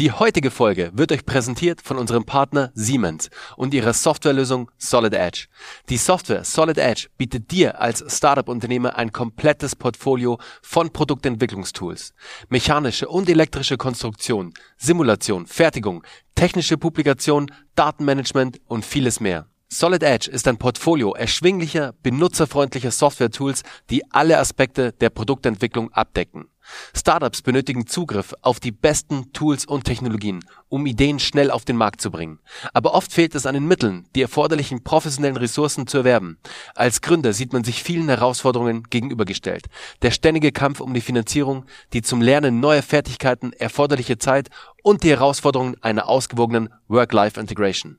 Die 0.00 0.12
heutige 0.12 0.50
Folge 0.50 0.92
wird 0.94 1.12
euch 1.12 1.26
präsentiert 1.26 1.82
von 1.82 1.98
unserem 1.98 2.24
Partner 2.24 2.70
Siemens 2.72 3.28
und 3.58 3.74
ihrer 3.74 3.92
Softwarelösung 3.92 4.70
Solid 4.78 5.12
Edge. 5.12 5.48
Die 5.90 5.98
Software 5.98 6.42
Solid 6.42 6.78
Edge 6.78 7.08
bietet 7.18 7.50
dir 7.50 7.82
als 7.82 8.02
Startup-Unternehmer 8.08 8.96
ein 8.96 9.12
komplettes 9.12 9.76
Portfolio 9.76 10.38
von 10.62 10.90
Produktentwicklungstools. 10.90 12.14
Mechanische 12.48 13.08
und 13.08 13.28
elektrische 13.28 13.76
Konstruktion, 13.76 14.54
Simulation, 14.78 15.46
Fertigung, 15.46 16.02
technische 16.34 16.78
Publikation, 16.78 17.52
Datenmanagement 17.74 18.58
und 18.68 18.86
vieles 18.86 19.20
mehr. 19.20 19.50
Solid 19.68 20.02
Edge 20.02 20.30
ist 20.30 20.48
ein 20.48 20.56
Portfolio 20.56 21.12
erschwinglicher, 21.12 21.92
benutzerfreundlicher 22.02 22.90
Software-Tools, 22.90 23.64
die 23.90 24.10
alle 24.10 24.38
Aspekte 24.38 24.92
der 24.92 25.10
Produktentwicklung 25.10 25.92
abdecken. 25.92 26.46
Startups 26.94 27.42
benötigen 27.42 27.86
Zugriff 27.86 28.34
auf 28.42 28.60
die 28.60 28.72
besten 28.72 29.32
Tools 29.32 29.64
und 29.64 29.84
Technologien, 29.84 30.44
um 30.68 30.86
Ideen 30.86 31.18
schnell 31.18 31.50
auf 31.50 31.64
den 31.64 31.76
Markt 31.76 32.00
zu 32.00 32.10
bringen. 32.10 32.40
Aber 32.72 32.94
oft 32.94 33.12
fehlt 33.12 33.34
es 33.34 33.46
an 33.46 33.54
den 33.54 33.66
Mitteln, 33.66 34.06
die 34.14 34.22
erforderlichen 34.22 34.82
professionellen 34.82 35.36
Ressourcen 35.36 35.86
zu 35.86 35.98
erwerben. 35.98 36.38
Als 36.74 37.00
Gründer 37.00 37.32
sieht 37.32 37.52
man 37.52 37.64
sich 37.64 37.82
vielen 37.82 38.08
Herausforderungen 38.08 38.84
gegenübergestellt. 38.90 39.66
Der 40.02 40.10
ständige 40.10 40.52
Kampf 40.52 40.80
um 40.80 40.94
die 40.94 41.00
Finanzierung, 41.00 41.64
die 41.92 42.02
zum 42.02 42.20
Lernen 42.22 42.60
neuer 42.60 42.82
Fertigkeiten 42.82 43.52
erforderliche 43.52 44.18
Zeit 44.18 44.48
und 44.82 45.02
die 45.02 45.10
Herausforderungen 45.10 45.76
einer 45.82 46.08
ausgewogenen 46.08 46.68
Work-Life-Integration. 46.88 47.98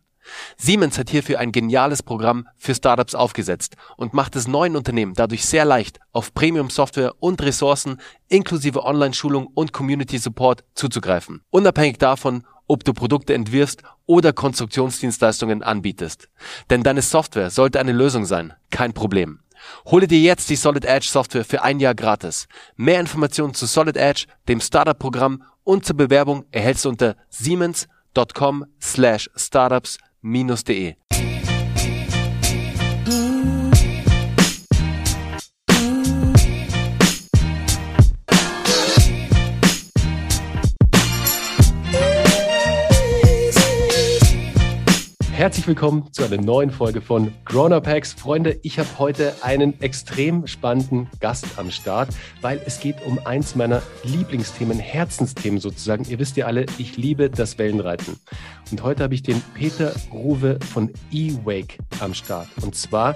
Siemens 0.57 0.97
hat 0.97 1.09
hierfür 1.09 1.39
ein 1.39 1.51
geniales 1.51 2.03
Programm 2.03 2.47
für 2.57 2.75
Startups 2.75 3.15
aufgesetzt 3.15 3.75
und 3.97 4.13
macht 4.13 4.35
es 4.35 4.47
neuen 4.47 4.75
Unternehmen 4.75 5.13
dadurch 5.13 5.45
sehr 5.45 5.65
leicht, 5.65 5.99
auf 6.11 6.33
Premium-Software 6.33 7.13
und 7.19 7.41
Ressourcen 7.41 7.99
inklusive 8.27 8.83
Online-Schulung 8.83 9.47
und 9.47 9.73
Community-Support 9.73 10.63
zuzugreifen, 10.73 11.41
unabhängig 11.49 11.97
davon, 11.97 12.45
ob 12.67 12.83
du 12.85 12.93
Produkte 12.93 13.33
entwirfst 13.33 13.83
oder 14.05 14.31
Konstruktionsdienstleistungen 14.31 15.61
anbietest. 15.61 16.29
Denn 16.69 16.83
deine 16.83 17.01
Software 17.01 17.49
sollte 17.49 17.79
eine 17.79 17.91
Lösung 17.91 18.25
sein, 18.25 18.53
kein 18.69 18.93
Problem. 18.93 19.39
Hole 19.85 20.07
dir 20.07 20.19
jetzt 20.19 20.49
die 20.49 20.55
Solid 20.55 20.85
Edge 20.85 21.07
Software 21.07 21.45
für 21.45 21.63
ein 21.63 21.79
Jahr 21.79 21.95
gratis. 21.95 22.47
Mehr 22.75 22.99
Informationen 22.99 23.53
zu 23.53 23.65
Solid 23.65 23.97
Edge, 23.97 24.25
dem 24.47 24.59
Startup-Programm 24.59 25.43
und 25.63 25.85
zur 25.85 25.97
Bewerbung 25.97 26.45
erhältst 26.51 26.85
du 26.85 26.89
unter 26.89 27.15
siemens.com 27.29 28.65
slash 28.81 29.29
startups 29.35 29.97
minus.de. 30.21 30.97
Herzlich 45.41 45.65
willkommen 45.65 46.13
zu 46.13 46.23
einer 46.23 46.39
neuen 46.39 46.69
Folge 46.69 47.01
von 47.01 47.33
Grown 47.45 47.73
Up 47.73 47.87
Hacks. 47.87 48.13
Freunde, 48.13 48.59
ich 48.61 48.77
habe 48.77 48.87
heute 48.99 49.33
einen 49.41 49.81
extrem 49.81 50.45
spannenden 50.45 51.09
Gast 51.19 51.57
am 51.57 51.71
Start, 51.71 52.09
weil 52.41 52.61
es 52.63 52.79
geht 52.79 53.03
um 53.07 53.17
eins 53.25 53.55
meiner 53.55 53.81
Lieblingsthemen, 54.03 54.77
Herzensthemen 54.77 55.59
sozusagen. 55.59 56.05
Ihr 56.07 56.19
wisst 56.19 56.37
ja 56.37 56.45
alle, 56.45 56.67
ich 56.77 56.95
liebe 56.95 57.31
das 57.31 57.57
Wellenreiten. 57.57 58.19
Und 58.69 58.83
heute 58.83 59.01
habe 59.01 59.15
ich 59.15 59.23
den 59.23 59.41
Peter 59.55 59.95
Ruwe 60.13 60.59
von 60.71 60.93
eWake 61.11 61.79
am 62.01 62.13
Start. 62.13 62.47
Und 62.61 62.75
zwar 62.75 63.15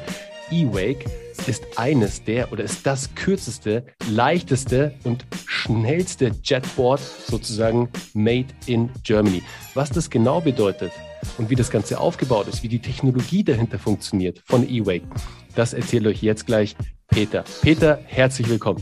eWake 0.50 1.06
ist 1.46 1.64
eines 1.76 2.23
der 2.23 2.52
oder 2.52 2.64
ist 2.64 2.88
das 2.88 3.14
kürzeste, 3.14 3.86
leichteste 4.09 4.96
und 5.03 5.28
schnellste 5.46 6.31
Jetboard 6.44 7.02
sozusagen 7.02 7.88
made 8.16 8.48
in 8.66 8.90
Germany. 9.03 9.44
Was 9.76 9.92
das 9.92 10.09
genau 10.09 10.42
bedeutet, 10.42 10.92
und 11.38 11.50
wie 11.50 11.56
das 11.56 11.70
Ganze 11.70 12.00
aufgebaut 12.00 12.48
ist, 12.48 12.64
wie 12.64 12.68
die 12.68 12.80
Technologie 12.80 13.44
dahinter 13.44 13.80
funktioniert 13.80 14.42
von 14.45 14.68
eWake, 14.68 15.08
das 15.56 15.73
erzähle 15.73 16.09
euch 16.09 16.22
jetzt 16.22 16.45
gleich 16.45 16.75
Peter. 17.08 17.44
Peter, 17.62 18.00
herzlich 18.06 18.50
willkommen. 18.50 18.81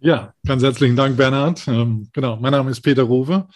Ja, 0.00 0.32
ganz 0.46 0.62
herzlichen 0.62 0.96
Dank, 0.96 1.16
Bernhard. 1.16 1.66
Ähm, 1.66 2.08
genau, 2.12 2.36
mein 2.36 2.52
Name 2.52 2.70
ist 2.70 2.80
Peter 2.82 3.02
Rowe. 3.02 3.48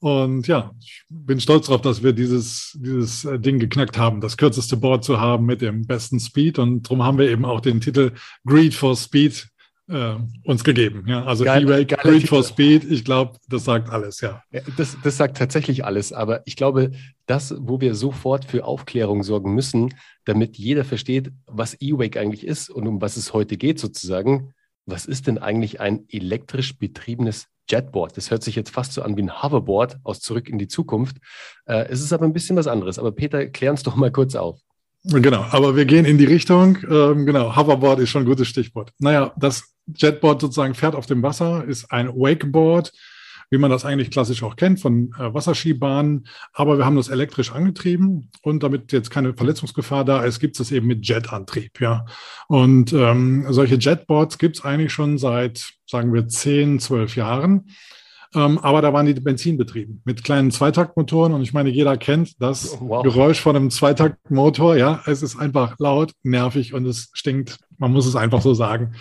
Und 0.00 0.46
ja, 0.46 0.70
ich 0.80 1.02
bin 1.08 1.40
stolz 1.40 1.66
darauf, 1.66 1.80
dass 1.80 2.04
wir 2.04 2.12
dieses, 2.12 2.78
dieses 2.80 3.24
äh, 3.24 3.38
Ding 3.40 3.58
geknackt 3.58 3.98
haben, 3.98 4.20
das 4.20 4.36
kürzeste 4.36 4.76
Board 4.76 5.02
zu 5.02 5.20
haben 5.20 5.44
mit 5.44 5.60
dem 5.60 5.86
besten 5.86 6.20
Speed. 6.20 6.60
Und 6.60 6.84
darum 6.84 7.02
haben 7.02 7.18
wir 7.18 7.28
eben 7.28 7.44
auch 7.44 7.60
den 7.60 7.80
Titel 7.80 8.12
Greed 8.46 8.74
for 8.74 8.96
Speed 8.96 9.48
äh, 9.88 10.16
uns 10.44 10.64
gegeben. 10.64 11.04
Ja, 11.06 11.24
also 11.24 11.44
Geil, 11.44 11.68
E-Rate, 11.68 11.96
Greed 11.96 12.28
for 12.28 12.42
Speed, 12.42 12.84
ich 12.84 13.04
glaube, 13.04 13.38
das 13.48 13.64
sagt 13.64 13.90
alles, 13.90 14.20
ja. 14.20 14.42
ja. 14.50 14.60
das, 14.76 14.96
das 15.02 15.16
sagt 15.16 15.36
tatsächlich 15.36 15.84
alles, 15.84 16.12
aber 16.12 16.42
ich 16.46 16.56
glaube, 16.56 16.92
das, 17.26 17.54
wo 17.58 17.80
wir 17.80 17.94
sofort 17.94 18.44
für 18.44 18.64
Aufklärung 18.64 19.22
sorgen 19.22 19.54
müssen, 19.54 19.94
damit 20.24 20.56
jeder 20.56 20.84
versteht, 20.84 21.32
was 21.46 21.80
E-Wake 21.80 22.16
eigentlich 22.16 22.46
ist 22.46 22.70
und 22.70 22.86
um 22.86 23.00
was 23.00 23.16
es 23.16 23.32
heute 23.32 23.56
geht 23.56 23.78
sozusagen. 23.78 24.52
Was 24.86 25.04
ist 25.04 25.26
denn 25.26 25.38
eigentlich 25.38 25.80
ein 25.80 26.04
elektrisch 26.08 26.78
betriebenes 26.78 27.46
Jetboard? 27.68 28.16
Das 28.16 28.30
hört 28.30 28.42
sich 28.42 28.56
jetzt 28.56 28.70
fast 28.70 28.94
so 28.94 29.02
an 29.02 29.16
wie 29.16 29.22
ein 29.22 29.42
Hoverboard 29.42 29.98
aus 30.02 30.20
Zurück 30.20 30.48
in 30.48 30.58
die 30.58 30.68
Zukunft. 30.68 31.18
Äh, 31.66 31.86
es 31.90 32.00
ist 32.00 32.12
aber 32.12 32.24
ein 32.24 32.32
bisschen 32.32 32.56
was 32.56 32.66
anderes. 32.66 32.98
Aber 32.98 33.12
Peter, 33.12 33.46
klär 33.46 33.70
uns 33.70 33.82
doch 33.82 33.96
mal 33.96 34.10
kurz 34.10 34.34
auf. 34.34 34.60
Genau, 35.10 35.46
aber 35.50 35.74
wir 35.74 35.86
gehen 35.86 36.04
in 36.04 36.18
die 36.18 36.26
Richtung. 36.26 36.78
Ähm, 36.90 37.24
genau, 37.24 37.56
Hoverboard 37.56 38.00
ist 38.00 38.10
schon 38.10 38.22
ein 38.22 38.28
gutes 38.28 38.48
Stichwort. 38.48 38.92
Naja, 38.98 39.32
das 39.38 39.74
Jetboard 39.86 40.42
sozusagen 40.42 40.74
fährt 40.74 40.94
auf 40.94 41.06
dem 41.06 41.22
Wasser, 41.22 41.64
ist 41.64 41.90
ein 41.90 42.08
Wakeboard, 42.08 42.92
wie 43.50 43.56
man 43.56 43.70
das 43.70 43.86
eigentlich 43.86 44.10
klassisch 44.10 44.42
auch 44.42 44.56
kennt 44.56 44.80
von 44.80 45.14
äh, 45.18 45.32
Wasserskibahnen. 45.32 46.26
Aber 46.52 46.76
wir 46.76 46.84
haben 46.84 46.96
das 46.96 47.08
elektrisch 47.08 47.52
angetrieben 47.52 48.30
und 48.42 48.62
damit 48.62 48.92
jetzt 48.92 49.10
keine 49.10 49.32
Verletzungsgefahr 49.32 50.04
da 50.04 50.24
ist, 50.24 50.40
gibt 50.40 50.60
es 50.60 50.70
eben 50.70 50.86
mit 50.86 51.08
Jetantrieb. 51.08 51.80
Ja. 51.80 52.04
Und 52.48 52.92
ähm, 52.92 53.46
solche 53.48 53.76
Jetboards 53.76 54.36
gibt 54.36 54.58
es 54.58 54.64
eigentlich 54.64 54.92
schon 54.92 55.16
seit, 55.16 55.72
sagen 55.86 56.12
wir, 56.12 56.28
10, 56.28 56.80
12 56.80 57.16
Jahren. 57.16 57.70
Ähm, 58.34 58.58
aber 58.58 58.82
da 58.82 58.92
waren 58.92 59.06
die 59.06 59.14
benzinbetrieben 59.14 60.02
mit 60.04 60.22
kleinen 60.22 60.50
Zweitaktmotoren. 60.50 61.32
Und 61.32 61.42
ich 61.42 61.52
meine, 61.52 61.70
jeder 61.70 61.96
kennt 61.96 62.40
das 62.42 62.78
wow. 62.80 63.02
Geräusch 63.02 63.40
von 63.40 63.56
einem 63.56 63.70
Zweitaktmotor. 63.70 64.76
Ja, 64.76 65.02
es 65.06 65.22
ist 65.22 65.38
einfach 65.38 65.76
laut, 65.78 66.12
nervig 66.22 66.74
und 66.74 66.86
es 66.86 67.10
stinkt. 67.14 67.58
Man 67.78 67.92
muss 67.92 68.06
es 68.06 68.16
einfach 68.16 68.42
so 68.42 68.54
sagen. 68.54 68.94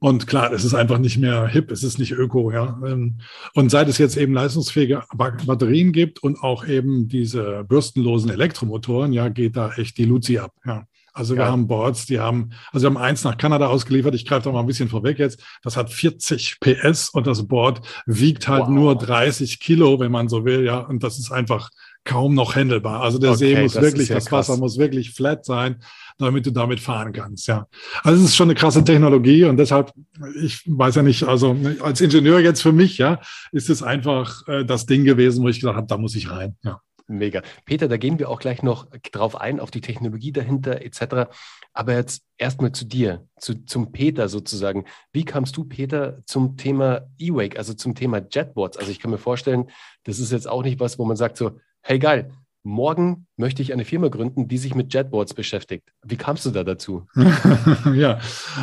Und 0.00 0.28
klar, 0.28 0.52
es 0.52 0.64
ist 0.64 0.74
einfach 0.74 0.98
nicht 0.98 1.18
mehr 1.18 1.48
hip, 1.48 1.72
es 1.72 1.82
ist 1.82 1.98
nicht 1.98 2.12
öko, 2.12 2.52
ja. 2.52 2.80
Ähm, 2.86 3.18
und 3.54 3.70
seit 3.70 3.88
es 3.88 3.98
jetzt 3.98 4.16
eben 4.16 4.32
leistungsfähige 4.32 5.02
Batterien 5.14 5.92
gibt 5.92 6.22
und 6.22 6.40
auch 6.40 6.64
eben 6.66 7.08
diese 7.08 7.64
bürstenlosen 7.64 8.30
Elektromotoren, 8.30 9.12
ja, 9.12 9.28
geht 9.28 9.56
da 9.56 9.72
echt 9.72 9.98
die 9.98 10.04
Luzi 10.04 10.38
ab, 10.38 10.52
ja. 10.64 10.84
Also 11.18 11.34
wir 11.34 11.42
ja. 11.42 11.50
haben 11.50 11.66
Boards, 11.66 12.06
die 12.06 12.20
haben, 12.20 12.50
also 12.70 12.84
wir 12.84 12.94
haben 12.94 13.02
eins 13.02 13.24
nach 13.24 13.36
Kanada 13.36 13.66
ausgeliefert. 13.66 14.14
Ich 14.14 14.24
greife 14.24 14.44
da 14.44 14.52
mal 14.52 14.60
ein 14.60 14.66
bisschen 14.66 14.88
vorweg 14.88 15.18
jetzt. 15.18 15.42
Das 15.64 15.76
hat 15.76 15.92
40 15.92 16.60
PS 16.60 17.08
und 17.08 17.26
das 17.26 17.48
Board 17.48 17.80
wiegt 18.06 18.46
halt 18.46 18.66
wow. 18.66 18.68
nur 18.68 18.96
30 18.96 19.58
Kilo, 19.58 19.98
wenn 19.98 20.12
man 20.12 20.28
so 20.28 20.44
will, 20.44 20.64
ja. 20.64 20.78
Und 20.78 21.02
das 21.02 21.18
ist 21.18 21.32
einfach 21.32 21.70
kaum 22.04 22.34
noch 22.34 22.54
handelbar. 22.54 23.02
Also 23.02 23.18
der 23.18 23.32
okay, 23.32 23.54
See 23.54 23.62
muss 23.62 23.74
wirklich, 23.74 24.10
ja 24.10 24.14
das 24.14 24.26
krass. 24.26 24.48
Wasser 24.48 24.60
muss 24.60 24.78
wirklich 24.78 25.10
flat 25.10 25.44
sein, 25.44 25.82
damit 26.18 26.46
du 26.46 26.52
damit 26.52 26.78
fahren 26.78 27.12
kannst, 27.12 27.48
ja. 27.48 27.66
Also 28.04 28.22
es 28.22 28.30
ist 28.30 28.36
schon 28.36 28.48
eine 28.48 28.54
krasse 28.54 28.84
Technologie 28.84 29.44
und 29.44 29.56
deshalb, 29.56 29.92
ich 30.40 30.62
weiß 30.66 30.94
ja 30.94 31.02
nicht, 31.02 31.24
also 31.24 31.56
als 31.80 32.00
Ingenieur 32.00 32.38
jetzt 32.38 32.62
für 32.62 32.72
mich, 32.72 32.96
ja, 32.98 33.20
ist 33.50 33.70
es 33.70 33.82
einfach 33.82 34.46
äh, 34.46 34.64
das 34.64 34.86
Ding 34.86 35.04
gewesen, 35.04 35.42
wo 35.42 35.48
ich 35.48 35.58
gesagt 35.58 35.76
habe, 35.76 35.86
da 35.88 35.98
muss 35.98 36.14
ich 36.14 36.30
rein, 36.30 36.56
ja. 36.62 36.80
Mega. 37.08 37.42
Peter, 37.64 37.88
da 37.88 37.96
gehen 37.96 38.18
wir 38.18 38.28
auch 38.28 38.38
gleich 38.38 38.62
noch 38.62 38.86
drauf 39.12 39.40
ein, 39.40 39.60
auf 39.60 39.70
die 39.70 39.80
Technologie 39.80 40.30
dahinter 40.30 40.82
etc. 40.82 41.30
Aber 41.72 41.94
jetzt 41.94 42.22
erstmal 42.36 42.72
zu 42.72 42.84
dir, 42.84 43.26
zu, 43.38 43.64
zum 43.64 43.92
Peter 43.92 44.28
sozusagen. 44.28 44.84
Wie 45.12 45.24
kamst 45.24 45.56
du, 45.56 45.64
Peter, 45.64 46.22
zum 46.26 46.56
Thema 46.58 47.08
E-Wake, 47.18 47.56
also 47.56 47.72
zum 47.72 47.94
Thema 47.94 48.20
Jetboards? 48.30 48.76
Also 48.76 48.90
ich 48.90 49.00
kann 49.00 49.10
mir 49.10 49.18
vorstellen, 49.18 49.70
das 50.04 50.18
ist 50.18 50.32
jetzt 50.32 50.48
auch 50.48 50.62
nicht 50.62 50.80
was, 50.80 50.98
wo 50.98 51.06
man 51.06 51.16
sagt 51.16 51.38
so, 51.38 51.58
hey 51.80 51.98
geil, 51.98 52.30
morgen 52.62 53.26
möchte 53.36 53.62
ich 53.62 53.72
eine 53.72 53.84
Firma 53.84 54.08
gründen, 54.08 54.46
die 54.46 54.58
sich 54.58 54.74
mit 54.74 54.92
Jetboards 54.92 55.32
beschäftigt. 55.32 55.90
Wie 56.04 56.16
kamst 56.16 56.44
du 56.44 56.50
da 56.50 56.64
dazu? 56.64 57.06
ja, 57.94 58.20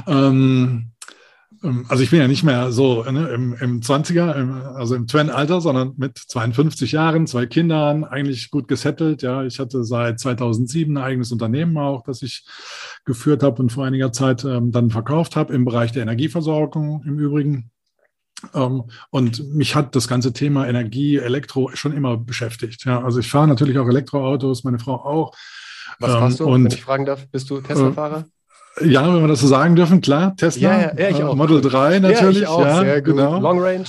ähm, 0.07 0.92
also 1.62 2.04
ich 2.04 2.10
bin 2.10 2.19
ja 2.19 2.28
nicht 2.28 2.44
mehr 2.44 2.72
so 2.72 3.04
ne, 3.04 3.30
im, 3.30 3.54
im 3.60 3.81
20er, 3.81 4.36
im, 4.36 4.54
also 4.54 4.96
im 4.96 5.07
Twin-Alter, 5.07 5.62
sondern 5.62 5.94
mit 5.98 6.18
52 6.18 6.92
Jahren, 6.92 7.28
zwei 7.28 7.46
Kindern, 7.46 8.04
eigentlich 8.04 8.52
gut 8.52 8.68
gesettelt. 8.68 9.22
Ja, 9.22 9.44
ich 9.44 9.60
hatte 9.60 9.84
seit 9.84 10.19
2007 10.19 10.98
ein 10.98 11.04
eigenes 11.04 11.31
Unternehmen 11.31 11.78
auch, 11.78 12.04
das 12.04 12.22
ich 12.22 12.46
geführt 13.06 13.44
habe 13.44 13.62
und 13.62 13.72
vor 13.72 13.86
einiger 13.86 14.12
Zeit 14.12 14.44
ähm, 14.44 14.72
dann 14.72 14.90
verkauft 14.90 15.36
habe 15.36 15.54
im 15.54 15.66
Bereich 15.66 15.92
der 15.92 16.04
Energieversorgung 16.04 17.04
im 17.06 17.19
Übrigen. 17.19 17.72
Ähm, 18.54 18.84
und 19.10 19.54
mich 19.54 19.75
hat 19.75 19.96
das 19.96 20.07
ganze 20.07 20.34
Thema 20.34 20.68
Energie, 20.68 21.18
Elektro 21.18 21.72
schon 21.74 21.94
immer 21.94 22.18
beschäftigt. 22.18 22.86
Ja, 22.86 23.04
also 23.04 23.19
ich 23.19 23.30
fahre 23.30 23.48
natürlich 23.48 23.78
auch 23.78 23.88
Elektroautos, 23.88 24.63
meine 24.63 24.80
Frau 24.80 24.96
auch. 24.96 25.36
Was 26.00 26.12
fährst 26.12 26.40
du, 26.40 26.46
und, 26.46 26.66
wenn 26.66 26.72
ich 26.72 26.84
fragen 26.84 27.06
darf? 27.06 27.28
Bist 27.30 27.50
du 27.50 27.62
Tesla-Fahrer? 27.62 28.25
Ja, 28.81 29.13
wenn 29.13 29.22
wir 29.22 29.27
das 29.27 29.39
so 29.39 29.48
sagen 29.48 29.75
dürfen, 29.75 30.01
klar. 30.01 30.36
Tesla, 30.36 30.81
ja, 30.81 30.94
ja, 30.98 31.10
ich 31.10 31.19
äh, 31.19 31.24
auch. 31.24 31.36
Model 31.36 31.62
3 31.62 32.00
natürlich. 32.00 32.42
Ja, 32.42 32.44
ich 32.44 32.48
auch, 32.48 32.66
ja, 32.66 32.80
sehr 32.80 33.01
gut. 33.01 33.16
Genau. 33.16 33.39
Long 33.39 33.62
Range. 33.62 33.86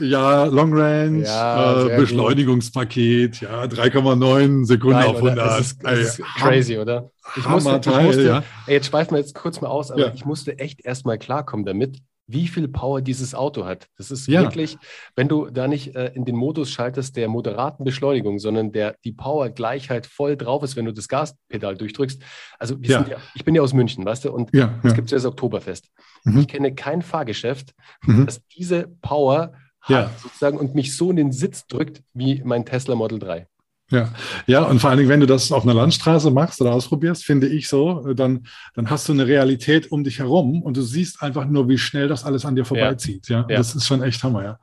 Ja, 0.00 0.44
Long 0.44 0.72
Range, 0.72 1.24
ja, 1.24 1.86
äh, 1.86 1.96
Beschleunigungspaket, 1.96 3.40
ja, 3.40 3.64
3,9 3.64 4.64
Sekunden 4.64 4.98
Nein, 4.98 5.08
auf 5.08 5.16
100. 5.16 5.38
Das 5.38 5.60
ist, 5.60 5.82
ist 5.82 6.22
crazy, 6.36 6.78
oder? 6.78 7.10
Ich 7.36 7.48
musste, 7.48 7.80
ich 7.80 8.02
musste 8.02 8.42
ey, 8.66 8.74
jetzt 8.74 8.86
schweifen 8.86 9.12
wir 9.12 9.18
jetzt 9.18 9.34
kurz 9.34 9.60
mal 9.60 9.68
aus, 9.68 9.90
aber 9.90 10.00
ja. 10.00 10.12
ich 10.14 10.24
musste 10.24 10.58
echt 10.58 10.84
erstmal 10.84 11.18
klarkommen 11.18 11.66
damit, 11.66 11.98
wie 12.28 12.46
viel 12.46 12.68
Power 12.68 13.00
dieses 13.00 13.34
Auto 13.34 13.64
hat. 13.64 13.88
Das 13.96 14.10
ist 14.10 14.28
ja. 14.28 14.42
wirklich, 14.42 14.76
wenn 15.16 15.28
du 15.28 15.50
da 15.50 15.66
nicht 15.66 15.96
äh, 15.96 16.12
in 16.14 16.24
den 16.24 16.36
Modus 16.36 16.70
schaltest 16.70 17.16
der 17.16 17.28
moderaten 17.28 17.84
Beschleunigung, 17.84 18.38
sondern 18.38 18.70
der 18.70 18.96
die 19.02 19.12
Powergleichheit 19.12 20.06
voll 20.06 20.36
drauf 20.36 20.62
ist, 20.62 20.76
wenn 20.76 20.84
du 20.84 20.92
das 20.92 21.08
Gaspedal 21.08 21.76
durchdrückst. 21.76 22.22
Also 22.58 22.76
ja. 22.82 23.04
Ja, 23.08 23.16
ich 23.34 23.44
bin 23.44 23.54
ja 23.54 23.62
aus 23.62 23.72
München, 23.72 24.04
weißt 24.04 24.26
du, 24.26 24.32
und 24.32 24.50
es 24.82 24.94
gibt 24.94 25.10
ja 25.10 25.16
das 25.16 25.24
Oktoberfest. 25.24 25.88
Mhm. 26.24 26.40
Ich 26.40 26.48
kenne 26.48 26.74
kein 26.74 27.00
Fahrgeschäft, 27.00 27.72
mhm. 28.02 28.26
das 28.26 28.42
diese 28.48 28.88
Power 29.00 29.54
hat 29.80 30.20
sozusagen 30.20 30.58
und 30.58 30.74
mich 30.74 30.96
so 30.96 31.10
in 31.10 31.16
den 31.16 31.32
Sitz 31.32 31.66
drückt 31.66 32.02
wie 32.12 32.42
mein 32.44 32.66
Tesla 32.66 32.94
Model 32.94 33.18
3. 33.18 33.46
Ja, 33.90 34.10
ja, 34.46 34.64
und 34.64 34.80
vor 34.80 34.90
allen 34.90 34.98
Dingen, 34.98 35.08
wenn 35.08 35.20
du 35.20 35.26
das 35.26 35.50
auf 35.50 35.62
einer 35.62 35.72
Landstraße 35.72 36.30
machst 36.30 36.60
oder 36.60 36.72
ausprobierst, 36.74 37.24
finde 37.24 37.48
ich 37.48 37.68
so, 37.68 38.12
dann, 38.12 38.46
dann 38.74 38.90
hast 38.90 39.08
du 39.08 39.14
eine 39.14 39.26
Realität 39.26 39.90
um 39.90 40.04
dich 40.04 40.18
herum 40.18 40.62
und 40.62 40.76
du 40.76 40.82
siehst 40.82 41.22
einfach 41.22 41.46
nur, 41.46 41.70
wie 41.70 41.78
schnell 41.78 42.06
das 42.06 42.24
alles 42.24 42.44
an 42.44 42.54
dir 42.54 42.66
vorbeizieht. 42.66 43.28
Ja, 43.28 43.46
ja. 43.48 43.56
das 43.56 43.74
ist 43.74 43.86
schon 43.86 44.02
echt 44.02 44.22
Hammer, 44.22 44.44
ja. 44.44 44.58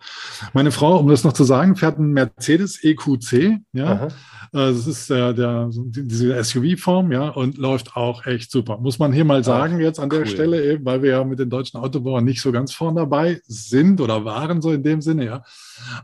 Meine 0.54 0.69
Frau, 0.69 0.98
um 0.98 1.07
das 1.07 1.24
noch 1.24 1.33
zu 1.33 1.44
sagen, 1.44 1.75
fährt 1.75 1.98
einen 1.98 2.13
Mercedes 2.13 2.83
EQC, 2.83 3.62
ja. 3.74 3.86
Aha. 3.86 4.07
Äh, 4.54 4.72
das 4.74 4.86
ist 4.86 5.10
der, 5.10 5.33
der, 5.33 5.69
diese 5.74 6.44
SUV-Form, 6.44 7.12
ja, 7.12 7.30
und 7.30 7.57
läuft 7.57 7.95
auch 7.95 8.27
echt 8.27 8.51
super. 8.51 8.77
Muss 8.77 9.00
man 9.00 9.12
hier 9.12 9.25
mal 9.25 9.44
sagen, 9.44 9.75
Ach, 9.77 9.81
jetzt 9.81 10.00
an 10.00 10.10
der 10.10 10.19
cool. 10.19 10.27
Stelle 10.27 10.63
eben, 10.72 10.86
weil 10.86 11.01
wir 11.01 11.12
ja 11.12 11.24
mit 11.24 11.39
den 11.39 11.50
deutschen 11.50 11.80
Autobauern 11.80 12.24
nicht 12.24 12.42
so 12.42 12.51
ganz 12.51 12.74
vorn 12.74 12.95
dabei 12.95 13.42
sind 13.48 14.01
oder 14.01 14.24
waren, 14.24 14.62
so 14.62 14.72
in 14.72 14.83
dem 14.83 15.01
Sinne, 15.01 15.25
ja. 15.25 15.44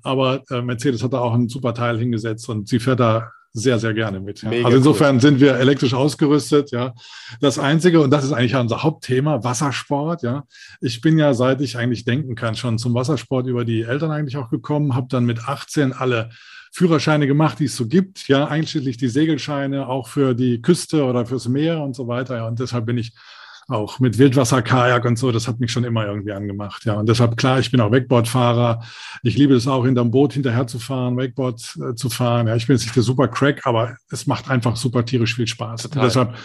Aber 0.02 0.44
äh, 0.50 0.62
Mercedes 0.62 1.04
hat 1.04 1.14
da 1.14 1.20
auch 1.20 1.34
ein 1.34 1.50
super 1.50 1.74
Teil 1.74 1.98
hingesetzt 2.00 2.50
und 2.50 2.68
sie 2.68 2.80
fährt 2.80 3.00
da 3.00 3.11
sehr, 3.54 3.80
sehr 3.80 3.94
gerne 3.94 4.20
mit. 4.20 4.44
Ja. 4.44 4.52
Also 4.64 4.78
insofern 4.78 5.16
cool. 5.16 5.22
sind 5.22 5.40
wir 5.42 5.56
elektrisch 5.56 5.94
ausgerüstet, 5.94 6.72
ja. 6.72 6.94
Das 7.42 7.60
Einzige, 7.60 8.00
und 8.00 8.12
das 8.12 8.24
ist 8.24 8.32
eigentlich 8.32 8.56
unser 8.56 8.84
Hauptthema, 8.84 9.44
Wassersport, 9.44 10.24
ja. 10.24 10.46
Ich 10.80 11.02
bin 11.02 11.18
ja, 11.18 11.34
seit 11.34 11.60
ich 11.62 11.78
eigentlich 11.78 12.06
denken 12.06 12.36
kann, 12.36 12.56
schon 12.56 12.78
zum 12.78 12.94
Wassersport 12.94 13.48
über 13.48 13.66
die 13.66 13.82
Eltern 13.82 14.12
eigentlich 14.12 14.38
auch 14.38 14.50
gekommen, 14.50 14.96
habe 14.96 15.08
dann 15.10 15.26
mit 15.26 15.48
18 15.48 15.92
alle 15.92 16.30
Führerscheine 16.72 17.28
gemacht, 17.28 17.60
die 17.60 17.66
es 17.66 17.76
so 17.76 17.88
gibt, 17.88 18.30
ja, 18.30 18.48
einschließlich 18.48 18.96
die 18.96 19.10
Segelscheine, 19.10 19.88
auch 19.88 20.08
für 20.08 20.34
die 20.34 20.62
Küste 20.62 21.04
oder 21.04 21.26
fürs 21.26 21.50
Meer 21.50 21.82
und 21.82 21.96
so 21.96 22.08
weiter. 22.08 22.38
Ja. 22.38 22.48
Und 22.48 22.60
deshalb 22.60 22.86
bin 22.86 22.98
ich 22.98 23.12
auch 23.72 24.00
mit 24.00 24.18
Wildwasserkajak 24.18 25.06
und 25.06 25.18
so, 25.18 25.32
das 25.32 25.48
hat 25.48 25.60
mich 25.60 25.72
schon 25.72 25.84
immer 25.84 26.06
irgendwie 26.06 26.32
angemacht. 26.32 26.86
Ja, 26.86 26.94
und 26.96 27.08
deshalb 27.08 27.38
klar, 27.38 27.60
ich 27.60 27.72
bin 27.72 27.82
auch 27.82 27.92
Wakeboardfahrer. 27.92 28.84
Ich 29.24 29.38
liebe 29.38 29.54
es 29.54 29.68
auch, 29.68 29.86
hinterm 29.86 30.12
Boot 30.12 30.34
hinterher 30.34 30.68
zu 30.68 30.80
fahren, 30.80 31.18
Wakeboard 31.18 31.78
äh, 31.78 31.96
zu 31.96 32.10
fahren. 32.10 32.48
Ja, 32.48 32.56
ich 32.56 32.68
bin 32.68 32.76
jetzt 32.76 32.84
nicht 32.84 32.96
der 32.96 33.04
super 33.04 33.28
Crack, 33.28 33.66
aber 33.66 33.96
es 34.10 34.28
macht 34.28 34.50
einfach 34.50 34.76
super 34.76 35.06
tierisch 35.06 35.36
viel 35.36 35.48
Spaß. 35.48 35.90
Deshalb 35.96 36.36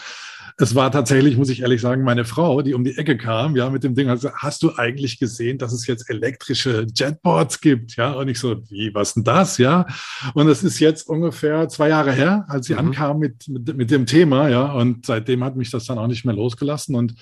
es 0.59 0.75
war 0.75 0.91
tatsächlich, 0.91 1.37
muss 1.37 1.51
ich 1.51 1.61
ehrlich 1.61 1.83
sagen, 1.83 2.03
meine 2.03 2.25
Frau, 2.25 2.63
die 2.63 2.73
um 2.73 2.83
die 2.83 2.97
Ecke 2.97 3.19
kam, 3.19 3.57
ja, 3.57 3.69
mit 3.69 3.85
dem 3.85 3.95
Ding, 3.95 4.09
also, 4.09 4.33
hast 4.33 4.63
du 4.63 4.75
eigentlich 4.77 5.19
gesehen, 5.19 5.59
dass 5.59 5.73
es 5.73 5.87
jetzt 5.87 6.09
elektrische 6.09 6.87
Jetboards 6.95 7.61
gibt? 7.61 7.97
Ja, 7.97 8.13
und 8.13 8.29
ich 8.29 8.39
so, 8.39 8.57
wie, 8.71 8.95
was 8.95 9.15
denn 9.15 9.25
das? 9.25 9.59
Ja, 9.59 9.87
und 10.33 10.49
es 10.49 10.63
ist 10.63 10.79
jetzt 10.79 11.09
ungefähr 11.09 11.69
zwei 11.69 11.91
Jahre 11.91 12.13
her, 12.13 12.47
als 12.49 12.67
sie 12.67 12.73
mhm. 12.73 12.79
ankam 12.79 13.19
mit, 13.19 13.49
mit, 13.49 13.77
mit 13.77 13.91
dem 13.91 14.07
Thema, 14.07 14.49
ja, 14.49 14.73
und 14.73 15.05
seitdem 15.05 15.45
hat 15.45 15.57
mich 15.57 15.71
das 15.71 15.85
dann 15.85 15.99
auch 15.99 16.07
nicht 16.07 16.25
mehr 16.25 16.35
losgelassen 16.35 16.95
und 16.95 17.15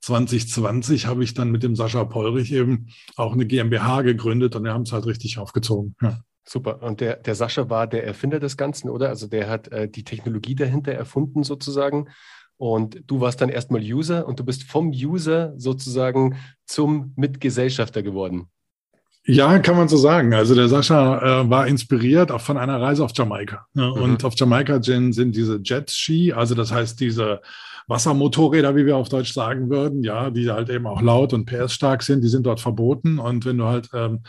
2020 0.00 1.06
habe 1.06 1.24
ich 1.24 1.32
dann 1.32 1.50
mit 1.50 1.62
dem 1.62 1.76
Sascha 1.76 2.04
Polrich 2.04 2.52
eben 2.52 2.88
auch 3.16 3.32
eine 3.32 3.46
GmbH 3.46 4.02
gegründet 4.02 4.54
und 4.54 4.64
wir 4.64 4.74
haben 4.74 4.82
es 4.82 4.92
halt 4.92 5.06
richtig 5.06 5.38
aufgezogen. 5.38 5.94
Ja. 6.02 6.18
Super. 6.46 6.82
Und 6.82 7.00
der, 7.00 7.16
der 7.16 7.34
Sascha 7.34 7.70
war 7.70 7.86
der 7.86 8.04
Erfinder 8.06 8.38
des 8.38 8.58
Ganzen, 8.58 8.90
oder? 8.90 9.08
Also 9.08 9.26
der 9.26 9.48
hat 9.48 9.68
äh, 9.68 9.88
die 9.88 10.04
Technologie 10.04 10.54
dahinter 10.54 10.92
erfunden 10.92 11.42
sozusagen. 11.42 12.08
Und 12.56 13.02
du 13.06 13.20
warst 13.20 13.40
dann 13.40 13.48
erstmal 13.48 13.82
User 13.82 14.26
und 14.26 14.38
du 14.38 14.44
bist 14.44 14.64
vom 14.64 14.90
User 14.90 15.52
sozusagen 15.56 16.36
zum 16.66 17.12
Mitgesellschafter 17.16 18.02
geworden. 18.02 18.48
Ja, 19.26 19.58
kann 19.58 19.76
man 19.76 19.88
so 19.88 19.96
sagen. 19.96 20.34
Also 20.34 20.54
der 20.54 20.68
Sascha 20.68 21.42
äh, 21.42 21.50
war 21.50 21.66
inspiriert 21.66 22.30
auch 22.30 22.42
von 22.42 22.58
einer 22.58 22.80
Reise 22.80 23.02
auf 23.04 23.12
Jamaika. 23.14 23.66
Ne? 23.72 23.86
Mhm. 23.86 24.02
Und 24.02 24.24
auf 24.24 24.34
Jamaika 24.36 24.82
sind 24.82 25.32
diese 25.34 25.60
Jet-Ski, 25.62 26.32
also 26.34 26.54
das 26.54 26.72
heißt 26.72 27.00
diese 27.00 27.40
Wassermotorräder, 27.86 28.74
wie 28.76 28.86
wir 28.86 28.96
auf 28.96 29.08
Deutsch 29.08 29.32
sagen 29.32 29.68
würden, 29.68 30.02
ja, 30.02 30.30
die 30.30 30.50
halt 30.50 30.70
eben 30.70 30.86
auch 30.86 31.02
laut 31.02 31.32
und 31.32 31.44
PS-stark 31.46 32.02
sind, 32.02 32.22
die 32.22 32.28
sind 32.28 32.46
dort 32.46 32.60
verboten. 32.60 33.18
Und 33.18 33.44
wenn 33.44 33.58
du 33.58 33.64
halt 33.64 33.90
ähm, 33.92 34.20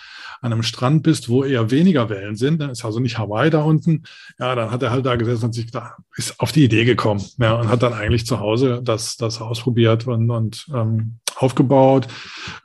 an 0.42 0.52
einem 0.52 0.63
Strand 0.63 1.04
bist, 1.04 1.30
wo 1.30 1.44
eher 1.44 1.72
weniger 1.72 2.10
Wellen 2.10 2.36
sind, 2.36 2.60
dann 2.62 2.69
ist 2.69 2.84
also 2.84 3.00
nicht 3.00 3.18
Hawaii 3.18 3.50
da 3.50 3.62
unten, 3.63 4.04
ja, 4.40 4.56
dann 4.56 4.72
hat 4.72 4.84
er 4.84 4.92
halt 4.92 5.06
da 5.06 5.16
gesessen 5.16 5.46
und 5.46 5.54
sich 5.54 5.72
da 5.72 5.96
ist 6.18 6.40
auf 6.40 6.52
die 6.52 6.66
Idee 6.66 6.86
gekommen, 6.86 7.24
ja, 7.40 7.56
und 7.56 7.69
hat 7.69 7.84
dann 7.84 7.94
eigentlich 7.94 8.25
zu 8.25 8.40
Hause 8.40 8.81
das, 8.84 9.18
das 9.18 9.42
ausprobiert 9.42 10.08
und, 10.08 10.30
und 10.30 10.68
ähm, 10.74 11.19
aufgebaut, 11.36 12.08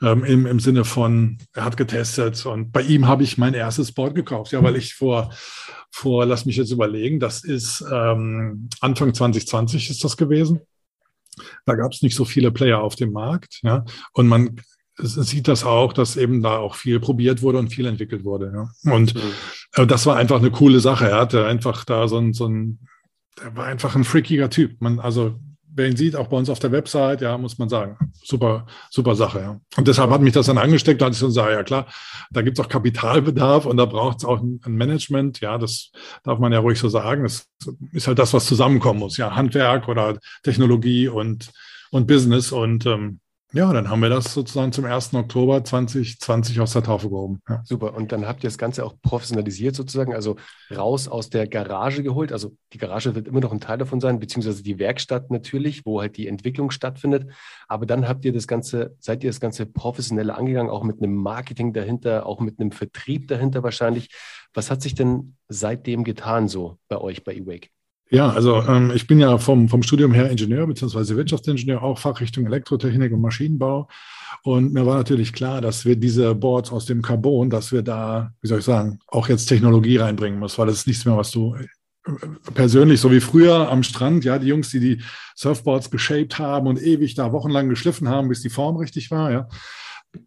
ähm, 0.03 0.25
im, 0.25 0.47
im 0.47 0.61
Sinne 0.61 0.85
von, 0.85 1.39
er 1.55 1.65
hat 1.65 1.77
getestet 1.77 2.45
und 2.47 2.73
bei 2.73 2.83
ihm 2.83 3.07
habe 3.07 3.23
ich 3.23 3.39
mein 3.39 3.55
erstes 3.55 3.93
Board 3.93 4.15
gekauft, 4.15 4.53
ja, 4.53 4.63
weil 4.63 4.77
ich 4.77 4.95
vor 4.95 5.31
vor, 5.93 6.25
lass 6.25 6.47
mich 6.47 6.57
jetzt 6.57 6.71
überlegen, 6.71 7.19
das 7.19 7.45
ist 7.45 7.85
ähm, 7.93 8.69
Anfang 8.81 9.13
2020 9.13 9.91
ist 9.91 10.05
das 10.05 10.17
gewesen. 10.17 10.61
Da 11.67 11.75
gab 11.75 11.93
es 11.93 12.03
nicht 12.03 12.17
so 12.17 12.25
viele 12.25 12.51
Player 12.51 12.81
auf 12.81 12.97
dem 12.97 13.13
Markt. 13.13 13.61
Ja? 13.63 13.85
Und 14.13 14.29
man 14.29 14.61
sieht 14.97 15.49
das 15.49 15.65
auch, 15.65 15.93
dass 15.93 16.17
eben 16.17 16.43
da 16.43 16.59
auch 16.59 16.75
viel 16.75 17.01
probiert 17.01 17.43
wurde 17.43 17.59
und 17.59 17.73
viel 17.73 17.87
entwickelt 17.87 18.25
wurde. 18.25 18.53
Ja? 18.55 18.93
Und 18.93 19.15
mhm. 19.15 19.21
äh, 19.75 19.87
das 19.87 20.07
war 20.07 20.17
einfach 20.17 20.39
eine 20.39 20.51
coole 20.51 20.81
Sache. 20.81 21.09
Er 21.09 21.21
hatte 21.21 21.47
einfach 21.47 21.85
da 21.85 22.09
so 22.09 22.19
ein, 22.19 22.33
so 22.33 22.47
ein 22.47 22.81
er 23.41 23.57
war 23.57 23.67
einfach 23.67 23.97
ein 23.97 24.05
freakiger 24.05 24.51
Typ. 24.51 24.81
Man, 24.81 25.01
also 25.01 25.39
wer 25.81 25.89
ihn 25.89 25.97
sieht, 25.97 26.15
auch 26.15 26.29
bei 26.29 26.37
uns 26.37 26.51
auf 26.51 26.59
der 26.59 26.73
Website, 26.73 27.23
ja, 27.23 27.37
muss 27.39 27.59
man 27.59 27.71
sagen, 27.71 27.97
super, 28.23 28.67
super 28.91 29.17
Sache. 29.17 29.41
Ja. 29.41 29.61
Und 29.79 29.89
deshalb 29.89 30.11
hat 30.11 30.21
mich 30.21 30.35
das 30.35 30.47
dann 30.47 30.59
angesteckt, 30.59 31.03
als 31.03 31.17
ich 31.17 31.21
so 31.21 31.31
sage, 31.31 31.55
ja 31.55 31.63
klar, 31.63 31.87
da 32.31 32.43
gibt 32.43 32.59
es 32.59 32.65
auch 32.65 32.69
Kapitalbedarf 32.69 33.65
und 33.65 33.79
da 33.79 33.87
braucht 33.87 34.19
es 34.19 34.25
auch 34.25 34.41
ein, 34.41 34.61
Management, 34.67 35.41
ja, 35.41 35.57
das 35.57 35.91
darf 36.23 36.39
man 36.39 36.53
ja 36.53 36.59
ruhig 36.59 36.79
so 36.79 36.89
sagen. 36.89 37.23
Das 37.23 37.47
ist 37.93 38.07
halt 38.07 38.19
das, 38.19 38.35
was 38.35 38.47
zusammenkommen 38.47 39.01
muss, 39.01 39.17
ja, 39.17 39.35
Handwerk 39.35 39.89
oder 39.89 40.19
Technologie 40.43 41.09
und, 41.09 41.51
und 41.91 42.07
Business. 42.07 42.53
Und 42.53 42.85
ähm, 42.85 43.21
ja, 43.53 43.73
dann 43.73 43.91
haben 43.91 44.01
wir 44.01 44.09
das 44.09 44.33
sozusagen 44.33 44.73
zum 44.73 44.85
1. 44.85 45.15
Oktober 45.15 45.65
2020 45.65 46.61
aus 46.61 46.73
der 46.73 46.83
Taufe 46.83 47.09
gehoben. 47.09 47.41
Ja. 47.49 47.63
Super. 47.65 47.95
Und 47.95 48.13
dann 48.13 48.27
habt 48.27 48.45
ihr 48.45 48.49
das 48.49 48.59
Ganze 48.59 48.85
auch 48.85 48.95
professionalisiert 49.03 49.75
sozusagen, 49.75 50.15
also 50.15 50.37
raus 50.75 51.09
aus 51.09 51.31
der 51.31 51.49
Garage 51.49 52.03
geholt. 52.03 52.33
Also 52.33 52.57
die 52.73 52.79
Garage 52.79 53.15
wird 53.15 53.29
immer 53.29 53.41
noch 53.41 53.53
ein 53.53 53.61
Teil 53.61 53.79
davon 53.79 54.01
sein, 54.01 54.21
beziehungsweise 54.21 54.63
die 54.63 54.79
Werkstatt 54.79 55.31
natürlich, 55.31 55.85
wo 55.85 56.01
halt 56.01 56.17
die 56.17 56.29
Entwicklung 56.29 56.71
stattfindet. 56.71 57.31
Aber 57.67 57.87
dann 57.87 58.07
habt 58.07 58.25
ihr 58.25 58.33
das 58.33 58.47
Ganze, 58.47 58.95
seid 59.01 59.25
ihr 59.25 59.31
das 59.31 59.41
Ganze 59.41 59.67
professioneller 59.67 60.39
angegangen, 60.39 60.71
auch 60.71 60.85
mit 60.85 61.03
einem 61.03 61.15
Marketing 61.15 61.73
dahinter, 61.73 62.27
auch 62.27 62.41
mit 62.41 62.61
einem 62.61 62.71
Vertrieb 62.71 63.27
dahinter 63.29 63.63
wahrscheinlich. 63.63 64.11
Was 64.55 64.71
hat 64.71 64.83
sich 64.83 64.95
denn 64.95 65.37
seitdem 65.49 66.05
getan 66.05 66.49
so 66.49 66.79
bei 66.89 66.99
euch 66.99 67.25
bei 67.25 67.35
eWake? 67.35 67.71
Ja, 68.11 68.29
also 68.31 68.63
ähm, 68.63 68.91
ich 68.93 69.07
bin 69.07 69.21
ja 69.21 69.39
vom, 69.39 69.69
vom 69.69 69.85
Studium 69.85 70.13
her 70.13 70.31
Ingenieur 70.31 70.67
bzw. 70.67 71.15
Wirtschaftsingenieur, 71.15 71.83
auch 71.83 71.99
Fachrichtung 71.99 72.45
Elektrotechnik 72.47 73.13
und 73.13 73.21
Maschinenbau. 73.21 73.89
Und 74.43 74.73
mir 74.73 74.85
war 74.85 74.97
natürlich 74.97 75.33
klar, 75.33 75.61
dass 75.61 75.85
wir 75.85 75.95
diese 75.95 76.35
Boards 76.35 76.73
aus 76.73 76.87
dem 76.87 77.03
Carbon, 77.03 77.51
dass 77.51 77.71
wir 77.73 77.83
da, 77.83 78.33
wie 78.41 78.49
soll 78.49 78.59
ich 78.59 78.65
sagen, 78.65 78.99
auch 79.07 79.29
jetzt 79.29 79.47
Technologie 79.47 79.99
reinbringen 79.99 80.41
muss, 80.41 80.59
weil 80.59 80.67
das 80.67 80.77
ist 80.77 80.87
nichts 80.89 81.05
mehr, 81.05 81.17
was 81.17 81.31
du 81.31 81.55
äh, 81.55 81.67
persönlich, 82.55 83.01
so 83.01 83.13
wie 83.13 83.21
früher 83.21 83.71
am 83.71 83.85
Strand, 83.85 84.25
ja, 84.25 84.39
die 84.39 84.49
Jungs, 84.49 84.71
die 84.71 84.81
die 84.81 85.03
Surfboards 85.37 85.91
geshaped 85.91 86.39
haben 86.39 86.67
und 86.67 86.83
ewig 86.83 87.15
da 87.15 87.33
wochenlang 87.33 87.69
geschliffen 87.69 88.09
haben, 88.09 88.29
bis 88.29 88.41
die 88.41 88.51
Form 88.51 88.77
richtig 88.77 89.11
war, 89.11 89.31
ja. 89.31 89.49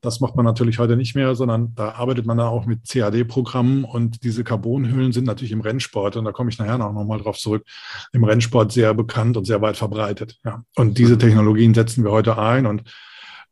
Das 0.02 0.20
macht 0.20 0.36
man 0.36 0.46
natürlich 0.46 0.80
heute 0.80 0.96
nicht 0.96 1.16
mehr, 1.16 1.36
sondern 1.36 1.74
da 1.76 1.92
arbeitet 1.92 2.26
man 2.26 2.38
da 2.38 2.48
auch 2.48 2.66
mit 2.66 2.88
CAD-Programmen 2.88 3.84
und 3.84 4.24
diese 4.24 4.44
Carbonhüllen 4.44 5.12
sind 5.12 5.26
natürlich 5.26 5.52
im 5.52 5.62
Rennsport, 5.62 6.16
und 6.16 6.26
da 6.26 6.32
komme 6.32 6.50
ich 6.50 6.58
nachher 6.58 6.78
noch, 6.78 6.94
noch 6.94 7.06
mal 7.06 7.20
drauf 7.20 7.38
zurück, 7.38 7.66
im 8.14 8.24
Rennsport 8.24 8.72
sehr 8.72 8.94
bekannt 8.94 9.36
und 9.36 9.46
sehr 9.46 9.62
weit 9.62 9.78
verbreitet. 9.78 10.40
Ja. 10.46 10.64
Und 10.76 10.98
diese 10.98 11.18
Technologien 11.18 11.74
setzen 11.74 12.04
wir 12.04 12.12
heute 12.12 12.38
ein 12.38 12.66
und 12.66 12.84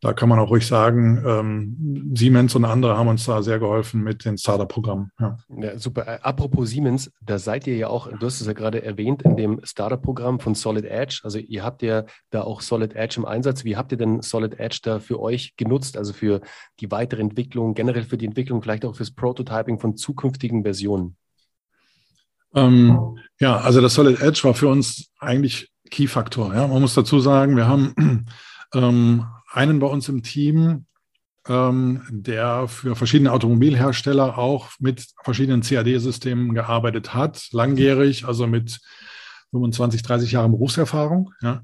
da 0.01 0.13
kann 0.13 0.29
man 0.29 0.39
auch 0.39 0.49
ruhig 0.49 0.65
sagen, 0.65 1.23
ähm, 1.27 2.11
Siemens 2.15 2.55
und 2.55 2.65
andere 2.65 2.97
haben 2.97 3.07
uns 3.07 3.25
da 3.25 3.43
sehr 3.43 3.59
geholfen 3.59 4.01
mit 4.01 4.25
den 4.25 4.35
Startup-Programmen. 4.35 5.11
Ja. 5.19 5.37
ja. 5.49 5.77
super. 5.77 6.07
Äh, 6.07 6.19
apropos 6.23 6.69
Siemens, 6.71 7.11
da 7.21 7.37
seid 7.37 7.67
ihr 7.67 7.77
ja 7.77 7.87
auch, 7.87 8.07
du 8.07 8.25
hast 8.25 8.41
es 8.41 8.47
ja 8.47 8.53
gerade 8.53 8.83
erwähnt, 8.83 9.21
in 9.21 9.37
dem 9.37 9.61
Startup-Programm 9.63 10.39
von 10.39 10.55
Solid 10.55 10.85
Edge. 10.85 11.21
Also 11.23 11.37
ihr 11.37 11.63
habt 11.63 11.83
ja 11.83 12.05
da 12.31 12.41
auch 12.41 12.61
Solid 12.61 12.95
Edge 12.95 13.17
im 13.19 13.25
Einsatz. 13.25 13.63
Wie 13.63 13.77
habt 13.77 13.91
ihr 13.91 13.97
denn 13.99 14.23
Solid 14.23 14.59
Edge 14.59 14.79
da 14.81 14.97
für 14.97 15.19
euch 15.19 15.55
genutzt? 15.55 15.95
Also 15.95 16.13
für 16.13 16.41
die 16.79 16.89
weitere 16.89 17.21
Entwicklung, 17.21 17.75
generell 17.75 18.03
für 18.03 18.17
die 18.17 18.25
Entwicklung, 18.25 18.63
vielleicht 18.63 18.85
auch 18.85 18.95
fürs 18.95 19.11
Prototyping 19.11 19.77
von 19.77 19.97
zukünftigen 19.97 20.63
Versionen? 20.63 21.15
Ähm, 22.55 23.19
ja, 23.39 23.57
also 23.57 23.81
das 23.81 23.93
Solid 23.93 24.19
Edge 24.19 24.39
war 24.45 24.55
für 24.55 24.67
uns 24.67 25.11
eigentlich 25.19 25.69
Key-Faktor. 25.91 26.55
Ja. 26.55 26.67
Man 26.67 26.81
muss 26.81 26.95
dazu 26.95 27.19
sagen, 27.19 27.55
wir 27.55 27.67
haben 27.67 28.25
ähm, 28.73 29.25
einen 29.51 29.79
bei 29.79 29.87
uns 29.87 30.09
im 30.09 30.23
Team, 30.23 30.85
ähm, 31.47 32.01
der 32.09 32.67
für 32.67 32.95
verschiedene 32.95 33.31
Automobilhersteller 33.31 34.37
auch 34.37 34.69
mit 34.79 35.07
verschiedenen 35.23 35.61
CAD-Systemen 35.61 36.53
gearbeitet 36.53 37.13
hat, 37.13 37.47
langjährig, 37.51 38.25
also 38.25 38.47
mit 38.47 38.79
25, 39.51 40.01
30 40.03 40.31
Jahren 40.31 40.51
Berufserfahrung. 40.51 41.33
Ja. 41.41 41.63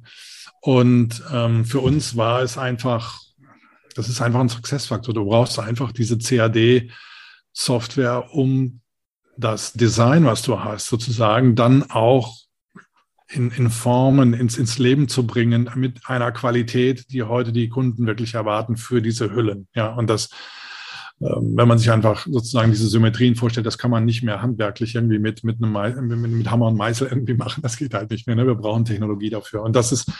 Und 0.61 1.23
ähm, 1.31 1.63
für 1.65 1.79
uns 1.79 2.17
war 2.17 2.41
es 2.41 2.57
einfach, 2.57 3.21
das 3.95 4.09
ist 4.09 4.21
einfach 4.21 4.39
ein 4.39 4.49
Successfaktor. 4.49 5.13
Du 5.13 5.25
brauchst 5.25 5.59
einfach 5.59 5.91
diese 5.91 6.17
CAD-Software, 6.17 6.89
um 8.33 8.81
das 9.37 9.73
Design, 9.73 10.25
was 10.25 10.41
du 10.41 10.59
hast, 10.59 10.87
sozusagen 10.87 11.55
dann 11.55 11.83
auch 11.91 12.46
in, 13.29 13.51
in 13.51 13.69
Formen 13.69 14.33
ins, 14.33 14.57
ins 14.57 14.77
Leben 14.77 15.07
zu 15.07 15.27
bringen 15.27 15.69
mit 15.75 15.99
einer 16.07 16.31
Qualität, 16.31 17.11
die 17.11 17.23
heute 17.23 17.51
die 17.51 17.69
Kunden 17.69 18.07
wirklich 18.07 18.33
erwarten 18.33 18.77
für 18.77 19.01
diese 19.01 19.33
Hüllen. 19.33 19.67
Ja, 19.75 19.93
und 19.93 20.09
das, 20.09 20.29
ähm, 21.21 21.53
wenn 21.55 21.67
man 21.67 21.77
sich 21.77 21.91
einfach 21.91 22.25
sozusagen 22.25 22.71
diese 22.71 22.87
Symmetrien 22.87 23.35
vorstellt, 23.35 23.65
das 23.65 23.77
kann 23.77 23.91
man 23.91 24.05
nicht 24.05 24.23
mehr 24.23 24.41
handwerklich 24.41 24.95
irgendwie 24.95 25.19
mit, 25.19 25.43
mit, 25.43 25.61
einem, 25.61 26.37
mit, 26.37 26.49
Hammer 26.49 26.67
und 26.67 26.77
Meißel 26.77 27.07
irgendwie 27.07 27.33
machen. 27.33 27.61
Das 27.61 27.77
geht 27.77 27.93
halt 27.93 28.11
nicht 28.11 28.27
mehr. 28.27 28.35
Ne? 28.35 28.47
Wir 28.47 28.55
brauchen 28.55 28.85
Technologie 28.85 29.29
dafür. 29.29 29.63
Und 29.63 29.75
das 29.75 29.91
ist 29.91 30.11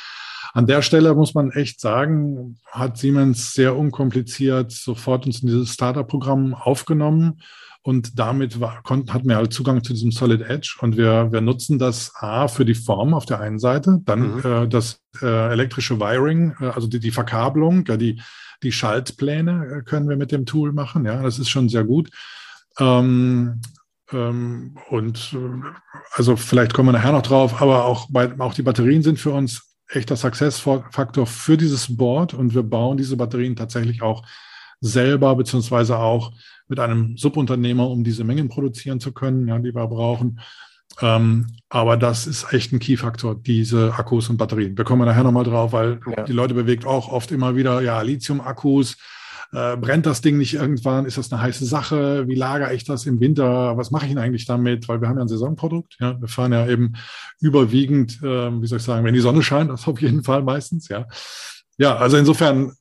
an 0.54 0.66
der 0.66 0.82
Stelle 0.82 1.14
muss 1.14 1.34
man 1.34 1.52
echt 1.52 1.80
sagen, 1.80 2.58
hat 2.66 2.98
Siemens 2.98 3.54
sehr 3.54 3.76
unkompliziert 3.76 4.72
sofort 4.72 5.26
uns 5.26 5.42
in 5.42 5.50
dieses 5.50 5.74
Startup-Programm 5.74 6.56
aufgenommen 6.56 7.42
und 7.88 8.20
damit 8.20 8.60
war, 8.60 8.84
konnten, 8.84 9.14
hatten 9.14 9.30
wir 9.30 9.38
halt 9.38 9.54
Zugang 9.54 9.82
zu 9.82 9.94
diesem 9.94 10.12
Solid 10.12 10.42
Edge 10.42 10.76
und 10.82 10.98
wir, 10.98 11.32
wir 11.32 11.40
nutzen 11.40 11.80
das 11.80 12.12
A 12.16 12.50
für 12.50 12.66
die 12.66 12.76
Form 12.76 13.14
auf 13.14 13.26
der 13.26 13.40
einen 13.40 13.60
Seite, 13.60 14.02
dann 14.04 14.36
mhm. 14.36 14.42
äh, 14.44 14.68
das 14.68 15.00
äh, 15.22 15.54
elektrische 15.54 15.98
Wiring, 15.98 16.54
äh, 16.60 16.66
also 16.66 16.90
die, 16.90 17.00
die 17.00 17.12
Verkabelung, 17.12 17.86
ja, 17.88 17.96
die, 17.96 18.22
die 18.62 18.74
Schaltpläne 18.74 19.68
äh, 19.68 19.84
können 19.84 20.10
wir 20.10 20.18
mit 20.18 20.34
dem 20.34 20.46
Tool 20.46 20.74
machen. 20.74 21.06
Ja, 21.06 21.24
das 21.24 21.40
ist 21.40 21.48
schon 21.48 21.70
sehr 21.70 21.86
gut. 21.86 22.10
Ähm, 22.78 23.62
ähm, 24.12 24.78
und 24.90 25.34
äh, 25.34 25.70
also 26.12 26.36
vielleicht 26.36 26.74
kommen 26.74 26.90
wir 26.90 27.00
nachher 27.00 27.14
noch 27.14 27.22
drauf, 27.22 27.62
aber 27.62 27.86
auch, 27.86 28.08
bei, 28.10 28.38
auch 28.38 28.54
die 28.54 28.64
Batterien 28.64 29.02
sind 29.02 29.18
für 29.18 29.32
uns 29.32 29.78
echter 29.88 30.18
Success-Faktor 30.18 31.26
für 31.26 31.56
dieses 31.56 31.96
Board 31.96 32.34
und 32.34 32.54
wir 32.54 32.64
bauen 32.64 32.98
diese 32.98 33.16
Batterien 33.16 33.56
tatsächlich 33.56 34.02
auch 34.02 34.26
selber, 34.82 35.34
beziehungsweise 35.38 35.98
auch 35.98 36.34
mit 36.68 36.80
einem 36.80 37.18
Subunternehmer, 37.18 37.90
um 37.90 38.04
diese 38.04 38.24
Mengen 38.24 38.50
produzieren 38.50 39.00
zu 39.00 39.12
können, 39.12 39.48
ja, 39.48 39.58
die 39.60 39.74
wir 39.74 39.88
brauchen. 39.88 40.40
Ähm, 41.02 41.48
aber 41.70 41.98
das 41.98 42.28
ist 42.28 42.52
echt 42.54 42.74
ein 42.74 42.80
Key-Faktor, 42.80 43.36
diese 43.36 43.94
Akkus 43.94 44.30
und 44.30 44.38
Batterien. 44.38 44.78
Wir 44.78 44.86
kommen 44.86 45.06
nachher 45.06 45.24
nochmal 45.24 45.44
drauf, 45.44 45.74
weil 45.74 46.00
ja. 46.16 46.24
die 46.24 46.34
Leute 46.34 46.54
bewegt 46.54 46.86
auch 46.86 47.12
oft 47.12 47.32
immer 47.32 47.56
wieder, 47.56 47.82
ja, 47.82 48.02
Lithium-Akkus, 48.02 48.98
äh, 49.54 49.78
brennt 49.78 50.06
das 50.06 50.22
Ding 50.22 50.38
nicht 50.38 50.56
irgendwann? 50.56 51.06
Ist 51.06 51.18
das 51.18 51.32
eine 51.32 51.42
heiße 51.42 51.66
Sache? 51.66 52.28
Wie 52.28 52.36
lagere 52.36 52.74
ich 52.74 52.84
das 52.84 53.06
im 53.06 53.20
Winter? 53.20 53.78
Was 53.78 53.92
mache 53.92 54.06
ich 54.06 54.12
denn 54.12 54.22
eigentlich 54.22 54.46
damit? 54.46 54.88
Weil 54.90 55.00
wir 55.00 55.08
haben 55.08 55.18
ja 55.18 55.24
ein 55.24 55.30
Saisonprodukt. 55.30 55.98
Ja? 56.00 56.20
Wir 56.20 56.28
fahren 56.28 56.52
ja 56.52 56.68
eben 56.68 56.94
überwiegend, 57.40 58.22
äh, 58.22 58.62
wie 58.62 58.68
soll 58.68 58.80
ich 58.80 58.84
sagen, 58.84 59.06
wenn 59.06 59.14
die 59.14 59.22
Sonne 59.22 59.42
scheint, 59.44 59.70
das 59.70 59.88
auf 59.88 60.02
jeden 60.02 60.24
Fall 60.24 60.44
meistens. 60.44 60.90
Ja, 60.90 61.06
ja 61.78 61.96
also 61.96 62.18
insofern 62.18 62.74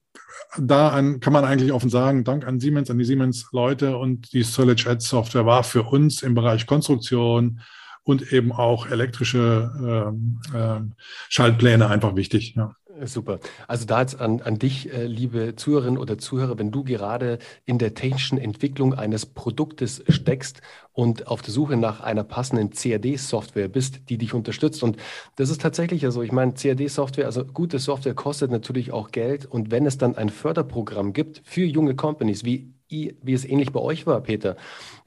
da 0.58 0.90
an, 0.90 1.20
kann 1.20 1.32
man 1.32 1.44
eigentlich 1.44 1.72
offen 1.72 1.90
sagen, 1.90 2.24
Dank 2.24 2.46
an 2.46 2.60
Siemens, 2.60 2.90
an 2.90 2.98
die 2.98 3.04
Siemens-Leute 3.04 3.96
und 3.96 4.32
die 4.32 4.42
Solid 4.42 4.86
Edge 4.86 5.04
Software 5.04 5.46
war 5.46 5.64
für 5.64 5.82
uns 5.82 6.22
im 6.22 6.34
Bereich 6.34 6.66
Konstruktion 6.66 7.60
und 8.02 8.32
eben 8.32 8.52
auch 8.52 8.86
elektrische 8.86 10.14
äh, 10.54 10.56
äh, 10.56 10.80
Schaltpläne 11.28 11.88
einfach 11.88 12.14
wichtig. 12.16 12.54
Ja. 12.56 12.74
Super. 13.04 13.40
Also 13.68 13.84
da 13.84 14.00
jetzt 14.00 14.20
an, 14.20 14.40
an 14.40 14.58
dich, 14.58 14.92
äh, 14.92 15.06
liebe 15.06 15.54
Zuhörerinnen 15.54 15.98
oder 15.98 16.16
Zuhörer, 16.16 16.58
wenn 16.58 16.70
du 16.70 16.82
gerade 16.82 17.38
in 17.66 17.78
der 17.78 17.94
technischen 17.94 18.38
Entwicklung 18.38 18.94
eines 18.94 19.26
Produktes 19.26 20.02
steckst 20.08 20.62
und 20.92 21.26
auf 21.26 21.42
der 21.42 21.52
Suche 21.52 21.76
nach 21.76 22.00
einer 22.00 22.24
passenden 22.24 22.70
CAD-Software 22.70 23.68
bist, 23.68 24.08
die 24.08 24.16
dich 24.16 24.32
unterstützt. 24.32 24.82
Und 24.82 24.96
das 25.36 25.50
ist 25.50 25.60
tatsächlich 25.60 26.04
also, 26.06 26.22
ich 26.22 26.32
meine, 26.32 26.54
CAD-Software, 26.54 27.26
also 27.26 27.44
gute 27.44 27.78
Software 27.78 28.14
kostet 28.14 28.50
natürlich 28.50 28.92
auch 28.92 29.10
Geld. 29.10 29.44
Und 29.44 29.70
wenn 29.70 29.84
es 29.84 29.98
dann 29.98 30.16
ein 30.16 30.30
Förderprogramm 30.30 31.12
gibt 31.12 31.42
für 31.44 31.64
junge 31.64 31.96
Companies, 31.96 32.44
wie, 32.44 32.72
wie 32.88 33.32
es 33.32 33.44
ähnlich 33.44 33.72
bei 33.72 33.80
euch 33.80 34.06
war, 34.06 34.22
Peter, 34.22 34.56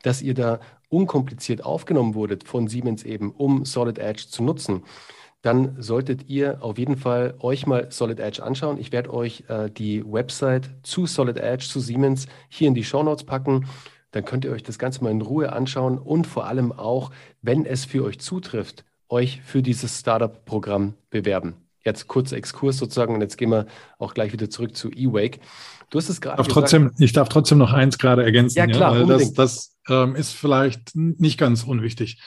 dass 0.04 0.22
ihr 0.22 0.36
da 0.36 0.60
unkompliziert 0.90 1.64
aufgenommen 1.66 2.14
wurdet 2.14 2.44
von 2.44 2.68
Siemens 2.68 3.04
eben, 3.04 3.32
um 3.32 3.66
Solid 3.66 3.98
Edge 3.98 4.26
zu 4.30 4.44
nutzen, 4.44 4.84
dann 5.42 5.82
solltet 5.82 6.30
ihr 6.30 6.62
auf 6.62 6.78
jeden 6.78 6.98
Fall 6.98 7.36
euch 7.40 7.66
mal 7.66 7.92
Solid 7.92 8.20
Edge 8.20 8.44
anschauen. 8.44 8.78
Ich 8.78 8.92
werde 8.92 9.14
euch 9.14 9.46
äh, 9.48 9.70
die 9.70 10.04
Website 10.06 10.70
zu 10.84 11.06
Solid 11.06 11.38
Edge, 11.38 11.66
zu 11.66 11.80
Siemens 11.80 12.28
hier 12.50 12.68
in 12.68 12.76
die 12.76 12.84
Show 12.84 13.04
Notes 13.04 13.24
packen. 13.24 13.66
Dann 14.12 14.26
könnt 14.26 14.44
ihr 14.44 14.52
euch 14.52 14.64
das 14.64 14.80
Ganze 14.80 15.04
mal 15.04 15.12
in 15.12 15.22
Ruhe 15.22 15.54
anschauen 15.54 15.98
und 15.98 16.28
vor 16.28 16.46
allem 16.48 16.72
auch, 16.72 17.12
wenn 17.42 17.66
es 17.66 17.86
für 17.86 18.04
euch 18.04 18.20
zutrifft, 18.20 18.84
euch 19.08 19.42
für 19.44 19.62
dieses 19.62 20.00
Startup-Programm 20.00 20.96
bewerben. 21.10 21.56
Jetzt 21.86 22.08
kurzer 22.08 22.36
Exkurs 22.36 22.78
sozusagen 22.78 23.14
und 23.14 23.22
jetzt 23.22 23.38
gehen 23.38 23.52
wir 23.52 23.66
auch 23.98 24.14
gleich 24.14 24.34
wieder 24.34 24.50
zurück 24.50 24.76
zu 24.76 24.90
eWake. 24.92 25.40
Du 25.90 25.98
hast 25.98 26.10
es 26.10 26.22
gerade 26.22 26.44
gesagt. 26.44 26.96
ich 27.00 27.14
darf 27.14 27.30
trotzdem 27.30 27.58
noch 27.58 27.74
eins 27.74 27.98
gerade 27.98 28.24
ergänzen. 28.24 28.58
Ja, 28.58 28.68
klar. 28.68 28.98
Ja, 28.98 29.06
das, 29.06 29.34
das 29.34 29.76
ähm, 29.90 30.16
ist 30.16 30.34
vielleicht 30.34 30.96
nicht 30.96 31.38
ganz 31.38 31.64
unwichtig. 31.64 32.22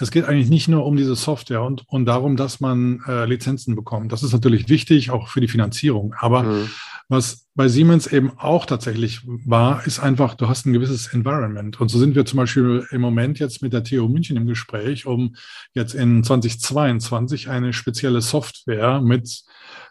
Es 0.00 0.12
geht 0.12 0.26
eigentlich 0.26 0.48
nicht 0.48 0.68
nur 0.68 0.86
um 0.86 0.96
diese 0.96 1.16
Software 1.16 1.62
und, 1.62 1.82
und 1.88 2.06
darum, 2.06 2.36
dass 2.36 2.60
man 2.60 3.00
äh, 3.08 3.24
Lizenzen 3.24 3.74
bekommt. 3.74 4.12
Das 4.12 4.22
ist 4.22 4.32
natürlich 4.32 4.68
wichtig, 4.68 5.10
auch 5.10 5.28
für 5.28 5.40
die 5.40 5.48
Finanzierung. 5.48 6.14
Aber 6.16 6.44
mhm. 6.44 6.70
was 7.08 7.48
bei 7.56 7.66
Siemens 7.66 8.06
eben 8.06 8.30
auch 8.38 8.64
tatsächlich 8.64 9.22
war, 9.26 9.84
ist 9.84 9.98
einfach, 9.98 10.36
du 10.36 10.48
hast 10.48 10.66
ein 10.66 10.72
gewisses 10.72 11.08
Environment. 11.12 11.80
Und 11.80 11.88
so 11.88 11.98
sind 11.98 12.14
wir 12.14 12.24
zum 12.24 12.36
Beispiel 12.36 12.86
im 12.92 13.00
Moment 13.00 13.40
jetzt 13.40 13.60
mit 13.60 13.72
der 13.72 13.82
TU 13.82 14.06
München 14.06 14.36
im 14.36 14.46
Gespräch, 14.46 15.06
um 15.06 15.34
jetzt 15.74 15.94
in 15.94 16.22
2022 16.22 17.48
eine 17.48 17.72
spezielle 17.72 18.20
Software 18.20 19.00
mit 19.00 19.42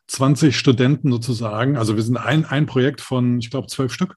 20 0.08 0.58
Studenten 0.58 1.12
sozusagen. 1.12 1.78
Also 1.78 1.96
wir 1.96 2.04
sind 2.04 2.18
ein, 2.18 2.46
ein 2.46 2.66
Projekt 2.66 3.02
von, 3.02 3.40
ich 3.40 3.50
glaube, 3.50 3.68
zwölf 3.68 3.94
Stück. 3.94 4.16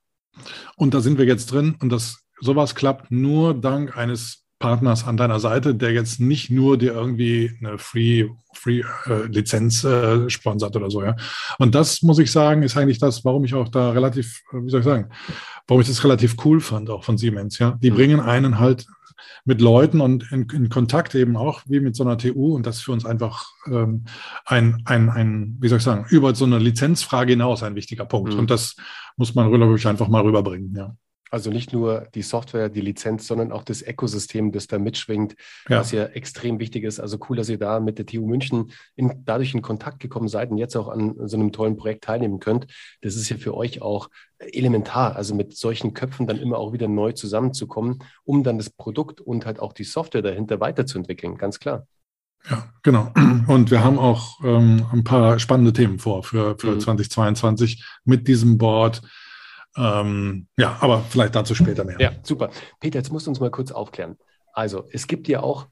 Und 0.77 0.95
da 0.95 1.01
sind 1.01 1.19
wir 1.19 1.27
jetzt 1.27 1.53
drin. 1.53 1.77
Und 1.81 1.91
das 1.91 2.25
sowas 2.41 2.75
klappt 2.75 3.11
nur 3.11 3.55
dank 3.55 3.97
eines 3.97 4.45
Partners 4.61 5.07
an 5.07 5.17
deiner 5.17 5.41
Seite, 5.41 5.75
der 5.75 5.93
jetzt 5.93 6.21
nicht 6.21 6.51
nur 6.51 6.77
dir 6.77 6.93
irgendwie 6.93 7.51
eine 7.59 7.79
Free, 7.79 8.29
Free 8.53 8.83
äh, 9.07 9.27
Lizenz 9.27 9.85
äh, 9.85 10.29
sponsert 10.29 10.77
oder 10.77 10.91
so, 10.91 11.03
ja. 11.03 11.17
Und 11.59 11.75
das 11.75 12.03
muss 12.03 12.19
ich 12.19 12.31
sagen, 12.31 12.63
ist 12.63 12.77
eigentlich 12.77 12.99
das, 12.99 13.25
warum 13.25 13.45
ich 13.45 13.55
auch 13.55 13.69
da 13.69 13.91
relativ, 13.91 14.43
äh, 14.53 14.63
wie 14.63 14.69
soll 14.69 14.81
ich 14.81 14.85
sagen, 14.85 15.09
warum 15.67 15.81
ich 15.81 15.89
das 15.89 16.05
relativ 16.05 16.37
cool 16.45 16.61
fand, 16.61 16.91
auch 16.91 17.05
von 17.05 17.17
Siemens, 17.17 17.59
ja. 17.59 17.79
Die 17.83 17.91
mhm. 17.91 17.95
bringen 17.95 18.21
einen 18.21 18.59
halt 18.59 18.87
mit 19.45 19.61
Leuten 19.61 20.01
und 20.01 20.31
in, 20.33 20.49
in, 20.51 20.69
Kontakt 20.69 21.15
eben 21.15 21.37
auch 21.37 21.63
wie 21.67 21.81
mit 21.81 21.97
so 21.97 22.05
einer 22.05 22.19
TU 22.19 22.55
und 22.55 22.67
das 22.67 22.77
ist 22.77 22.83
für 22.83 22.93
uns 22.93 23.05
einfach 23.05 23.47
ähm, 23.67 24.05
ein, 24.45 24.83
ein, 24.85 25.11
ein, 25.11 25.57
wie 25.61 25.69
soll 25.69 25.79
ich 25.79 25.85
sagen, 25.85 26.07
über 26.09 26.35
so 26.35 26.45
eine 26.45 26.59
Lizenzfrage 26.59 27.33
hinaus 27.33 27.63
ein 27.63 27.75
wichtiger 27.75 28.05
Punkt. 28.05 28.35
Mhm. 28.35 28.41
Und 28.41 28.51
das 28.51 28.77
muss 29.17 29.35
man 29.35 29.51
wirklich 29.51 29.87
einfach 29.87 30.09
mal 30.09 30.23
rüberbringen, 30.23 30.75
ja. 30.75 30.95
Also 31.31 31.51
nicht 31.51 31.73
nur 31.73 32.09
die 32.15 32.23
Software, 32.23 32.69
die 32.69 32.81
Lizenz, 32.81 33.27
sondern 33.27 33.53
auch 33.53 33.63
das 33.63 33.83
Ökosystem, 33.83 34.53
das 34.53 34.67
da 34.67 34.79
mitschwingt, 34.79 35.37
ja. 35.69 35.81
was 35.81 35.93
ja 35.93 36.05
extrem 36.07 36.59
wichtig 36.59 36.85
ist. 36.85 36.99
Also 36.99 37.19
cool, 37.29 37.37
dass 37.37 37.49
ihr 37.49 37.59
da 37.59 37.81
mit 37.81 37.99
der 37.99 38.07
TU 38.07 38.27
München 38.27 38.73
in, 38.97 39.23
dadurch 39.25 39.55
in 39.55 39.63
Kontakt 39.63 40.01
gekommen 40.01 40.29
seid 40.29 40.51
und 40.51 40.59
jetzt 40.59 40.77
auch 40.77 40.89
an 40.89 41.15
so 41.29 41.37
einem 41.37 41.53
tollen 41.53 41.77
Projekt 41.77 42.05
teilnehmen 42.05 42.41
könnt. 42.41 42.67
Das 43.01 43.15
ist 43.15 43.29
ja 43.29 43.37
für 43.37 43.57
euch 43.57 43.81
auch 43.81 44.09
elementar, 44.39 45.17
also 45.17 45.35
mit 45.35 45.57
solchen 45.57 45.95
Köpfen 45.95 46.27
dann 46.27 46.39
immer 46.39 46.59
auch 46.59 46.73
wieder 46.73 46.89
neu 46.89 47.13
zusammenzukommen, 47.13 48.03
um 48.25 48.43
dann 48.43 48.59
das 48.59 48.71
Produkt 48.71 49.21
und 49.21 49.47
halt 49.47 49.61
auch 49.61 49.73
die 49.73 49.85
Software 49.85 50.23
dahinter 50.23 50.61
weiterzuentwickeln, 50.61 51.37
ganz 51.37 51.61
klar. 51.61 51.87
Ja, 52.49 52.69
genau. 52.83 53.13
Und 53.47 53.71
wir 53.71 53.85
haben 53.85 53.99
auch 53.99 54.43
ähm, 54.43 54.87
ein 54.93 55.05
paar 55.05 55.39
spannende 55.39 55.73
Themen 55.73 55.99
vor 55.99 56.23
für, 56.23 56.57
für 56.59 56.73
mhm. 56.73 56.81
2022 56.81 57.85
mit 58.05 58.29
diesem 58.29 58.57
Board 58.57 59.03
ähm, 59.77 60.49
ja, 60.57 60.77
aber 60.81 61.03
vielleicht 61.09 61.35
dazu 61.35 61.55
später 61.55 61.85
mehr. 61.85 62.01
Ja, 62.01 62.13
super. 62.23 62.51
Peter, 62.81 62.99
jetzt 62.99 63.13
musst 63.13 63.27
du 63.27 63.31
uns 63.31 63.41
mal 63.41 63.51
kurz 63.51 63.73
aufklären. 63.73 64.17
Also, 64.53 64.85
es 64.91 65.07
gibt 65.07 65.29
ja 65.29 65.43
auch 65.43 65.67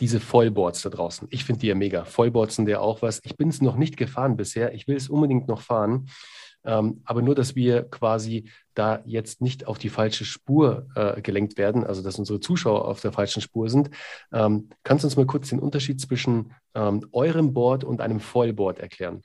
diese 0.00 0.20
Vollboards 0.20 0.82
da 0.82 0.90
draußen. 0.90 1.28
Ich 1.30 1.44
finde 1.44 1.60
die 1.60 1.66
ja 1.68 1.74
mega. 1.74 2.04
Vollboards 2.04 2.56
sind 2.56 2.68
ja 2.68 2.80
auch 2.80 3.02
was. 3.02 3.20
Ich 3.24 3.36
bin 3.36 3.48
es 3.48 3.60
noch 3.60 3.76
nicht 3.76 3.96
gefahren 3.96 4.36
bisher. 4.36 4.74
Ich 4.74 4.88
will 4.88 4.96
es 4.96 5.08
unbedingt 5.08 5.48
noch 5.48 5.60
fahren. 5.60 6.08
Ähm, 6.64 7.02
aber 7.04 7.22
nur, 7.22 7.34
dass 7.34 7.56
wir 7.56 7.82
quasi 7.84 8.48
da 8.74 9.02
jetzt 9.04 9.40
nicht 9.40 9.66
auf 9.66 9.78
die 9.78 9.88
falsche 9.88 10.24
Spur 10.24 10.86
äh, 10.94 11.20
gelenkt 11.20 11.58
werden, 11.58 11.84
also 11.84 12.02
dass 12.02 12.18
unsere 12.18 12.40
Zuschauer 12.40 12.86
auf 12.86 13.00
der 13.00 13.12
falschen 13.12 13.42
Spur 13.42 13.68
sind. 13.68 13.90
Ähm, 14.32 14.68
kannst 14.84 15.04
du 15.04 15.08
uns 15.08 15.16
mal 15.16 15.26
kurz 15.26 15.48
den 15.48 15.58
Unterschied 15.58 16.00
zwischen 16.00 16.52
ähm, 16.74 17.06
eurem 17.12 17.52
Board 17.52 17.84
und 17.84 18.00
einem 18.00 18.20
Vollboard 18.20 18.78
erklären? 18.78 19.22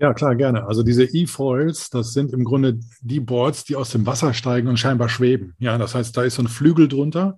Ja, 0.00 0.14
klar, 0.14 0.34
gerne. 0.34 0.64
Also 0.66 0.82
diese 0.82 1.04
E-Foils, 1.04 1.90
das 1.90 2.12
sind 2.14 2.32
im 2.32 2.44
Grunde 2.44 2.80
die 3.02 3.20
Boards, 3.20 3.64
die 3.64 3.76
aus 3.76 3.90
dem 3.90 4.06
Wasser 4.06 4.32
steigen 4.32 4.68
und 4.68 4.78
scheinbar 4.78 5.10
schweben. 5.10 5.54
Ja, 5.58 5.76
das 5.76 5.94
heißt, 5.94 6.16
da 6.16 6.22
ist 6.22 6.36
so 6.36 6.42
ein 6.42 6.48
Flügel 6.48 6.88
drunter 6.88 7.36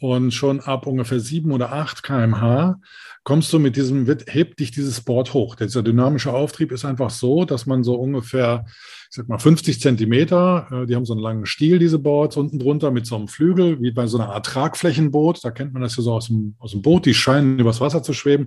Und 0.00 0.32
schon 0.32 0.60
ab 0.60 0.86
ungefähr 0.86 1.20
sieben 1.20 1.52
oder 1.52 1.72
acht 1.72 2.02
kmh 2.04 2.80
kommst 3.28 3.52
du 3.52 3.58
mit 3.58 3.76
diesem, 3.76 4.06
hebt 4.26 4.58
dich 4.58 4.70
dieses 4.70 5.02
Board 5.02 5.34
hoch. 5.34 5.54
Dieser 5.54 5.82
dynamische 5.82 6.32
Auftrieb 6.32 6.72
ist 6.72 6.86
einfach 6.86 7.10
so, 7.10 7.44
dass 7.44 7.66
man 7.66 7.84
so 7.84 7.94
ungefähr, 7.94 8.64
ich 9.10 9.16
sag 9.16 9.28
mal 9.28 9.36
50 9.36 9.82
Zentimeter, 9.82 10.66
äh, 10.72 10.86
die 10.86 10.96
haben 10.96 11.04
so 11.04 11.12
einen 11.12 11.20
langen 11.20 11.44
Stiel, 11.44 11.78
diese 11.78 11.98
Boards, 11.98 12.38
unten 12.38 12.58
drunter 12.58 12.90
mit 12.90 13.04
so 13.04 13.16
einem 13.16 13.28
Flügel, 13.28 13.82
wie 13.82 13.90
bei 13.90 14.06
so 14.06 14.16
einer 14.16 14.32
Art 14.32 14.46
Tragflächenboot. 14.46 15.44
Da 15.44 15.50
kennt 15.50 15.74
man 15.74 15.82
das 15.82 15.94
ja 15.98 16.02
so 16.02 16.14
aus 16.14 16.28
dem, 16.28 16.54
aus 16.58 16.70
dem 16.70 16.80
Boot, 16.80 17.04
die 17.04 17.12
scheinen 17.12 17.58
übers 17.58 17.82
Wasser 17.82 18.02
zu 18.02 18.14
schweben. 18.14 18.46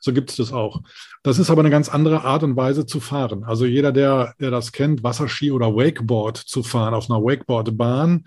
So 0.00 0.12
gibt 0.12 0.30
es 0.30 0.36
das 0.36 0.52
auch. 0.52 0.82
Das 1.22 1.38
ist 1.38 1.48
aber 1.48 1.60
eine 1.60 1.70
ganz 1.70 1.88
andere 1.88 2.24
Art 2.24 2.42
und 2.42 2.56
Weise 2.56 2.86
zu 2.86 2.98
fahren. 2.98 3.44
Also 3.44 3.66
jeder, 3.66 3.92
der, 3.92 4.34
der 4.40 4.50
das 4.50 4.72
kennt, 4.72 5.04
Wasserski 5.04 5.52
oder 5.52 5.76
Wakeboard 5.76 6.38
zu 6.38 6.64
fahren 6.64 6.92
auf 6.92 7.08
einer 7.08 7.22
Wakeboardbahn, 7.22 8.24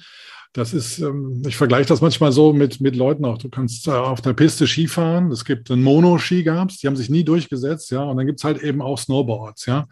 das 0.54 0.74
ist, 0.74 1.00
ähm, 1.00 1.42
ich 1.48 1.56
vergleiche 1.56 1.88
das 1.88 2.02
manchmal 2.02 2.32
so 2.32 2.52
mit, 2.52 2.82
mit 2.82 2.96
Leuten 2.96 3.24
auch. 3.24 3.38
Du 3.38 3.50
kannst 3.50 3.88
äh, 3.88 3.92
auf 3.92 4.22
der 4.22 4.34
Piste 4.34 4.68
Skifahren. 4.68 5.32
Es 5.32 5.46
gibt 5.46 5.72
einen 5.72 5.82
Mono-Ski 5.84 6.44
gab's, 6.44 6.80
die 6.80 6.88
haben 6.88 6.98
sich 6.98 7.10
nie 7.10 7.24
durchgesetzt, 7.24 7.92
ja. 7.92 8.04
Und 8.04 8.18
dann 8.18 8.26
gibt's 8.26 8.44
halt 8.44 8.62
eben 8.62 8.82
auch 8.82 8.98
Snowboards, 8.98 9.66
ja. 9.66 9.88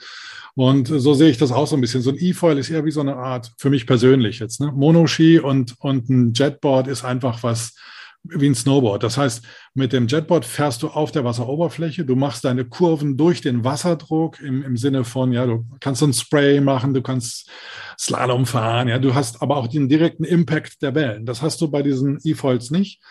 Und 0.56 0.88
so 0.88 1.14
sehe 1.14 1.30
ich 1.30 1.38
das 1.38 1.54
auch 1.54 1.68
so 1.68 1.78
ein 1.78 1.82
bisschen. 1.82 2.02
So 2.02 2.10
ein 2.10 2.18
E-Foil 2.20 2.58
ist 2.58 2.70
eher 2.70 2.84
wie 2.84 2.92
so 2.92 3.00
eine 3.00 3.16
Art, 3.16 3.52
für 3.58 3.70
mich 3.70 3.88
persönlich 3.88 4.40
jetzt, 4.40 4.60
ne? 4.60 4.72
Mono-Ski 4.74 5.40
und, 5.40 5.76
und 5.80 6.10
ein 6.10 6.34
Jetboard 6.34 6.88
ist 6.88 7.06
einfach 7.06 7.42
was, 7.42 7.76
wie 8.24 8.48
ein 8.48 8.56
Snowboard. 8.56 9.04
Das 9.04 9.18
heißt, 9.18 9.44
mit 9.74 9.94
dem 9.94 10.08
Jetboard 10.08 10.46
fährst 10.46 10.84
du 10.84 10.90
auf 10.90 11.12
der 11.12 11.24
Wasseroberfläche, 11.24 12.06
du 12.06 12.16
machst 12.16 12.46
deine 12.46 12.66
Kurven 12.66 13.18
durch 13.18 13.42
den 13.42 13.64
Wasserdruck 13.64 14.40
im, 14.42 14.64
im 14.64 14.78
Sinne 14.78 15.04
von, 15.04 15.32
ja, 15.32 15.46
du 15.46 15.66
kannst 15.80 16.00
so 16.00 16.08
ein 16.08 16.14
Spray 16.14 16.62
machen, 16.62 16.94
du 16.94 17.02
kannst 17.02 17.50
Slalom 17.98 18.46
fahren, 18.46 18.88
ja, 18.88 19.00
du 19.00 19.14
hast 19.14 19.42
aber 19.42 19.58
auch 19.58 19.68
den 19.68 19.90
direkten 19.90 20.24
Impact 20.24 20.82
der 20.82 20.96
Wellen. 20.96 21.26
Das 21.26 21.42
hast 21.42 21.62
du 21.62 21.70
bei 21.70 21.82
diesen 21.82 22.20
E-Foils 22.24 22.72
nicht. 22.72 23.02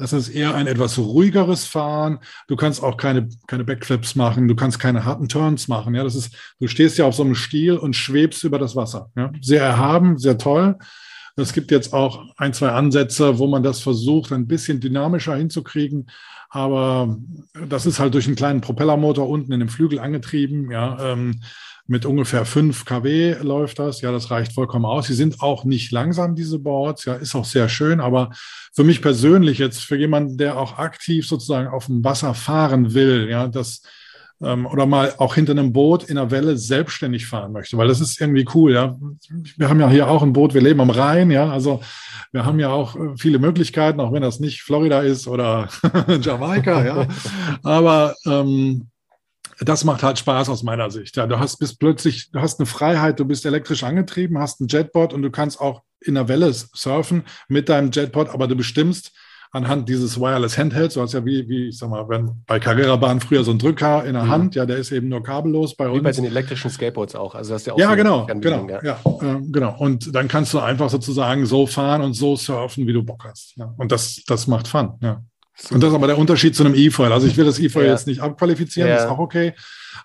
Das 0.00 0.14
ist 0.14 0.30
eher 0.30 0.54
ein 0.54 0.66
etwas 0.66 0.98
ruhigeres 0.98 1.66
Fahren. 1.66 2.20
Du 2.48 2.56
kannst 2.56 2.82
auch 2.82 2.96
keine, 2.96 3.28
keine 3.46 3.64
Backflips 3.64 4.14
machen. 4.14 4.48
Du 4.48 4.56
kannst 4.56 4.78
keine 4.78 5.04
harten 5.04 5.28
Turns 5.28 5.68
machen. 5.68 5.94
Ja, 5.94 6.02
das 6.04 6.14
ist, 6.14 6.34
du 6.58 6.68
stehst 6.68 6.96
ja 6.96 7.04
auf 7.04 7.14
so 7.14 7.22
einem 7.22 7.34
Stiel 7.34 7.76
und 7.76 7.94
schwebst 7.94 8.42
über 8.44 8.58
das 8.58 8.74
Wasser. 8.74 9.10
Ja, 9.14 9.30
sehr 9.42 9.62
erhaben, 9.62 10.16
sehr 10.16 10.38
toll. 10.38 10.78
Es 11.36 11.52
gibt 11.52 11.70
jetzt 11.70 11.92
auch 11.92 12.26
ein, 12.36 12.52
zwei 12.52 12.70
Ansätze, 12.70 13.38
wo 13.38 13.46
man 13.46 13.62
das 13.62 13.80
versucht, 13.80 14.32
ein 14.32 14.46
bisschen 14.46 14.80
dynamischer 14.80 15.36
hinzukriegen. 15.36 16.10
Aber 16.48 17.16
das 17.68 17.86
ist 17.86 18.00
halt 18.00 18.14
durch 18.14 18.26
einen 18.26 18.36
kleinen 18.36 18.60
Propellermotor 18.60 19.28
unten 19.28 19.52
in 19.52 19.60
dem 19.60 19.68
Flügel 19.68 20.00
angetrieben. 20.00 20.70
Ja, 20.70 21.12
ähm, 21.12 21.40
mit 21.86 22.06
ungefähr 22.06 22.44
5 22.44 22.84
kW 22.84 23.36
läuft 23.42 23.80
das. 23.80 24.00
Ja, 24.00 24.12
das 24.12 24.30
reicht 24.30 24.52
vollkommen 24.52 24.84
aus. 24.84 25.08
Sie 25.08 25.14
sind 25.14 25.40
auch 25.40 25.64
nicht 25.64 25.90
langsam, 25.90 26.36
diese 26.36 26.58
Boards. 26.58 27.04
Ja, 27.04 27.14
ist 27.14 27.34
auch 27.34 27.44
sehr 27.44 27.68
schön. 27.68 28.00
Aber 28.00 28.30
für 28.72 28.84
mich 28.84 29.02
persönlich 29.02 29.58
jetzt, 29.58 29.82
für 29.82 29.96
jemanden, 29.96 30.38
der 30.38 30.56
auch 30.56 30.78
aktiv 30.78 31.26
sozusagen 31.26 31.68
auf 31.68 31.86
dem 31.86 32.04
Wasser 32.04 32.34
fahren 32.34 32.94
will, 32.94 33.28
ja, 33.28 33.48
das, 33.48 33.82
ähm, 34.42 34.66
oder 34.66 34.86
mal 34.86 35.14
auch 35.18 35.34
hinter 35.34 35.52
einem 35.52 35.72
Boot 35.72 36.04
in 36.04 36.16
der 36.16 36.30
Welle 36.30 36.56
selbstständig 36.56 37.26
fahren 37.26 37.52
möchte, 37.52 37.76
weil 37.76 37.88
das 37.88 38.00
ist 38.00 38.20
irgendwie 38.20 38.46
cool, 38.54 38.72
ja. 38.72 38.98
Wir 39.56 39.68
haben 39.68 39.80
ja 39.80 39.88
hier 39.88 40.08
auch 40.08 40.22
ein 40.22 40.32
Boot, 40.32 40.54
wir 40.54 40.62
leben 40.62 40.80
am 40.80 40.90
Rhein, 40.90 41.30
ja, 41.30 41.50
also 41.50 41.80
wir 42.32 42.44
haben 42.44 42.60
ja 42.60 42.70
auch 42.70 42.96
äh, 42.96 43.16
viele 43.16 43.38
Möglichkeiten, 43.38 44.00
auch 44.00 44.12
wenn 44.12 44.22
das 44.22 44.40
nicht 44.40 44.62
Florida 44.62 45.00
ist 45.00 45.26
oder 45.26 45.68
Jamaika, 46.20 46.84
ja. 46.84 47.06
Aber 47.62 48.14
ähm, 48.26 48.88
das 49.60 49.84
macht 49.84 50.02
halt 50.02 50.18
Spaß 50.18 50.48
aus 50.48 50.62
meiner 50.62 50.90
Sicht. 50.90 51.16
Ja, 51.16 51.26
du 51.26 51.38
hast 51.38 51.58
bis 51.58 51.76
plötzlich, 51.76 52.30
du 52.30 52.40
hast 52.40 52.58
eine 52.58 52.66
Freiheit, 52.66 53.20
du 53.20 53.26
bist 53.26 53.44
elektrisch 53.44 53.84
angetrieben, 53.84 54.38
hast 54.38 54.60
ein 54.60 54.68
Jetboard 54.68 55.12
und 55.12 55.22
du 55.22 55.30
kannst 55.30 55.60
auch 55.60 55.82
in 56.00 56.14
der 56.14 56.28
Welle 56.28 56.50
surfen 56.52 57.24
mit 57.48 57.68
deinem 57.68 57.90
Jetboard, 57.90 58.30
aber 58.30 58.48
du 58.48 58.56
bestimmst, 58.56 59.12
anhand 59.52 59.88
dieses 59.88 60.18
Wireless 60.20 60.56
Handhelds, 60.56 60.94
du 60.94 61.02
hast 61.02 61.12
ja 61.12 61.24
wie, 61.24 61.48
wie 61.48 61.68
ich 61.68 61.78
sag 61.78 61.90
mal, 61.90 62.08
wenn 62.08 62.30
bei 62.46 62.60
Carrera-Bahn 62.60 63.20
früher 63.20 63.42
so 63.42 63.50
ein 63.50 63.58
Drücker 63.58 64.04
in 64.04 64.14
der 64.14 64.24
mhm. 64.24 64.28
Hand, 64.28 64.54
ja, 64.54 64.64
der 64.64 64.76
ist 64.76 64.92
eben 64.92 65.08
nur 65.08 65.22
kabellos 65.22 65.74
bei 65.74 65.88
uns. 65.88 65.98
Wie 65.98 66.02
bei 66.02 66.12
den 66.12 66.24
elektrischen 66.24 66.70
Skateboards 66.70 67.14
auch. 67.16 67.34
Also 67.34 67.52
das 67.52 67.62
ist 67.62 67.66
ja 67.66 67.74
auch 67.74 67.78
ja, 67.78 67.90
so 67.90 67.96
genau, 67.96 68.26
genau, 68.26 68.68
ja, 68.68 68.80
ja 68.82 69.00
äh, 69.04 69.40
genau. 69.50 69.76
Und 69.78 70.14
dann 70.14 70.28
kannst 70.28 70.54
du 70.54 70.60
einfach 70.60 70.88
sozusagen 70.88 71.46
so 71.46 71.66
fahren 71.66 72.02
und 72.02 72.14
so 72.14 72.36
surfen, 72.36 72.86
wie 72.86 72.92
du 72.92 73.02
Bock 73.02 73.24
hast. 73.24 73.56
Ja. 73.56 73.74
Und 73.76 73.90
das, 73.90 74.22
das 74.26 74.46
macht 74.46 74.68
Fun, 74.68 74.94
ja. 75.02 75.22
Und 75.70 75.82
das 75.82 75.90
ist 75.90 75.94
aber 75.94 76.06
der 76.06 76.16
Unterschied 76.16 76.56
zu 76.56 76.64
einem 76.64 76.74
E-Foil. 76.74 77.12
Also 77.12 77.26
ich 77.26 77.36
will 77.36 77.44
das 77.44 77.58
E-Foil 77.58 77.84
ja. 77.84 77.90
jetzt 77.90 78.06
nicht 78.06 78.20
abqualifizieren, 78.20 78.88
ja. 78.88 78.96
ist 78.96 79.06
auch 79.06 79.18
okay. 79.18 79.52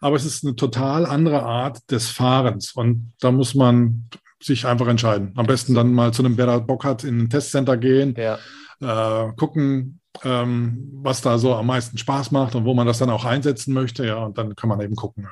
Aber 0.01 0.17
es 0.17 0.25
ist 0.25 0.43
eine 0.43 0.55
total 0.55 1.05
andere 1.05 1.43
Art 1.43 1.79
des 1.91 2.09
Fahrens. 2.09 2.73
Und 2.73 3.13
da 3.21 3.31
muss 3.31 3.55
man 3.55 4.09
sich 4.41 4.65
einfach 4.65 4.87
entscheiden. 4.87 5.31
Am 5.37 5.45
besten 5.45 5.73
dann 5.73 5.93
mal 5.93 6.11
zu 6.11 6.23
einem, 6.23 6.37
wer 6.37 6.47
da 6.47 6.59
Bock 6.59 6.83
hat, 6.83 7.05
in 7.05 7.19
ein 7.19 7.29
Testcenter 7.29 7.77
gehen. 7.77 8.15
Ja 8.17 8.37
äh, 8.81 9.31
gucken, 9.33 9.99
ähm, 10.23 10.89
was 11.01 11.21
da 11.21 11.37
so 11.37 11.53
am 11.55 11.67
meisten 11.67 11.97
Spaß 11.97 12.31
macht 12.31 12.55
und 12.55 12.65
wo 12.65 12.73
man 12.73 12.87
das 12.87 12.99
dann 12.99 13.09
auch 13.09 13.25
einsetzen 13.25 13.73
möchte. 13.73 14.05
Ja, 14.05 14.23
und 14.23 14.37
dann 14.37 14.55
kann 14.55 14.69
man 14.69 14.81
eben 14.81 14.95
gucken. 14.95 15.23
Ja. 15.23 15.31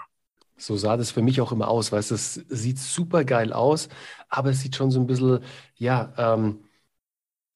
So 0.58 0.78
sah 0.78 0.98
das 0.98 1.12
für 1.12 1.22
mich 1.22 1.42
auch 1.42 1.52
immer 1.52 1.68
aus, 1.68 1.92
weil 1.92 2.00
es 2.00 2.34
sieht 2.34 2.80
super 2.80 3.26
geil 3.26 3.54
aus, 3.54 3.90
aber 4.30 4.52
es 4.52 4.62
sieht 4.62 4.76
schon 4.76 4.92
so 4.92 5.00
ein 5.00 5.08
bisschen, 5.08 5.40
ja, 5.76 6.14
ähm, 6.18 6.60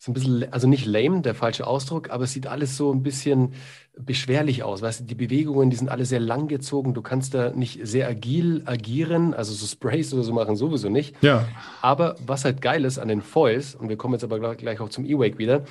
ein 0.07 0.13
bisschen, 0.13 0.51
also 0.51 0.67
nicht 0.67 0.85
lame, 0.85 1.21
der 1.21 1.35
falsche 1.35 1.67
Ausdruck, 1.67 2.09
aber 2.09 2.25
es 2.25 2.33
sieht 2.33 2.47
alles 2.47 2.77
so 2.77 2.91
ein 2.91 3.03
bisschen 3.03 3.53
beschwerlich 3.97 4.63
aus. 4.63 4.81
Weißt 4.81 5.01
du, 5.01 5.03
die 5.05 5.15
Bewegungen, 5.15 5.69
die 5.69 5.75
sind 5.75 5.89
alle 5.89 6.05
sehr 6.05 6.19
lang 6.19 6.47
gezogen. 6.47 6.93
Du 6.93 7.01
kannst 7.01 7.33
da 7.33 7.51
nicht 7.51 7.79
sehr 7.83 8.07
agil 8.07 8.63
agieren, 8.65 9.33
also 9.33 9.53
so 9.53 9.65
Sprays 9.65 10.13
oder 10.13 10.23
so 10.23 10.33
machen 10.33 10.55
sowieso 10.55 10.89
nicht. 10.89 11.15
Ja. 11.21 11.47
Aber 11.81 12.15
was 12.25 12.45
halt 12.45 12.61
geil 12.61 12.85
ist 12.85 12.99
an 12.99 13.07
den 13.07 13.21
Foils, 13.21 13.75
und 13.75 13.89
wir 13.89 13.97
kommen 13.97 14.13
jetzt 14.13 14.23
aber 14.23 14.55
gleich 14.55 14.79
auch 14.79 14.89
zum 14.89 15.05
E-Wake 15.05 15.37
wieder, 15.37 15.63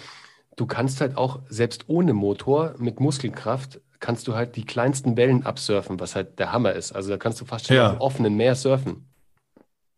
du 0.57 0.66
kannst 0.66 1.01
halt 1.01 1.16
auch 1.16 1.40
selbst 1.49 1.85
ohne 1.88 2.14
Motor 2.14 2.75
mit 2.79 3.01
Muskelkraft 3.01 3.81
kannst 4.01 4.29
du 4.29 4.35
halt 4.35 4.57
die 4.57 4.64
kleinsten 4.64 5.16
Wellen 5.16 5.46
absurfen, 5.46 5.99
was 6.01 6.14
halt 6.14 6.38
der 6.38 6.53
Hammer 6.53 6.72
ist. 6.72 6.92
Also 6.92 7.11
da 7.11 7.16
kannst 7.16 7.40
du 7.40 7.44
fast 7.44 7.66
schon 7.66 7.77
ja. 7.77 7.92
auf 7.92 8.01
offenen 8.01 8.37
Meer 8.37 8.55
surfen. 8.55 9.09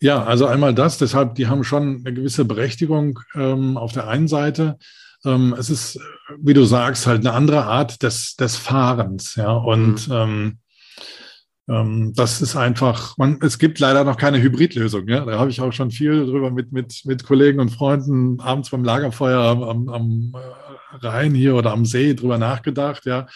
Ja, 0.01 0.23
also 0.25 0.47
einmal 0.47 0.75
das, 0.75 0.99
deshalb, 0.99 1.35
die 1.35 1.49
haben 1.49 1.65
schon 1.65 2.03
eine 2.05 2.15
gewisse 2.15 2.45
Berechtigung 2.45 3.19
ähm, 3.35 3.77
auf 3.77 3.93
der 3.93 4.07
einen 4.09 4.29
Seite. 4.29 4.79
Ähm, 5.25 5.55
es 5.59 5.71
ist, 5.71 5.99
wie 6.41 6.55
du 6.55 6.65
sagst, 6.65 7.07
halt 7.07 7.21
eine 7.21 7.33
andere 7.33 7.65
Art 7.65 8.03
des, 8.03 8.37
des 8.37 8.57
Fahrens, 8.57 9.35
ja. 9.35 9.51
Und 9.53 10.09
mhm. 10.09 10.15
ähm, 10.15 10.59
ähm, 11.69 12.13
das 12.15 12.41
ist 12.41 12.55
einfach, 12.55 13.19
man, 13.19 13.41
es 13.43 13.59
gibt 13.59 13.81
leider 13.81 14.05
noch 14.05 14.17
keine 14.17 14.41
Hybridlösung, 14.41 15.09
ja. 15.09 15.25
Da 15.25 15.39
habe 15.39 15.51
ich 15.51 15.61
auch 15.61 15.73
schon 15.73 15.91
viel 15.91 16.27
drüber 16.27 16.53
mit, 16.53 16.71
mit, 16.71 17.03
mit 17.05 17.25
Kollegen 17.25 17.59
und 17.59 17.71
Freunden 17.71 18.39
abends 18.39 18.71
beim 18.71 18.85
Lagerfeuer 18.85 19.41
am, 19.41 19.63
am, 19.65 19.89
am 19.89 20.33
Rhein 21.01 21.35
hier 21.35 21.57
oder 21.57 21.73
am 21.73 21.85
See 21.85 22.15
drüber 22.15 22.39
nachgedacht, 22.39 23.05
ja 23.05 23.27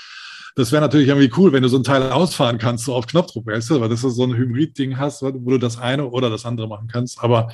das 0.55 0.73
wäre 0.73 0.83
natürlich 0.83 1.09
irgendwie 1.09 1.33
cool, 1.37 1.53
wenn 1.53 1.63
du 1.63 1.69
so 1.69 1.79
ein 1.79 1.85
Teil 1.85 2.11
ausfahren 2.11 2.59
kannst, 2.59 2.85
so 2.85 2.95
auf 2.95 3.07
Knopfdruck, 3.07 3.47
weißt 3.47 3.71
du, 3.71 3.81
weil 3.81 3.89
das 3.89 4.01
so 4.01 4.25
ein 4.25 4.37
Hybrid-Ding 4.37 4.99
hast, 4.99 5.23
wo 5.23 5.31
du 5.31 5.59
das 5.59 5.79
eine 5.79 6.09
oder 6.09 6.31
das 6.31 6.45
andere 6.45 6.69
machen 6.69 6.89
kannst. 6.89 7.23
Aber 7.23 7.49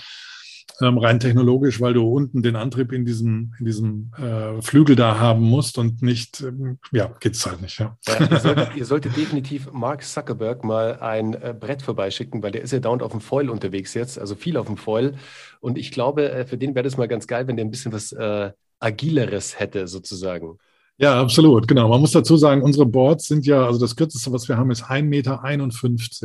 ähm, 0.80 0.98
rein 0.98 1.18
technologisch, 1.18 1.80
weil 1.80 1.94
du 1.94 2.06
unten 2.06 2.42
den 2.42 2.54
Antrieb 2.54 2.92
in 2.92 3.04
diesem, 3.04 3.52
in 3.58 3.64
diesem 3.64 4.12
äh, 4.16 4.60
Flügel 4.62 4.96
da 4.96 5.18
haben 5.18 5.42
musst 5.42 5.78
und 5.78 6.02
nicht, 6.02 6.40
ähm, 6.40 6.78
ja, 6.92 7.12
geht's 7.20 7.44
halt 7.46 7.60
nicht. 7.60 7.78
Ja. 7.78 7.96
ja 8.06 8.30
ihr, 8.30 8.38
solltet, 8.38 8.76
ihr, 8.76 8.84
solltet, 8.84 9.16
definitiv 9.16 9.72
Mark 9.72 10.04
Zuckerberg 10.04 10.64
mal 10.64 11.00
ein 11.00 11.34
äh, 11.34 11.54
Brett 11.58 11.82
vorbeischicken, 11.82 12.42
weil 12.42 12.52
der 12.52 12.62
ist 12.62 12.72
ja 12.72 12.78
dauernd 12.78 13.02
auf 13.02 13.12
dem 13.12 13.20
Foil 13.20 13.50
unterwegs 13.50 13.94
jetzt, 13.94 14.18
also 14.18 14.34
viel 14.34 14.56
auf 14.56 14.66
dem 14.66 14.76
Foil. 14.76 15.14
Und 15.60 15.78
ich 15.78 15.90
glaube, 15.90 16.30
äh, 16.30 16.46
für 16.46 16.58
den 16.58 16.74
wäre 16.74 16.84
das 16.84 16.96
mal 16.96 17.08
ganz 17.08 17.26
geil, 17.26 17.48
wenn 17.48 17.56
der 17.56 17.64
ein 17.64 17.70
bisschen 17.70 17.92
was 17.92 18.12
äh, 18.12 18.52
Agileres 18.78 19.58
hätte, 19.58 19.88
sozusagen. 19.88 20.58
Ja, 21.00 21.20
absolut, 21.20 21.68
genau. 21.68 21.88
Man 21.88 22.00
muss 22.00 22.10
dazu 22.10 22.36
sagen, 22.36 22.60
unsere 22.60 22.84
Boards 22.84 23.28
sind 23.28 23.46
ja, 23.46 23.64
also 23.64 23.78
das 23.78 23.94
kürzeste, 23.94 24.32
was 24.32 24.48
wir 24.48 24.56
haben, 24.56 24.72
ist 24.72 24.84
1,51 24.84 25.02
Meter. 25.04 25.40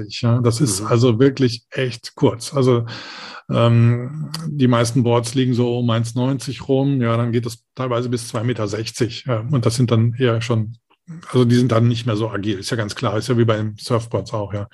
Ja? 0.07 0.41
Das 0.41 0.61
ist 0.61 0.81
mhm. 0.81 0.87
also 0.87 1.19
wirklich 1.19 1.63
echt 1.69 2.15
kurz. 2.15 2.55
Also 2.55 2.85
ähm, 3.51 4.31
die 4.47 4.67
meisten 4.67 5.03
Boards 5.03 5.35
liegen 5.35 5.53
so 5.53 5.77
um 5.77 5.91
1,90 5.91 6.63
rum. 6.63 7.01
Ja, 7.01 7.15
dann 7.17 7.31
geht 7.31 7.45
das 7.45 7.63
teilweise 7.75 8.09
bis 8.09 8.33
2,60 8.33 8.43
Meter. 8.45 8.65
Ja? 9.25 9.47
Und 9.51 9.63
das 9.63 9.75
sind 9.75 9.91
dann 9.91 10.15
eher 10.17 10.41
schon, 10.41 10.75
also 11.31 11.45
die 11.45 11.55
sind 11.55 11.71
dann 11.71 11.87
nicht 11.87 12.07
mehr 12.07 12.17
so 12.17 12.31
agil. 12.31 12.57
Ist 12.57 12.71
ja 12.71 12.77
ganz 12.77 12.95
klar. 12.95 13.15
Ist 13.15 13.29
ja 13.29 13.37
wie 13.37 13.45
bei 13.45 13.57
den 13.57 13.75
Surfboards 13.77 14.33
auch, 14.33 14.53
ja. 14.53 14.67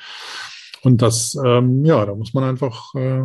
Und 0.81 1.01
das, 1.01 1.35
ähm, 1.45 1.83
ja, 1.83 2.05
da 2.05 2.15
muss 2.15 2.33
man 2.33 2.45
einfach 2.45 2.95
äh, 2.95 3.23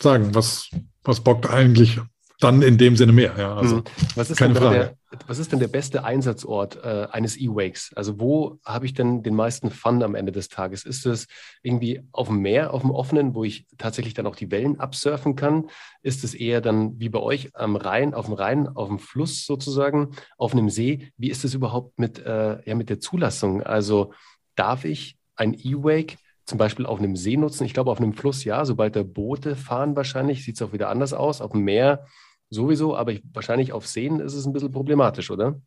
sagen, 0.00 0.34
was, 0.34 0.68
was 1.04 1.20
bockt 1.20 1.48
eigentlich 1.48 2.00
dann 2.40 2.62
in 2.62 2.78
dem 2.78 2.96
Sinne 2.96 3.12
mehr. 3.12 3.34
Ja, 3.36 3.54
also, 3.54 3.76
mhm. 3.76 3.84
was, 4.14 4.30
ist 4.30 4.38
keine 4.38 4.54
Frage. 4.54 4.96
Der, 5.10 5.18
was 5.26 5.38
ist 5.38 5.52
denn 5.52 5.58
der 5.58 5.68
beste 5.68 6.04
Einsatzort 6.04 6.82
äh, 6.82 7.06
eines 7.10 7.36
E-Wakes? 7.36 7.92
Also 7.94 8.20
wo 8.20 8.58
habe 8.64 8.86
ich 8.86 8.94
denn 8.94 9.22
den 9.22 9.34
meisten 9.34 9.70
Fun 9.70 10.02
am 10.02 10.14
Ende 10.14 10.32
des 10.32 10.48
Tages? 10.48 10.84
Ist 10.84 11.04
es 11.06 11.26
irgendwie 11.62 12.02
auf 12.12 12.28
dem 12.28 12.38
Meer, 12.38 12.72
auf 12.72 12.82
dem 12.82 12.90
offenen, 12.90 13.34
wo 13.34 13.44
ich 13.44 13.66
tatsächlich 13.76 14.14
dann 14.14 14.26
auch 14.26 14.36
die 14.36 14.50
Wellen 14.50 14.80
absurfen 14.80 15.36
kann? 15.36 15.68
Ist 16.02 16.24
es 16.24 16.34
eher 16.34 16.60
dann 16.60 16.98
wie 16.98 17.08
bei 17.08 17.20
euch 17.20 17.54
am 17.54 17.76
Rhein, 17.76 18.14
auf 18.14 18.26
dem 18.26 18.34
Rhein, 18.34 18.68
auf 18.68 18.88
dem 18.88 18.98
Fluss 18.98 19.44
sozusagen, 19.44 20.10
auf 20.38 20.52
einem 20.52 20.70
See? 20.70 21.12
Wie 21.16 21.30
ist 21.30 21.44
es 21.44 21.54
überhaupt 21.54 21.98
mit, 21.98 22.18
äh, 22.24 22.58
ja, 22.64 22.74
mit 22.74 22.88
der 22.88 23.00
Zulassung? 23.00 23.62
Also 23.62 24.12
darf 24.54 24.84
ich 24.84 25.16
ein 25.36 25.54
E-Wake 25.54 26.18
zum 26.44 26.58
Beispiel 26.58 26.86
auf 26.86 26.98
einem 26.98 27.16
See 27.16 27.36
nutzen? 27.36 27.64
Ich 27.64 27.74
glaube, 27.74 27.90
auf 27.90 28.00
einem 28.00 28.12
Fluss 28.12 28.44
ja, 28.44 28.64
sobald 28.64 28.96
da 28.96 29.02
Boote 29.02 29.56
fahren 29.56 29.96
wahrscheinlich, 29.96 30.44
sieht 30.44 30.56
es 30.56 30.62
auch 30.62 30.72
wieder 30.72 30.88
anders 30.88 31.12
aus. 31.12 31.40
Auf 31.40 31.52
dem 31.52 31.62
Meer 31.64 32.06
sowieso, 32.50 32.96
aber 32.96 33.12
ich, 33.12 33.22
wahrscheinlich 33.32 33.72
auf 33.72 33.86
Seen 33.86 34.20
ist 34.20 34.34
es 34.34 34.44
ein 34.44 34.52
bisschen 34.52 34.72
problematisch, 34.72 35.30
oder? 35.30 35.60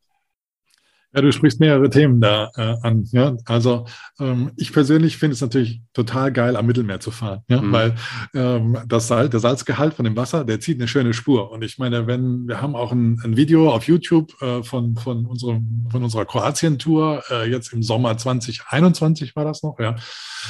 Ja, 1.15 1.21
du 1.21 1.31
sprichst 1.31 1.59
mehrere 1.59 1.91
Themen 1.91 2.19
da 2.21 2.49
äh, 2.55 2.75
an. 2.81 3.07
Ja? 3.11 3.37
Also 3.45 3.85
ähm, 4.19 4.51
ich 4.55 4.73
persönlich 4.73 5.17
finde 5.17 5.35
es 5.35 5.41
natürlich 5.41 5.81
total 5.93 6.31
geil, 6.31 6.55
am 6.55 6.65
Mittelmeer 6.65 6.99
zu 6.99 7.11
fahren, 7.11 7.41
ja? 7.47 7.61
Mhm. 7.61 7.71
weil 7.71 7.95
ähm, 8.33 8.79
das 8.87 9.07
Salz, 9.09 9.29
der 9.29 9.39
Salzgehalt 9.39 9.93
von 9.93 10.05
dem 10.05 10.15
Wasser, 10.15 10.43
der 10.43 10.59
zieht 10.59 10.79
eine 10.79 10.87
schöne 10.87 11.13
Spur. 11.13 11.51
Und 11.51 11.63
ich 11.63 11.77
meine, 11.77 12.07
wenn 12.07 12.47
wir 12.47 12.61
haben 12.61 12.75
auch 12.75 12.91
ein, 12.91 13.21
ein 13.23 13.37
Video 13.37 13.71
auf 13.71 13.87
YouTube 13.87 14.33
äh, 14.41 14.63
von, 14.63 14.95
von, 14.95 15.27
unserem, 15.27 15.85
von 15.91 16.03
unserer 16.03 16.25
Kroatien-Tour, 16.25 17.23
äh, 17.29 17.49
jetzt 17.49 17.73
im 17.73 17.83
Sommer 17.83 18.17
2021 18.17 19.35
war 19.35 19.45
das 19.45 19.61
noch, 19.61 19.77
ja. 19.79 19.95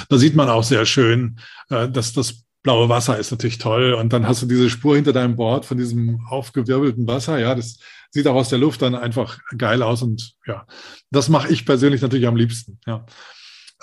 Da 0.07 0.17
sieht 0.17 0.35
man 0.35 0.47
auch 0.47 0.63
sehr 0.63 0.85
schön, 0.85 1.39
äh, 1.69 1.89
dass 1.89 2.13
das 2.13 2.45
blaue 2.63 2.89
Wasser 2.89 3.17
ist 3.19 3.31
natürlich 3.31 3.57
toll. 3.57 3.93
Und 3.93 4.13
dann 4.13 4.27
hast 4.27 4.41
du 4.41 4.45
diese 4.45 4.69
Spur 4.69 4.95
hinter 4.95 5.13
deinem 5.13 5.35
Board 5.35 5.65
von 5.65 5.77
diesem 5.77 6.21
aufgewirbelten 6.29 7.07
Wasser. 7.07 7.37
Ja, 7.37 7.53
das 7.53 7.77
sieht 8.09 8.27
auch 8.27 8.35
aus 8.35 8.49
der 8.49 8.59
Luft 8.59 8.81
dann 8.81 8.95
einfach 8.95 9.39
geil 9.57 9.83
aus. 9.83 10.01
Und 10.01 10.33
ja, 10.47 10.65
das 11.11 11.29
mache 11.29 11.51
ich 11.51 11.65
persönlich 11.65 12.01
natürlich 12.01 12.27
am 12.27 12.37
liebsten. 12.37 12.79
Ja. 12.87 13.05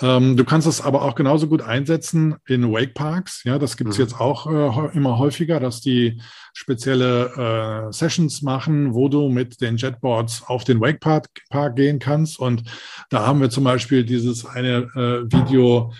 Ähm, 0.01 0.35
du 0.35 0.43
kannst 0.43 0.67
es 0.67 0.81
aber 0.81 1.03
auch 1.03 1.13
genauso 1.13 1.47
gut 1.47 1.61
einsetzen 1.61 2.35
in 2.47 2.71
Wake 2.71 2.95
Parks. 2.95 3.43
Ja, 3.43 3.59
das 3.59 3.77
gibt 3.77 3.91
es 3.91 3.97
mhm. 3.97 4.03
jetzt 4.03 4.19
auch 4.19 4.47
äh, 4.47 4.97
immer 4.97 5.19
häufiger, 5.19 5.59
dass 5.59 5.79
die 5.79 6.19
spezielle 6.53 7.87
äh, 7.89 7.93
Sessions 7.93 8.41
machen, 8.41 8.93
wo 8.93 9.09
du 9.09 9.29
mit 9.29 9.61
den 9.61 9.77
Jetboards 9.77 10.43
auf 10.47 10.63
den 10.63 10.81
Wake 10.81 10.99
Park, 10.99 11.27
Park 11.49 11.75
gehen 11.75 11.99
kannst. 11.99 12.39
Und 12.39 12.63
da 13.09 13.27
haben 13.27 13.41
wir 13.41 13.51
zum 13.51 13.63
Beispiel 13.63 14.03
dieses 14.03 14.45
eine 14.45 14.89
äh, 14.95 15.31
Video, 15.31 15.93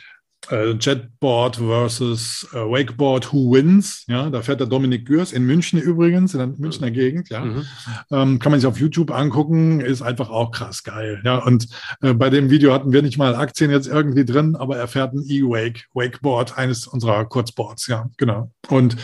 äh, 0.49 0.71
Jetboard 0.71 1.57
versus 1.57 2.47
äh, 2.53 2.57
Wakeboard, 2.57 3.31
who 3.31 3.53
wins? 3.53 4.05
Ja, 4.07 4.29
da 4.29 4.41
fährt 4.41 4.59
der 4.59 4.67
Dominik 4.67 5.05
Gürs 5.05 5.31
in 5.31 5.45
München 5.45 5.79
übrigens, 5.79 6.33
in 6.33 6.39
der 6.39 6.47
Münchner 6.47 6.91
Gegend. 6.91 7.29
Ja, 7.29 7.45
mhm. 7.45 7.65
ähm, 8.11 8.39
kann 8.39 8.51
man 8.51 8.59
sich 8.59 8.67
auf 8.67 8.79
YouTube 8.79 9.11
angucken, 9.11 9.81
ist 9.81 10.01
einfach 10.01 10.29
auch 10.29 10.51
krass 10.51 10.83
geil. 10.83 11.21
Ja, 11.23 11.37
und 11.37 11.67
äh, 12.01 12.13
bei 12.13 12.29
dem 12.29 12.49
Video 12.49 12.73
hatten 12.73 12.91
wir 12.91 13.01
nicht 13.01 13.17
mal 13.17 13.35
Aktien 13.35 13.71
jetzt 13.71 13.87
irgendwie 13.87 14.25
drin, 14.25 14.55
aber 14.55 14.77
er 14.77 14.87
fährt 14.87 15.13
ein 15.13 15.23
E-Wake, 15.27 15.85
Wakeboard, 15.93 16.57
eines 16.57 16.87
unserer 16.87 17.25
Kurzboards. 17.25 17.87
Ja, 17.87 18.09
genau. 18.17 18.51
Und 18.69 18.97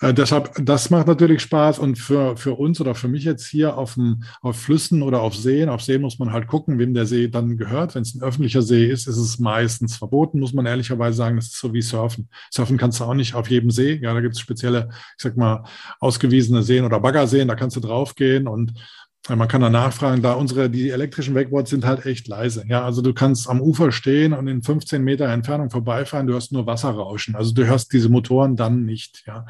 äh, 0.00 0.12
deshalb, 0.12 0.52
das 0.62 0.90
macht 0.90 1.06
natürlich 1.06 1.42
Spaß 1.42 1.78
und 1.78 1.96
für, 1.96 2.36
für 2.36 2.54
uns 2.54 2.80
oder 2.80 2.94
für 2.94 3.08
mich 3.08 3.24
jetzt 3.24 3.46
hier 3.46 3.78
auf, 3.78 3.94
dem, 3.94 4.24
auf 4.40 4.60
Flüssen 4.60 5.02
oder 5.02 5.22
auf 5.22 5.34
Seen, 5.34 5.68
auf 5.68 5.82
Seen 5.82 6.00
muss 6.00 6.18
man 6.18 6.32
halt 6.32 6.46
gucken, 6.46 6.78
wem 6.78 6.94
der 6.94 7.06
See 7.06 7.28
dann 7.28 7.56
gehört. 7.56 7.94
Wenn 7.94 8.02
es 8.02 8.14
ein 8.14 8.22
öffentlicher 8.22 8.62
See 8.62 8.86
ist, 8.86 9.06
ist 9.06 9.16
es 9.16 9.38
meistens 9.38 9.96
verboten, 9.96 10.40
muss 10.40 10.52
man 10.52 10.66
ehrlich 10.66 10.81
ehrlicherweise 10.82 11.16
sagen, 11.16 11.36
das 11.36 11.46
ist 11.46 11.58
so 11.58 11.72
wie 11.72 11.82
Surfen. 11.82 12.28
Surfen 12.50 12.76
kannst 12.76 13.00
du 13.00 13.04
auch 13.04 13.14
nicht 13.14 13.34
auf 13.34 13.48
jedem 13.48 13.70
See. 13.70 14.00
Ja, 14.02 14.12
da 14.12 14.20
gibt 14.20 14.34
es 14.34 14.40
spezielle, 14.40 14.88
ich 14.90 15.22
sag 15.22 15.36
mal, 15.36 15.64
ausgewiesene 16.00 16.62
Seen 16.62 16.84
oder 16.84 17.00
Baggerseen, 17.00 17.48
da 17.48 17.54
kannst 17.54 17.76
du 17.76 17.80
draufgehen 17.80 18.48
und 18.48 18.74
äh, 19.28 19.36
man 19.36 19.46
kann 19.46 19.60
da 19.60 19.70
nachfragen, 19.70 20.22
da 20.22 20.32
unsere, 20.32 20.68
die 20.68 20.90
elektrischen 20.90 21.34
Wakeboards 21.34 21.70
sind 21.70 21.84
halt 21.84 22.04
echt 22.06 22.26
leise. 22.26 22.64
Ja, 22.66 22.84
also 22.84 23.00
du 23.02 23.14
kannst 23.14 23.48
am 23.48 23.60
Ufer 23.60 23.92
stehen 23.92 24.32
und 24.32 24.48
in 24.48 24.62
15 24.62 25.02
Meter 25.02 25.26
Entfernung 25.28 25.70
vorbeifahren, 25.70 26.26
du 26.26 26.32
hörst 26.32 26.52
nur 26.52 26.66
Wasser 26.66 26.90
rauschen. 26.90 27.36
Also 27.36 27.54
du 27.54 27.64
hörst 27.64 27.92
diese 27.92 28.08
Motoren 28.08 28.56
dann 28.56 28.84
nicht. 28.84 29.22
Ja, 29.26 29.46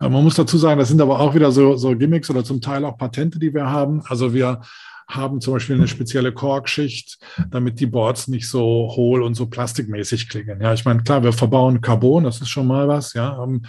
äh, 0.00 0.08
man 0.08 0.24
muss 0.24 0.36
dazu 0.36 0.56
sagen, 0.56 0.78
das 0.78 0.88
sind 0.88 1.00
aber 1.02 1.20
auch 1.20 1.34
wieder 1.34 1.52
so, 1.52 1.76
so 1.76 1.94
Gimmicks 1.96 2.30
oder 2.30 2.44
zum 2.44 2.60
Teil 2.60 2.84
auch 2.84 2.96
Patente, 2.96 3.38
die 3.38 3.52
wir 3.52 3.70
haben. 3.70 4.02
Also 4.06 4.32
wir 4.32 4.62
haben 5.08 5.40
zum 5.40 5.54
Beispiel 5.54 5.76
eine 5.76 5.88
spezielle 5.88 6.32
Korkschicht, 6.32 7.18
damit 7.50 7.80
die 7.80 7.86
Boards 7.86 8.28
nicht 8.28 8.48
so 8.48 8.92
hohl 8.96 9.22
und 9.22 9.34
so 9.34 9.46
plastikmäßig 9.46 10.28
klingen. 10.28 10.60
Ja, 10.60 10.72
ich 10.72 10.84
meine, 10.84 11.02
klar, 11.02 11.22
wir 11.22 11.32
verbauen 11.32 11.80
Carbon, 11.80 12.24
das 12.24 12.40
ist 12.40 12.48
schon 12.48 12.66
mal 12.66 12.88
was, 12.88 13.14
ja, 13.14 13.42
ähm, 13.42 13.66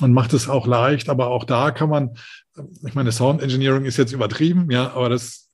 und 0.00 0.12
macht 0.12 0.32
es 0.32 0.48
auch 0.48 0.66
leicht, 0.66 1.08
aber 1.08 1.28
auch 1.28 1.44
da 1.44 1.70
kann 1.70 1.90
man, 1.90 2.10
ich 2.86 2.94
meine, 2.94 3.12
Sound 3.12 3.42
Engineering 3.42 3.84
ist 3.84 3.96
jetzt 3.96 4.12
übertrieben, 4.12 4.70
ja, 4.70 4.92
aber 4.92 5.08
das, 5.08 5.48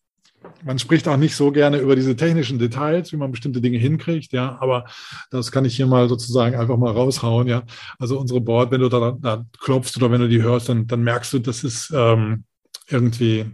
man 0.62 0.78
spricht 0.78 1.08
auch 1.08 1.16
nicht 1.16 1.34
so 1.34 1.50
gerne 1.50 1.78
über 1.78 1.96
diese 1.96 2.16
technischen 2.16 2.58
Details, 2.58 3.12
wie 3.12 3.16
man 3.16 3.30
bestimmte 3.30 3.60
Dinge 3.60 3.78
hinkriegt, 3.78 4.32
ja, 4.32 4.58
aber 4.60 4.84
das 5.30 5.50
kann 5.50 5.64
ich 5.64 5.76
hier 5.76 5.86
mal 5.86 6.08
sozusagen 6.08 6.56
einfach 6.56 6.76
mal 6.76 6.92
raushauen, 6.92 7.48
ja. 7.48 7.62
Also 7.98 8.18
unsere 8.18 8.40
Board, 8.40 8.70
wenn 8.70 8.82
du 8.82 8.88
da, 8.88 9.16
da 9.18 9.44
klopfst 9.58 9.96
oder 9.96 10.10
wenn 10.10 10.20
du 10.20 10.28
die 10.28 10.42
hörst, 10.42 10.68
dann, 10.68 10.86
dann 10.86 11.02
merkst 11.02 11.32
du, 11.32 11.38
das 11.38 11.64
ist 11.64 11.92
ähm, 11.94 12.44
irgendwie 12.88 13.46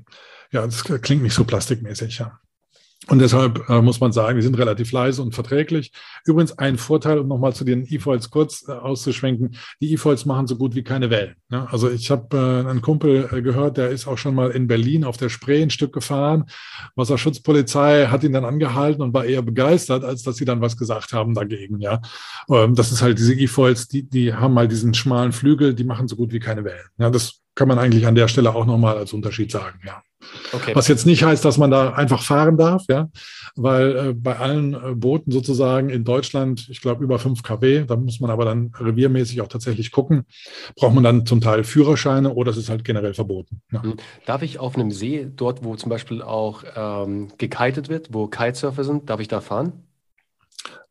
ja, 0.52 0.64
das 0.64 0.84
klingt 0.84 1.22
nicht 1.22 1.34
so 1.34 1.44
plastikmäßig, 1.44 2.18
ja. 2.18 2.40
Und 3.08 3.18
deshalb 3.18 3.68
äh, 3.68 3.80
muss 3.80 3.98
man 3.98 4.12
sagen, 4.12 4.36
die 4.36 4.42
sind 4.42 4.58
relativ 4.58 4.92
leise 4.92 5.22
und 5.22 5.34
verträglich. 5.34 5.90
Übrigens 6.26 6.58
ein 6.58 6.76
Vorteil, 6.76 7.18
um 7.18 7.28
nochmal 7.28 7.54
zu 7.54 7.64
den 7.64 7.86
E-Foils 7.88 8.30
kurz 8.30 8.68
äh, 8.68 8.72
auszuschwenken, 8.72 9.56
die 9.80 9.92
E-Foils 9.92 10.26
machen 10.26 10.46
so 10.46 10.56
gut 10.56 10.74
wie 10.74 10.82
keine 10.82 11.08
Wellen. 11.08 11.34
Ja, 11.50 11.64
also 11.70 11.90
ich 11.90 12.10
habe 12.10 12.36
äh, 12.36 12.68
einen 12.68 12.82
Kumpel 12.82 13.28
äh, 13.32 13.40
gehört, 13.40 13.78
der 13.78 13.88
ist 13.88 14.06
auch 14.06 14.18
schon 14.18 14.34
mal 14.34 14.50
in 14.50 14.66
Berlin 14.66 15.04
auf 15.04 15.16
der 15.16 15.30
Spree 15.30 15.62
ein 15.62 15.70
Stück 15.70 15.94
gefahren. 15.94 16.44
Wasserschutzpolizei 16.94 18.08
hat 18.08 18.22
ihn 18.22 18.34
dann 18.34 18.44
angehalten 18.44 19.02
und 19.02 19.14
war 19.14 19.24
eher 19.24 19.42
begeistert, 19.42 20.04
als 20.04 20.22
dass 20.22 20.36
sie 20.36 20.44
dann 20.44 20.60
was 20.60 20.76
gesagt 20.76 21.14
haben 21.14 21.34
dagegen. 21.34 21.80
Ja, 21.80 22.02
ähm, 22.50 22.74
Das 22.74 22.92
ist 22.92 23.00
halt 23.00 23.18
diese 23.18 23.34
E-Foils, 23.34 23.88
die, 23.88 24.08
die 24.08 24.34
haben 24.34 24.52
mal 24.52 24.68
diesen 24.68 24.92
schmalen 24.92 25.32
Flügel, 25.32 25.74
die 25.74 25.84
machen 25.84 26.06
so 26.06 26.16
gut 26.16 26.32
wie 26.32 26.38
keine 26.38 26.64
Wellen. 26.64 26.88
Ja, 26.98 27.08
das 27.08 27.40
kann 27.54 27.66
man 27.66 27.78
eigentlich 27.78 28.06
an 28.06 28.14
der 28.14 28.28
Stelle 28.28 28.54
auch 28.54 28.66
nochmal 28.66 28.98
als 28.98 29.14
Unterschied 29.14 29.50
sagen. 29.50 29.80
Ja. 29.86 30.02
Okay. 30.52 30.74
Was 30.74 30.88
jetzt 30.88 31.06
nicht 31.06 31.22
heißt, 31.22 31.44
dass 31.44 31.58
man 31.58 31.70
da 31.70 31.92
einfach 31.94 32.22
fahren 32.22 32.56
darf, 32.56 32.84
ja, 32.88 33.08
weil 33.56 33.96
äh, 33.96 34.12
bei 34.12 34.36
allen 34.36 34.74
äh, 34.74 34.94
Booten 34.94 35.32
sozusagen 35.32 35.88
in 35.88 36.04
Deutschland, 36.04 36.68
ich 36.68 36.80
glaube 36.80 37.02
über 37.04 37.18
5 37.18 37.42
kW, 37.42 37.84
da 37.86 37.96
muss 37.96 38.20
man 38.20 38.30
aber 38.30 38.44
dann 38.44 38.72
reviermäßig 38.78 39.40
auch 39.40 39.48
tatsächlich 39.48 39.90
gucken, 39.90 40.26
braucht 40.76 40.94
man 40.94 41.04
dann 41.04 41.26
zum 41.26 41.40
Teil 41.40 41.64
Führerscheine 41.64 42.34
oder 42.34 42.50
es 42.50 42.56
ist 42.56 42.68
halt 42.68 42.84
generell 42.84 43.14
verboten. 43.14 43.62
Ja. 43.72 43.82
Hm. 43.82 43.94
Darf 44.26 44.42
ich 44.42 44.58
auf 44.58 44.76
einem 44.76 44.90
See, 44.90 45.28
dort 45.34 45.64
wo 45.64 45.74
zum 45.76 45.90
Beispiel 45.90 46.22
auch 46.22 46.64
ähm, 46.76 47.28
gekitet 47.38 47.88
wird, 47.88 48.12
wo 48.12 48.26
Kitesurfer 48.26 48.84
sind, 48.84 49.08
darf 49.08 49.20
ich 49.20 49.28
da 49.28 49.40
fahren? 49.40 49.84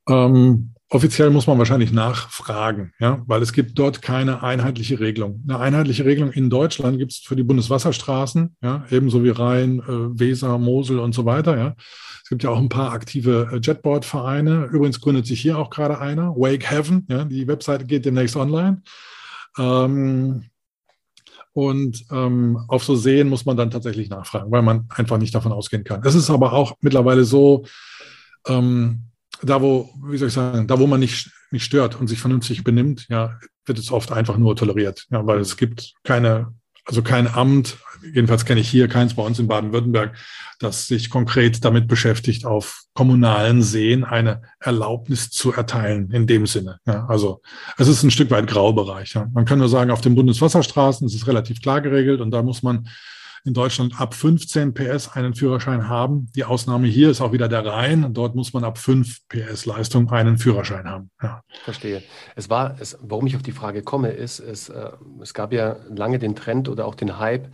Ähm, 0.07 0.73
Offiziell 0.91 1.29
muss 1.29 1.45
man 1.45 1.59
wahrscheinlich 1.59 1.91
nachfragen, 1.91 2.93
ja, 2.99 3.21
weil 3.27 3.43
es 3.43 3.53
gibt 3.53 3.77
dort 3.77 4.01
keine 4.01 4.41
einheitliche 4.41 4.99
Regelung. 4.99 5.43
Eine 5.47 5.59
einheitliche 5.59 6.03
Regelung 6.03 6.31
in 6.31 6.49
Deutschland 6.49 6.97
gibt 6.97 7.11
es 7.11 7.19
für 7.19 7.35
die 7.35 7.43
Bundeswasserstraßen, 7.43 8.55
ja, 8.63 8.85
ebenso 8.89 9.23
wie 9.23 9.29
Rhein, 9.29 9.79
äh, 9.81 10.19
Weser, 10.19 10.57
Mosel 10.57 10.97
und 10.97 11.13
so 11.13 11.25
weiter, 11.25 11.57
ja. 11.57 11.75
Es 12.23 12.29
gibt 12.29 12.41
ja 12.41 12.49
auch 12.49 12.57
ein 12.57 12.69
paar 12.69 12.91
aktive 12.91 13.49
äh, 13.51 13.59
Jetboard-Vereine. 13.61 14.69
Übrigens 14.71 14.99
gründet 14.99 15.27
sich 15.27 15.41
hier 15.41 15.59
auch 15.59 15.69
gerade 15.69 15.99
einer, 15.99 16.35
Wake 16.35 16.69
Heaven, 16.69 17.05
ja, 17.07 17.23
die 17.23 17.47
Webseite 17.47 17.85
geht 17.85 18.05
demnächst 18.05 18.35
online. 18.35 18.81
Ähm, 19.59 20.45
und 21.53 22.03
ähm, 22.11 22.57
auf 22.67 22.83
so 22.83 22.95
Seen 22.95 23.29
muss 23.29 23.45
man 23.45 23.57
dann 23.57 23.69
tatsächlich 23.69 24.09
nachfragen, 24.09 24.51
weil 24.51 24.63
man 24.63 24.87
einfach 24.89 25.19
nicht 25.19 25.35
davon 25.35 25.51
ausgehen 25.51 25.83
kann. 25.83 26.01
Es 26.03 26.15
ist 26.15 26.31
aber 26.31 26.53
auch 26.53 26.77
mittlerweile 26.81 27.25
so, 27.25 27.65
ähm, 28.47 29.08
da 29.41 29.61
wo, 29.61 29.89
wie 30.03 30.17
soll 30.17 30.27
ich 30.27 30.33
sagen, 30.33 30.67
da 30.67 30.79
wo 30.79 30.87
man 30.87 30.99
nicht, 30.99 31.31
nicht 31.51 31.63
stört 31.63 31.99
und 31.99 32.07
sich 32.07 32.19
vernünftig 32.19 32.63
benimmt, 32.63 33.07
ja, 33.09 33.37
wird 33.65 33.79
es 33.79 33.91
oft 33.91 34.11
einfach 34.11 34.37
nur 34.37 34.55
toleriert. 34.55 35.05
Ja, 35.11 35.25
weil 35.25 35.39
es 35.39 35.57
gibt 35.57 35.93
keine, 36.03 36.53
also 36.85 37.01
kein 37.01 37.27
Amt, 37.27 37.77
jedenfalls 38.13 38.45
kenne 38.45 38.61
ich 38.61 38.69
hier 38.69 38.87
keins 38.87 39.13
bei 39.13 39.23
uns 39.23 39.39
in 39.39 39.47
Baden-Württemberg, 39.47 40.15
das 40.59 40.87
sich 40.87 41.09
konkret 41.09 41.63
damit 41.63 41.87
beschäftigt, 41.87 42.45
auf 42.45 42.83
kommunalen 42.93 43.61
Seen 43.61 44.03
eine 44.03 44.41
Erlaubnis 44.59 45.29
zu 45.29 45.53
erteilen 45.53 46.11
in 46.11 46.27
dem 46.27 46.45
Sinne. 46.45 46.79
Ja, 46.85 47.05
also 47.05 47.41
es 47.77 47.87
ist 47.87 48.03
ein 48.03 48.11
Stück 48.11 48.31
weit 48.31 48.47
Graubereich. 48.47 49.13
Ja. 49.13 49.27
Man 49.33 49.45
kann 49.45 49.59
nur 49.59 49.69
sagen, 49.69 49.91
auf 49.91 50.01
den 50.01 50.15
Bundeswasserstraßen 50.15 51.07
ist 51.07 51.15
es 51.15 51.27
relativ 51.27 51.61
klar 51.61 51.81
geregelt 51.81 52.21
und 52.21 52.31
da 52.31 52.43
muss 52.43 52.63
man 52.63 52.89
in 53.45 53.53
Deutschland 53.53 53.99
ab 53.99 54.13
15 54.13 54.73
PS 54.73 55.09
einen 55.09 55.33
Führerschein 55.33 55.87
haben. 55.87 56.31
Die 56.35 56.43
Ausnahme 56.43 56.87
hier 56.87 57.09
ist 57.09 57.21
auch 57.21 57.31
wieder 57.31 57.47
der 57.47 57.65
Rhein. 57.65 58.13
Dort 58.13 58.35
muss 58.35 58.53
man 58.53 58.63
ab 58.63 58.77
5 58.77 59.27
PS 59.27 59.65
Leistung 59.65 60.09
einen 60.11 60.37
Führerschein 60.37 60.87
haben. 60.87 61.11
Ja. 61.21 61.41
Verstehe. 61.63 62.03
Es 62.35 62.49
war, 62.49 62.75
es, 62.79 62.97
warum 63.01 63.27
ich 63.27 63.35
auf 63.35 63.43
die 63.43 63.51
Frage 63.51 63.81
komme, 63.81 64.09
ist, 64.09 64.39
es, 64.39 64.69
äh, 64.69 64.91
es 65.21 65.33
gab 65.33 65.53
ja 65.53 65.77
lange 65.89 66.19
den 66.19 66.35
Trend 66.35 66.69
oder 66.69 66.85
auch 66.85 66.95
den 66.95 67.19
Hype, 67.19 67.49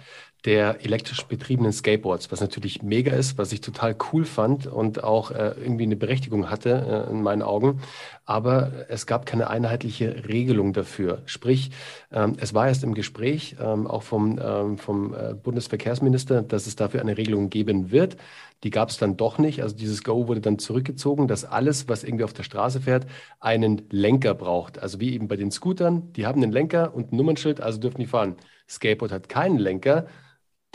der 0.45 0.85
elektrisch 0.85 1.23
betriebenen 1.25 1.71
Skateboards, 1.71 2.31
was 2.31 2.39
natürlich 2.39 2.83
mega 2.83 3.11
ist, 3.11 3.37
was 3.39 3.51
ich 3.51 3.61
total 3.61 3.95
cool 4.13 4.25
fand 4.25 4.67
und 4.67 5.03
auch 5.03 5.31
äh, 5.31 5.55
irgendwie 5.59 5.83
eine 5.83 5.95
Berechtigung 5.95 6.51
hatte 6.51 7.05
äh, 7.07 7.11
in 7.11 7.23
meinen 7.23 7.41
Augen. 7.41 7.81
Aber 8.25 8.71
es 8.87 9.07
gab 9.07 9.25
keine 9.25 9.49
einheitliche 9.49 10.27
Regelung 10.27 10.73
dafür. 10.73 11.23
Sprich, 11.25 11.71
ähm, 12.11 12.33
es 12.39 12.53
war 12.53 12.67
erst 12.67 12.83
im 12.83 12.93
Gespräch, 12.93 13.55
ähm, 13.59 13.87
auch 13.87 14.03
vom, 14.03 14.39
ähm, 14.41 14.77
vom 14.77 15.15
äh, 15.15 15.33
Bundesverkehrsminister, 15.33 16.43
dass 16.43 16.67
es 16.67 16.75
dafür 16.75 17.01
eine 17.01 17.17
Regelung 17.17 17.49
geben 17.49 17.91
wird. 17.91 18.17
Die 18.63 18.69
gab 18.69 18.89
es 18.89 18.97
dann 18.97 19.17
doch 19.17 19.39
nicht. 19.39 19.63
Also 19.63 19.75
dieses 19.75 20.03
Go 20.03 20.27
wurde 20.27 20.41
dann 20.41 20.59
zurückgezogen, 20.59 21.27
dass 21.27 21.43
alles, 21.43 21.87
was 21.87 22.03
irgendwie 22.03 22.23
auf 22.23 22.33
der 22.33 22.43
Straße 22.43 22.81
fährt, 22.81 23.07
einen 23.39 23.81
Lenker 23.89 24.35
braucht. 24.35 24.77
Also 24.79 24.99
wie 24.99 25.13
eben 25.13 25.27
bei 25.27 25.35
den 25.35 25.49
Scootern, 25.49 26.13
die 26.13 26.27
haben 26.27 26.41
einen 26.41 26.51
Lenker 26.51 26.93
und 26.93 27.11
ein 27.11 27.17
Nummernschild, 27.17 27.61
also 27.61 27.79
dürfen 27.79 27.99
die 27.99 28.07
fahren. 28.07 28.35
Skateboard 28.67 29.11
hat 29.11 29.29
keinen 29.29 29.57
Lenker 29.57 30.07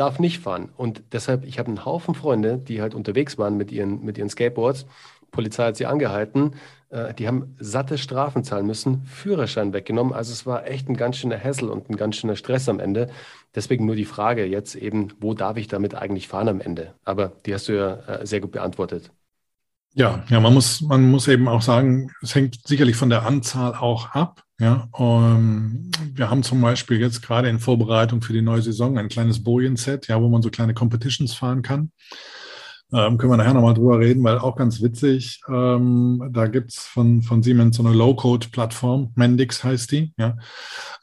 darf 0.00 0.18
nicht 0.18 0.40
fahren. 0.40 0.70
Und 0.76 1.02
deshalb, 1.12 1.44
ich 1.44 1.58
habe 1.58 1.68
einen 1.68 1.84
Haufen 1.84 2.14
Freunde, 2.14 2.58
die 2.58 2.80
halt 2.80 2.94
unterwegs 2.94 3.38
waren 3.38 3.56
mit 3.56 3.70
ihren, 3.70 4.04
mit 4.04 4.18
ihren 4.18 4.30
Skateboards, 4.30 4.86
Polizei 5.30 5.66
hat 5.66 5.76
sie 5.76 5.86
angehalten. 5.86 6.54
Äh, 6.90 7.14
die 7.14 7.28
haben 7.28 7.54
satte 7.58 7.98
Strafen 7.98 8.42
zahlen 8.42 8.66
müssen, 8.66 9.04
Führerschein 9.04 9.72
weggenommen. 9.72 10.12
Also 10.12 10.32
es 10.32 10.46
war 10.46 10.66
echt 10.66 10.88
ein 10.88 10.96
ganz 10.96 11.18
schöner 11.18 11.38
Hassel 11.38 11.68
und 11.68 11.88
ein 11.88 11.96
ganz 11.96 12.16
schöner 12.16 12.36
Stress 12.36 12.68
am 12.68 12.80
Ende. 12.80 13.08
Deswegen 13.54 13.86
nur 13.86 13.94
die 13.94 14.04
Frage 14.04 14.44
jetzt 14.44 14.74
eben, 14.74 15.08
wo 15.20 15.34
darf 15.34 15.56
ich 15.56 15.68
damit 15.68 15.94
eigentlich 15.94 16.28
fahren 16.28 16.48
am 16.48 16.60
Ende? 16.60 16.94
Aber 17.04 17.32
die 17.46 17.54
hast 17.54 17.68
du 17.68 17.76
ja 17.76 17.94
äh, 18.06 18.26
sehr 18.26 18.40
gut 18.40 18.52
beantwortet. 18.52 19.10
Ja, 19.92 20.22
ja, 20.28 20.38
man 20.38 20.54
muss, 20.54 20.80
man 20.82 21.10
muss 21.10 21.26
eben 21.26 21.48
auch 21.48 21.62
sagen, 21.62 22.12
es 22.22 22.34
hängt 22.34 22.60
sicherlich 22.66 22.96
von 22.96 23.10
der 23.10 23.26
Anzahl 23.26 23.74
auch 23.74 24.10
ab. 24.10 24.44
Ja, 24.60 24.88
um, 24.92 25.90
wir 26.12 26.28
haben 26.28 26.42
zum 26.42 26.60
Beispiel 26.60 27.00
jetzt 27.00 27.22
gerade 27.22 27.48
in 27.48 27.58
Vorbereitung 27.58 28.20
für 28.20 28.34
die 28.34 28.42
neue 28.42 28.60
Saison 28.60 28.98
ein 28.98 29.08
kleines 29.08 29.42
Bojen-Set, 29.42 30.08
ja, 30.08 30.20
wo 30.20 30.28
man 30.28 30.42
so 30.42 30.50
kleine 30.50 30.74
Competitions 30.74 31.32
fahren 31.32 31.62
kann. 31.62 31.92
Ähm, 32.92 33.16
können 33.16 33.32
wir 33.32 33.38
nachher 33.38 33.54
nochmal 33.54 33.72
drüber 33.72 33.98
reden, 33.98 34.22
weil 34.22 34.38
auch 34.38 34.56
ganz 34.56 34.82
witzig, 34.82 35.40
ähm, 35.48 36.28
da 36.32 36.46
gibt's 36.46 36.84
von, 36.84 37.22
von 37.22 37.42
Siemens 37.42 37.78
so 37.78 37.86
eine 37.86 37.96
Low-Code-Plattform, 37.96 39.12
Mendix 39.14 39.64
heißt 39.64 39.92
die, 39.92 40.12
ja, 40.18 40.36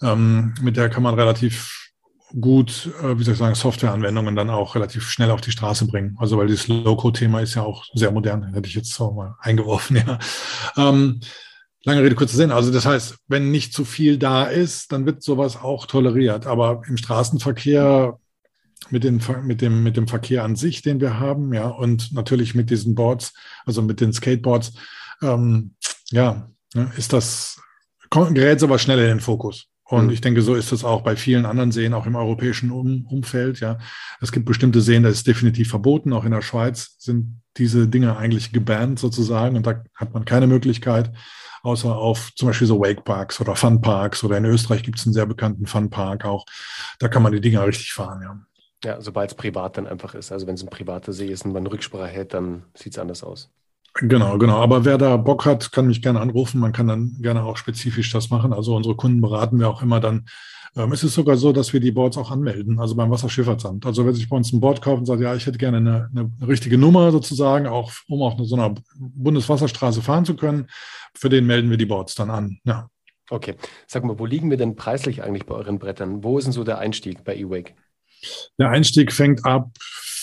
ähm, 0.03 0.53
mit 0.61 0.77
der 0.77 0.89
kann 0.89 1.01
man 1.01 1.15
relativ 1.15 1.89
gut, 2.39 2.91
äh, 3.01 3.17
wie 3.17 3.23
soll 3.23 3.33
ich 3.33 3.39
sagen, 3.39 3.55
Softwareanwendungen 3.55 4.35
dann 4.35 4.51
auch 4.51 4.75
relativ 4.75 5.09
schnell 5.09 5.31
auf 5.31 5.41
die 5.41 5.51
Straße 5.51 5.87
bringen. 5.87 6.15
Also 6.19 6.37
weil 6.37 6.47
dieses 6.47 6.67
Low-Code-Thema 6.67 7.39
ist 7.39 7.55
ja 7.55 7.63
auch 7.63 7.85
sehr 7.93 8.11
modern, 8.11 8.53
hätte 8.53 8.67
ich 8.67 8.75
jetzt 8.75 8.93
so 8.93 9.13
mal 9.13 9.35
eingeworfen, 9.39 9.95
ja. 10.75 10.99
Lange 11.83 12.03
Rede, 12.03 12.15
kurzer 12.15 12.37
Sinn. 12.37 12.51
Also 12.51 12.71
das 12.71 12.85
heißt, 12.85 13.17
wenn 13.27 13.51
nicht 13.51 13.73
zu 13.73 13.85
viel 13.85 14.17
da 14.17 14.45
ist, 14.45 14.91
dann 14.91 15.05
wird 15.05 15.23
sowas 15.23 15.57
auch 15.57 15.85
toleriert. 15.85 16.47
Aber 16.47 16.81
im 16.87 16.97
Straßenverkehr 16.97 18.19
mit, 18.89 19.03
den, 19.03 19.21
mit, 19.43 19.61
dem, 19.61 19.83
mit 19.83 19.97
dem 19.97 20.07
Verkehr 20.07 20.43
an 20.43 20.55
sich, 20.55 20.81
den 20.81 20.99
wir 20.99 21.19
haben, 21.19 21.53
ja, 21.53 21.67
und 21.67 22.13
natürlich 22.13 22.55
mit 22.55 22.69
diesen 22.69 22.95
Boards, 22.95 23.33
also 23.65 23.81
mit 23.81 24.01
den 24.01 24.13
Skateboards, 24.13 24.73
ähm, 25.21 25.75
ja, 26.11 26.49
ne, 26.73 26.91
ist 26.97 27.13
das, 27.13 27.59
gerät 28.09 28.63
aber 28.63 28.79
schnell 28.79 28.99
in 28.99 29.07
den 29.07 29.19
Fokus. 29.19 29.67
Und 29.83 30.07
mhm. 30.07 30.11
ich 30.11 30.21
denke, 30.21 30.41
so 30.41 30.55
ist 30.55 30.71
es 30.71 30.83
auch 30.83 31.01
bei 31.01 31.15
vielen 31.15 31.45
anderen 31.45 31.71
Seen, 31.71 31.93
auch 31.93 32.05
im 32.05 32.15
europäischen 32.15 32.71
um 32.71 33.05
Umfeld. 33.05 33.59
Ja, 33.61 33.77
es 34.19 34.31
gibt 34.31 34.45
bestimmte 34.45 34.81
Seen, 34.81 35.03
das 35.03 35.13
ist 35.13 35.27
definitiv 35.27 35.69
verboten. 35.69 36.11
Auch 36.13 36.25
in 36.25 36.31
der 36.31 36.41
Schweiz 36.41 36.95
sind 36.99 37.41
diese 37.57 37.87
Dinge 37.87 38.17
eigentlich 38.17 38.51
gebannt 38.51 38.99
sozusagen, 38.99 39.55
und 39.55 39.65
da 39.65 39.83
hat 39.95 40.13
man 40.13 40.25
keine 40.25 40.47
Möglichkeit, 40.47 41.11
außer 41.67 41.95
auf 41.95 42.33
zum 42.35 42.47
Beispiel 42.47 42.67
so 42.67 42.79
Wakeparks 42.79 43.39
oder 43.41 43.55
Funparks. 43.55 44.23
Oder 44.23 44.37
in 44.37 44.45
Österreich 44.45 44.83
gibt 44.83 44.97
es 44.97 45.05
einen 45.05 45.13
sehr 45.13 45.25
bekannten 45.25 45.67
Funpark 45.67 46.25
auch. 46.25 46.45
Da 46.99 47.07
kann 47.07 47.21
man 47.21 47.33
die 47.33 47.41
Dinger 47.41 47.65
richtig 47.65 47.93
fahren. 47.93 48.21
Ja. 48.21 48.39
Ja, 48.83 49.01
sobald 49.01 49.31
es 49.31 49.35
privat 49.35 49.77
dann 49.77 49.87
einfach 49.87 50.13
ist. 50.13 50.31
Also 50.31 50.45
wenn 50.47 50.55
es 50.55 50.63
ein 50.63 50.69
privater 50.69 51.11
See 51.11 51.27
ist 51.27 51.45
und 51.45 51.53
man 51.53 51.65
Rücksprache 51.65 52.07
hält, 52.07 52.33
dann 52.33 52.63
sieht 52.75 52.93
es 52.93 52.99
anders 52.99 53.23
aus. 53.23 53.49
Genau, 53.95 54.37
genau. 54.37 54.61
Aber 54.61 54.85
wer 54.85 54.97
da 54.99 55.17
Bock 55.17 55.45
hat, 55.45 55.71
kann 55.71 55.87
mich 55.87 56.03
gerne 56.03 56.21
anrufen. 56.21 56.59
Man 56.59 56.73
kann 56.73 56.87
dann 56.87 57.17
gerne 57.19 57.43
auch 57.43 57.57
spezifisch 57.57 58.11
das 58.11 58.29
machen. 58.29 58.53
Also 58.53 58.75
unsere 58.75 58.95
Kunden 58.95 59.21
beraten 59.21 59.59
wir 59.59 59.69
auch 59.69 59.81
immer 59.81 59.99
dann. 59.99 60.27
Ähm, 60.77 60.91
es 60.91 61.03
ist 61.03 61.15
sogar 61.15 61.37
so, 61.37 61.51
dass 61.51 61.73
wir 61.73 61.79
die 61.79 61.91
Boards 61.91 62.17
auch 62.17 62.29
anmelden, 62.29 62.79
also 62.79 62.95
beim 62.95 63.09
Wasserschifffahrtsamt. 63.09 63.85
Also 63.85 64.05
wer 64.05 64.13
sich 64.13 64.29
bei 64.29 64.37
uns 64.37 64.53
ein 64.53 64.59
Board 64.59 64.81
kauft 64.81 64.99
und 64.99 65.05
sagt, 65.07 65.21
ja, 65.21 65.33
ich 65.33 65.47
hätte 65.47 65.57
gerne 65.57 65.77
eine, 65.77 66.09
eine 66.15 66.47
richtige 66.47 66.77
Nummer 66.77 67.11
sozusagen, 67.11 67.65
auch 67.65 67.91
um 68.07 68.21
auf 68.21 68.35
so 68.39 68.55
einer 68.55 68.75
Bundeswasserstraße 68.95 70.03
fahren 70.03 70.25
zu 70.25 70.35
können, 70.35 70.67
für 71.15 71.29
den 71.29 71.47
melden 71.47 71.71
wir 71.71 71.77
die 71.77 71.87
Boards 71.87 72.13
dann 72.13 72.29
an. 72.29 72.59
Ja. 72.63 72.89
Okay. 73.29 73.55
Sag 73.87 74.03
mal, 74.03 74.19
wo 74.19 74.25
liegen 74.25 74.51
wir 74.51 74.57
denn 74.57 74.75
preislich 74.75 75.23
eigentlich 75.23 75.47
bei 75.47 75.55
euren 75.55 75.79
Brettern? 75.79 76.23
Wo 76.23 76.37
ist 76.37 76.45
denn 76.45 76.53
so 76.53 76.63
der 76.63 76.77
Einstieg 76.77 77.23
bei 77.23 77.35
eWake? 77.35 77.73
Der 78.59 78.69
Einstieg 78.69 79.11
fängt 79.11 79.45
ab 79.45 79.71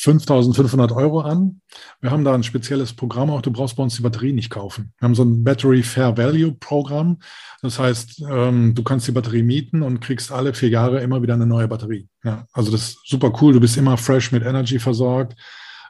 5.500 0.04 0.94
Euro 0.94 1.20
an. 1.20 1.62
Wir 2.02 2.10
haben 2.10 2.24
da 2.24 2.34
ein 2.34 2.42
spezielles 2.42 2.92
Programm 2.92 3.30
auch. 3.30 3.40
Du 3.40 3.50
brauchst 3.50 3.76
bei 3.76 3.82
uns 3.82 3.96
die 3.96 4.02
Batterie 4.02 4.32
nicht 4.32 4.50
kaufen. 4.50 4.92
Wir 4.98 5.06
haben 5.06 5.14
so 5.14 5.22
ein 5.22 5.42
Battery 5.42 5.82
Fair 5.82 6.16
Value 6.16 6.52
Programm. 6.52 7.18
Das 7.62 7.78
heißt, 7.78 8.22
ähm, 8.30 8.74
du 8.74 8.82
kannst 8.82 9.08
die 9.08 9.12
Batterie 9.12 9.42
mieten 9.42 9.82
und 9.82 10.00
kriegst 10.00 10.30
alle 10.30 10.52
vier 10.52 10.68
Jahre 10.68 11.00
immer 11.00 11.22
wieder 11.22 11.34
eine 11.34 11.46
neue 11.46 11.68
Batterie. 11.68 12.06
Ja, 12.22 12.46
also 12.52 12.70
das 12.70 12.88
ist 12.88 12.98
super 13.06 13.32
cool. 13.40 13.54
Du 13.54 13.60
bist 13.60 13.78
immer 13.78 13.96
fresh 13.96 14.30
mit 14.30 14.44
Energy 14.44 14.78
versorgt. 14.78 15.36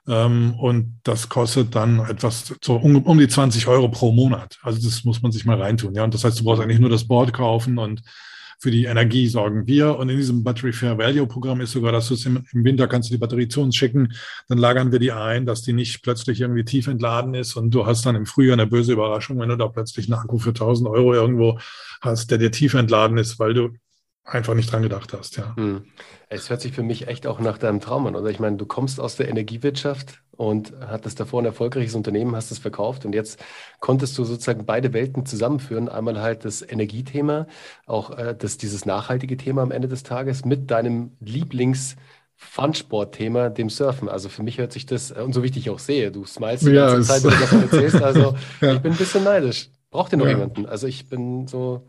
Ähm, 0.06 0.54
und 0.60 1.00
das 1.02 1.28
kostet 1.28 1.74
dann 1.74 1.98
etwas 1.98 2.54
so 2.62 2.76
um, 2.76 3.02
um 3.02 3.18
die 3.18 3.26
20 3.26 3.66
Euro 3.66 3.88
pro 3.88 4.12
Monat. 4.12 4.58
Also 4.62 4.80
das 4.80 5.02
muss 5.02 5.22
man 5.22 5.32
sich 5.32 5.44
mal 5.44 5.60
reintun. 5.60 5.94
Ja, 5.94 6.04
und 6.04 6.14
das 6.14 6.22
heißt, 6.22 6.38
du 6.38 6.44
brauchst 6.44 6.62
eigentlich 6.62 6.80
nur 6.80 6.90
das 6.90 7.08
Board 7.08 7.32
kaufen 7.32 7.78
und 7.78 8.02
für 8.58 8.70
die 8.70 8.84
Energie 8.84 9.26
sorgen 9.28 9.66
wir. 9.66 9.98
Und 9.98 10.08
in 10.08 10.16
diesem 10.16 10.44
Battery 10.44 10.72
Fair 10.72 10.98
Value 10.98 11.26
Programm 11.26 11.60
ist 11.60 11.72
sogar, 11.72 11.92
dass 11.92 12.08
du 12.08 12.14
es 12.14 12.26
im, 12.26 12.44
im, 12.52 12.64
Winter 12.64 12.88
kannst 12.88 13.10
du 13.10 13.14
die 13.14 13.18
Batterie 13.18 13.48
zu 13.48 13.60
uns 13.60 13.76
schicken, 13.76 14.12
dann 14.48 14.58
lagern 14.58 14.92
wir 14.92 14.98
die 14.98 15.12
ein, 15.12 15.46
dass 15.46 15.62
die 15.62 15.72
nicht 15.72 16.02
plötzlich 16.02 16.40
irgendwie 16.40 16.64
tief 16.64 16.86
entladen 16.86 17.34
ist 17.34 17.56
und 17.56 17.70
du 17.70 17.86
hast 17.86 18.06
dann 18.06 18.16
im 18.16 18.26
Frühjahr 18.26 18.54
eine 18.54 18.66
böse 18.66 18.92
Überraschung, 18.92 19.38
wenn 19.40 19.48
du 19.48 19.56
da 19.56 19.68
plötzlich 19.68 20.06
einen 20.06 20.18
Akku 20.18 20.38
für 20.38 20.50
1000 20.50 20.88
Euro 20.88 21.14
irgendwo 21.14 21.58
hast, 22.00 22.30
der 22.30 22.38
dir 22.38 22.50
tief 22.50 22.74
entladen 22.74 23.18
ist, 23.18 23.38
weil 23.38 23.54
du 23.54 23.70
einfach 24.24 24.54
nicht 24.54 24.72
dran 24.72 24.82
gedacht 24.82 25.12
hast, 25.12 25.36
ja. 25.36 25.54
Hm. 25.56 25.84
Es 26.28 26.50
hört 26.50 26.60
sich 26.60 26.72
für 26.72 26.82
mich 26.82 27.08
echt 27.08 27.26
auch 27.26 27.40
nach 27.40 27.58
deinem 27.58 27.80
Traum 27.80 28.06
an, 28.06 28.16
oder? 28.16 28.30
Ich 28.30 28.40
meine, 28.40 28.56
du 28.56 28.66
kommst 28.66 28.98
aus 28.98 29.16
der 29.16 29.28
Energiewirtschaft 29.28 30.22
und 30.32 30.72
hattest 30.80 31.20
davor 31.20 31.42
ein 31.42 31.44
erfolgreiches 31.44 31.94
Unternehmen, 31.94 32.34
hast 32.34 32.50
es 32.50 32.58
verkauft 32.58 33.04
und 33.04 33.14
jetzt 33.14 33.38
konntest 33.80 34.16
du 34.18 34.24
sozusagen 34.24 34.66
beide 34.66 34.92
Welten 34.92 35.26
zusammenführen. 35.26 35.88
Einmal 35.88 36.20
halt 36.20 36.44
das 36.44 36.62
Energiethema, 36.62 37.46
auch 37.86 38.10
äh, 38.16 38.34
das, 38.36 38.56
dieses 38.56 38.86
nachhaltige 38.86 39.36
Thema 39.36 39.62
am 39.62 39.70
Ende 39.70 39.88
des 39.88 40.02
Tages 40.02 40.44
mit 40.44 40.70
deinem 40.70 41.16
Lieblings- 41.20 41.96
Fun-Sport-Thema, 42.36 43.48
dem 43.48 43.70
Surfen. 43.70 44.08
Also 44.08 44.28
für 44.28 44.42
mich 44.42 44.58
hört 44.58 44.72
sich 44.72 44.86
das, 44.86 45.12
äh, 45.12 45.20
und 45.20 45.32
so 45.32 45.42
wichtig 45.42 45.66
ich 45.66 45.70
auch 45.70 45.78
sehe, 45.78 46.10
du 46.10 46.24
smilest 46.24 46.66
die 46.66 46.70
ja, 46.70 46.88
ganze 46.88 47.08
Zeit, 47.08 47.24
wenn 47.24 47.30
du 47.30 47.38
davon 47.38 47.62
erzählst. 47.62 47.94
Also 48.02 48.34
ja. 48.60 48.74
ich 48.74 48.80
bin 48.80 48.92
ein 48.92 48.98
bisschen 48.98 49.24
neidisch. 49.24 49.70
Braucht 49.90 50.12
ihr 50.12 50.18
noch 50.18 50.26
ja. 50.26 50.32
jemanden? 50.32 50.66
Also 50.66 50.88
ich 50.88 51.08
bin 51.08 51.46
so, 51.46 51.86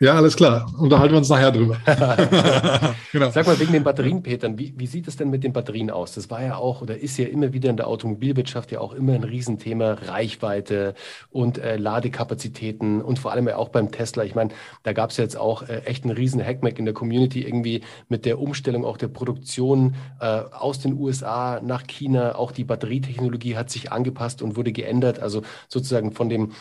ja, 0.00 0.14
alles 0.14 0.34
klar. 0.34 0.66
Unterhalten 0.78 1.12
wir 1.12 1.18
uns 1.18 1.28
nachher 1.28 1.52
drüber. 1.52 1.76
genau. 3.12 3.30
Sag 3.30 3.46
mal, 3.46 3.58
wegen 3.60 3.72
den 3.72 3.84
Batterien, 3.84 4.22
Peter, 4.22 4.56
wie, 4.58 4.72
wie, 4.76 4.86
sieht 4.86 5.06
es 5.06 5.16
denn 5.16 5.28
mit 5.28 5.44
den 5.44 5.52
Batterien 5.52 5.90
aus? 5.90 6.14
Das 6.14 6.30
war 6.30 6.42
ja 6.42 6.56
auch 6.56 6.80
oder 6.80 6.98
ist 6.98 7.18
ja 7.18 7.26
immer 7.26 7.52
wieder 7.52 7.68
in 7.68 7.76
der 7.76 7.86
Automobilwirtschaft 7.86 8.72
ja 8.72 8.80
auch 8.80 8.94
immer 8.94 9.12
ein 9.12 9.24
Riesenthema. 9.24 9.92
Reichweite 9.92 10.94
und 11.30 11.58
äh, 11.58 11.76
Ladekapazitäten 11.76 13.02
und 13.02 13.18
vor 13.18 13.32
allem 13.32 13.46
ja 13.46 13.56
auch 13.56 13.68
beim 13.68 13.90
Tesla. 13.90 14.24
Ich 14.24 14.34
meine, 14.34 14.50
da 14.84 14.94
gab 14.94 15.10
es 15.10 15.18
jetzt 15.18 15.36
auch 15.36 15.68
äh, 15.68 15.82
echt 15.84 16.04
einen 16.04 16.16
riesen 16.16 16.42
Hackmack 16.42 16.78
in 16.78 16.86
der 16.86 16.94
Community 16.94 17.42
irgendwie 17.42 17.82
mit 18.08 18.24
der 18.24 18.40
Umstellung 18.40 18.86
auch 18.86 18.96
der 18.96 19.08
Produktion 19.08 19.96
äh, 20.20 20.24
aus 20.24 20.80
den 20.80 20.98
USA 20.98 21.60
nach 21.62 21.86
China. 21.86 22.36
Auch 22.36 22.52
die 22.52 22.64
Batterietechnologie 22.64 23.56
hat 23.56 23.68
sich 23.70 23.92
angepasst 23.92 24.40
und 24.40 24.56
wurde 24.56 24.72
geändert. 24.72 25.20
Also 25.20 25.42
sozusagen 25.68 26.12
von 26.12 26.30
dem 26.30 26.52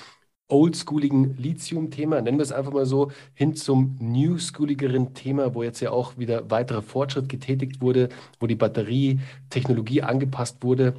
oldschooligen 0.50 1.38
Lithium-Thema, 1.38 2.22
nennen 2.22 2.38
wir 2.38 2.44
es 2.44 2.52
einfach 2.52 2.74
mal 2.74 2.86
so, 2.86 3.12
hin 3.34 3.56
zum 3.56 3.96
newschooligeren 4.00 5.14
Thema, 5.14 5.54
wo 5.56 5.64
jetzt 5.64 5.80
ja 5.80 5.92
auch 5.92 6.18
wieder 6.18 6.50
weiterer 6.52 6.82
Fortschritt 6.82 7.30
getätigt 7.30 7.82
wurde, 7.82 8.10
wo 8.40 8.48
die 8.48 8.56
Batterietechnologie 8.56 10.02
angepasst 10.02 10.64
wurde. 10.64 10.96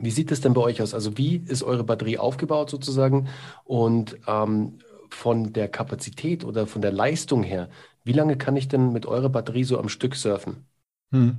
Wie 0.00 0.10
sieht 0.10 0.30
es 0.30 0.40
denn 0.40 0.54
bei 0.54 0.60
euch 0.60 0.80
aus? 0.80 0.94
Also 0.94 1.18
wie 1.18 1.36
ist 1.36 1.62
eure 1.62 1.84
Batterie 1.84 2.18
aufgebaut 2.18 2.70
sozusagen? 2.70 3.28
Und 3.64 4.16
ähm, 4.28 4.78
von 5.10 5.52
der 5.52 5.68
Kapazität 5.68 6.44
oder 6.44 6.66
von 6.66 6.82
der 6.82 6.92
Leistung 6.92 7.42
her, 7.42 7.68
wie 8.04 8.12
lange 8.12 8.36
kann 8.36 8.56
ich 8.56 8.68
denn 8.68 8.92
mit 8.92 9.06
eurer 9.06 9.28
Batterie 9.28 9.64
so 9.64 9.78
am 9.78 9.88
Stück 9.88 10.14
surfen? 10.14 10.66
Hm. 11.10 11.38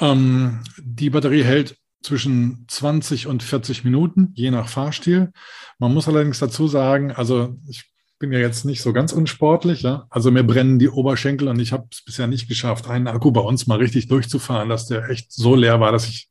Ähm, 0.00 0.60
die 0.78 1.10
Batterie 1.10 1.44
hält 1.44 1.76
zwischen 2.04 2.66
20 2.68 3.26
und 3.26 3.42
40 3.42 3.84
Minuten, 3.84 4.32
je 4.34 4.50
nach 4.50 4.68
Fahrstil. 4.68 5.32
Man 5.78 5.94
muss 5.94 6.06
allerdings 6.06 6.38
dazu 6.38 6.68
sagen, 6.68 7.12
also 7.12 7.56
ich 7.68 7.90
bin 8.18 8.32
ja 8.32 8.38
jetzt 8.38 8.64
nicht 8.64 8.82
so 8.82 8.92
ganz 8.92 9.12
unsportlich, 9.12 9.82
ja. 9.82 10.06
Also 10.10 10.30
mir 10.30 10.44
brennen 10.44 10.78
die 10.78 10.88
Oberschenkel 10.88 11.48
und 11.48 11.58
ich 11.58 11.72
habe 11.72 11.88
es 11.90 12.02
bisher 12.02 12.26
nicht 12.26 12.48
geschafft, 12.48 12.88
einen 12.88 13.08
Akku 13.08 13.32
bei 13.32 13.40
uns 13.40 13.66
mal 13.66 13.78
richtig 13.78 14.08
durchzufahren, 14.08 14.68
dass 14.68 14.86
der 14.86 15.08
echt 15.08 15.32
so 15.32 15.56
leer 15.56 15.80
war, 15.80 15.92
dass 15.92 16.08
ich 16.08 16.28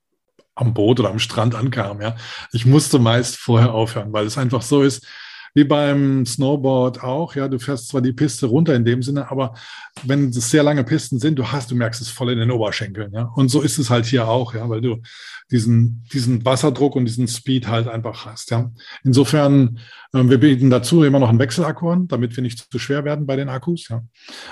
am 0.56 0.74
Boot 0.74 1.00
oder 1.00 1.10
am 1.10 1.20
Strand 1.20 1.56
ankam, 1.56 2.02
ja. 2.02 2.16
Ich 2.52 2.66
musste 2.66 3.00
meist 3.00 3.38
vorher 3.38 3.74
aufhören, 3.74 4.14
weil 4.14 4.26
es 4.26 4.38
einfach 4.38 4.62
so 4.62 4.84
ist, 4.84 5.06
wie 5.54 5.64
beim 5.64 6.26
Snowboard 6.26 7.04
auch. 7.04 7.36
Ja, 7.36 7.48
du 7.48 7.60
fährst 7.60 7.90
zwar 7.90 8.02
die 8.02 8.14
Piste 8.14 8.48
runter 8.48 8.76
in 8.76 8.86
dem 8.86 9.04
Sinne, 9.04 9.30
aber 9.30 9.54
wenn 10.04 10.30
es 10.30 10.50
sehr 10.50 10.64
lange 10.64 10.84
Pisten 10.84 11.20
sind, 11.20 11.38
du 11.38 11.52
hast, 11.52 11.72
du 11.72 11.76
merkst 11.76 12.02
es 12.02 12.10
voll 12.10 12.32
in 12.32 12.40
den 12.40 12.52
Oberschenkeln. 12.52 13.12
Ja, 13.14 13.32
und 13.36 13.50
so 13.50 13.62
ist 13.62 13.78
es 13.78 13.90
halt 13.90 14.06
hier 14.06 14.28
auch, 14.28 14.54
ja, 14.54 14.68
weil 14.70 14.82
du 14.82 15.02
diesen, 15.52 16.04
diesen 16.12 16.44
Wasserdruck 16.46 16.96
und 16.96 17.06
diesen 17.06 17.28
Speed 17.28 17.68
halt 17.68 17.88
einfach 17.88 18.26
hast. 18.26 18.52
Ja. 18.52 18.72
Insofern, 19.04 19.80
wir 20.14 20.38
bieten 20.38 20.70
dazu 20.70 21.04
immer 21.04 21.18
noch 21.18 21.30
einen 21.30 21.40
Wechselakku 21.40 21.90
an, 21.90 22.08
damit 22.08 22.36
wir 22.36 22.44
nicht 22.44 22.72
zu 22.72 22.78
schwer 22.78 23.04
werden 23.04 23.26
bei 23.26 23.36
den 23.36 23.50
Akkus. 23.50 23.90
Ja. 23.90 24.04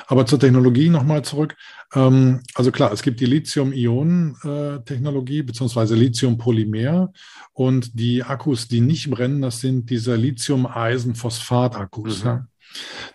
Aber 0.08 0.26
zur 0.26 0.40
Technologie 0.40 0.90
nochmal 0.90 1.24
zurück. 1.24 1.56
Ähm, 1.94 2.40
also 2.56 2.72
klar, 2.72 2.92
es 2.92 3.04
gibt 3.04 3.20
die 3.20 3.28
Lithium-Ionen-Technologie 3.28 5.40
äh, 5.40 5.44
beziehungsweise 5.44 5.94
Lithium-Polymer 5.96 7.14
und 7.54 8.00
die 8.00 8.24
Akkus, 8.24 8.68
die 8.68 8.82
nicht 8.82 9.12
brennen, 9.12 9.44
das 9.44 9.60
sind 9.60 9.92
diese 9.92 10.16
Lithium-Eisen-Phosphat-Akkus. 10.16 12.24
Mhm. 12.24 12.28
Ja. 12.28 12.48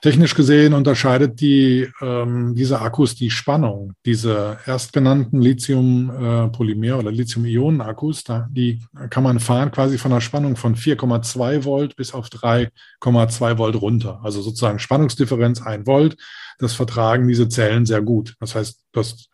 Technisch 0.00 0.34
gesehen 0.34 0.74
unterscheidet 0.74 1.40
die, 1.40 1.88
ähm, 2.00 2.54
diese 2.54 2.80
Akkus 2.80 3.14
die 3.14 3.30
Spannung. 3.30 3.94
Diese 4.04 4.58
erstgenannten 4.66 5.40
Lithium-Polymer- 5.40 6.86
äh, 6.86 6.92
oder 6.92 7.10
Lithium-Ionen-Akkus, 7.10 8.24
die 8.50 8.82
kann 9.10 9.22
man 9.22 9.40
fahren 9.40 9.70
quasi 9.70 9.98
von 9.98 10.12
einer 10.12 10.20
Spannung 10.20 10.56
von 10.56 10.76
4,2 10.76 11.64
Volt 11.64 11.96
bis 11.96 12.12
auf 12.12 12.28
3,2 12.28 13.58
Volt 13.58 13.80
runter. 13.80 14.20
Also 14.22 14.42
sozusagen 14.42 14.78
Spannungsdifferenz 14.78 15.62
1 15.62 15.86
Volt. 15.86 16.16
Das 16.58 16.74
vertragen 16.74 17.28
diese 17.28 17.48
Zellen 17.48 17.86
sehr 17.86 18.02
gut. 18.02 18.34
Das 18.40 18.54
heißt, 18.54 18.80
das 18.92 19.28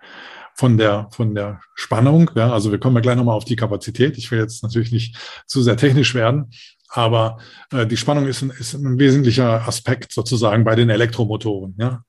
von 0.54 0.76
der, 0.76 1.08
von 1.12 1.34
der 1.34 1.60
Spannung, 1.74 2.30
ja, 2.34 2.52
also 2.52 2.70
wir 2.70 2.78
kommen 2.78 2.96
ja 2.96 3.00
gleich 3.00 3.16
nochmal 3.16 3.36
auf 3.36 3.44
die 3.44 3.56
Kapazität. 3.56 4.18
Ich 4.18 4.30
will 4.30 4.38
jetzt 4.38 4.62
natürlich 4.62 4.92
nicht 4.92 5.16
zu 5.46 5.62
sehr 5.62 5.76
technisch 5.76 6.14
werden, 6.14 6.50
aber 6.92 7.38
äh, 7.72 7.86
die 7.86 7.96
Spannung 7.96 8.26
ist 8.26 8.42
ein, 8.42 8.50
ist 8.50 8.74
ein 8.74 8.98
wesentlicher 8.98 9.66
Aspekt 9.66 10.12
sozusagen 10.12 10.62
bei 10.62 10.74
den 10.74 10.90
Elektromotoren. 10.90 11.74
Ja? 11.78 12.04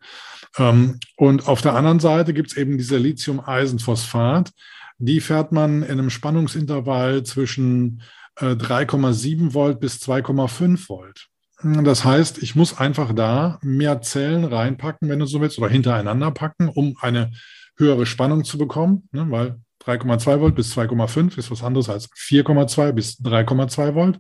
Ähm, 0.58 1.00
und 1.16 1.48
auf 1.48 1.62
der 1.62 1.74
anderen 1.74 2.02
Seite 2.02 2.34
gibt 2.34 2.52
es 2.52 2.58
eben 2.58 2.78
diese 2.78 2.98
Lithium-Eisenphosphat. 2.98 4.52
Die 4.98 5.22
fährt 5.22 5.52
man 5.52 5.84
in 5.84 5.92
einem 5.92 6.10
Spannungsintervall 6.10 7.24
zwischen 7.24 8.02
äh, 8.36 8.56
3,7 8.56 9.54
Volt 9.54 9.80
bis 9.80 9.96
2,5 10.02 10.90
Volt. 10.90 11.28
Das 11.64 12.04
heißt, 12.04 12.44
ich 12.44 12.56
muss 12.56 12.78
einfach 12.78 13.14
da 13.14 13.58
mehr 13.62 14.02
Zellen 14.02 14.44
reinpacken, 14.44 15.08
wenn 15.08 15.20
du 15.20 15.26
so 15.26 15.40
willst, 15.40 15.58
oder 15.60 15.70
hintereinander 15.70 16.32
packen, 16.32 16.68
um 16.68 16.98
eine 17.00 17.32
höhere 17.78 18.06
Spannung 18.06 18.44
zu 18.44 18.58
bekommen, 18.58 19.08
ne, 19.14 19.26
weil 19.30 19.62
3,2 19.86 20.42
Volt 20.42 20.56
bis 20.56 20.78
2,5 20.78 21.38
ist 21.38 21.52
was 21.52 21.64
anderes 21.64 21.90
als 21.90 22.10
4,2 22.12 22.92
bis 22.92 23.18
3,2 23.22 23.96
Volt. 23.96 24.20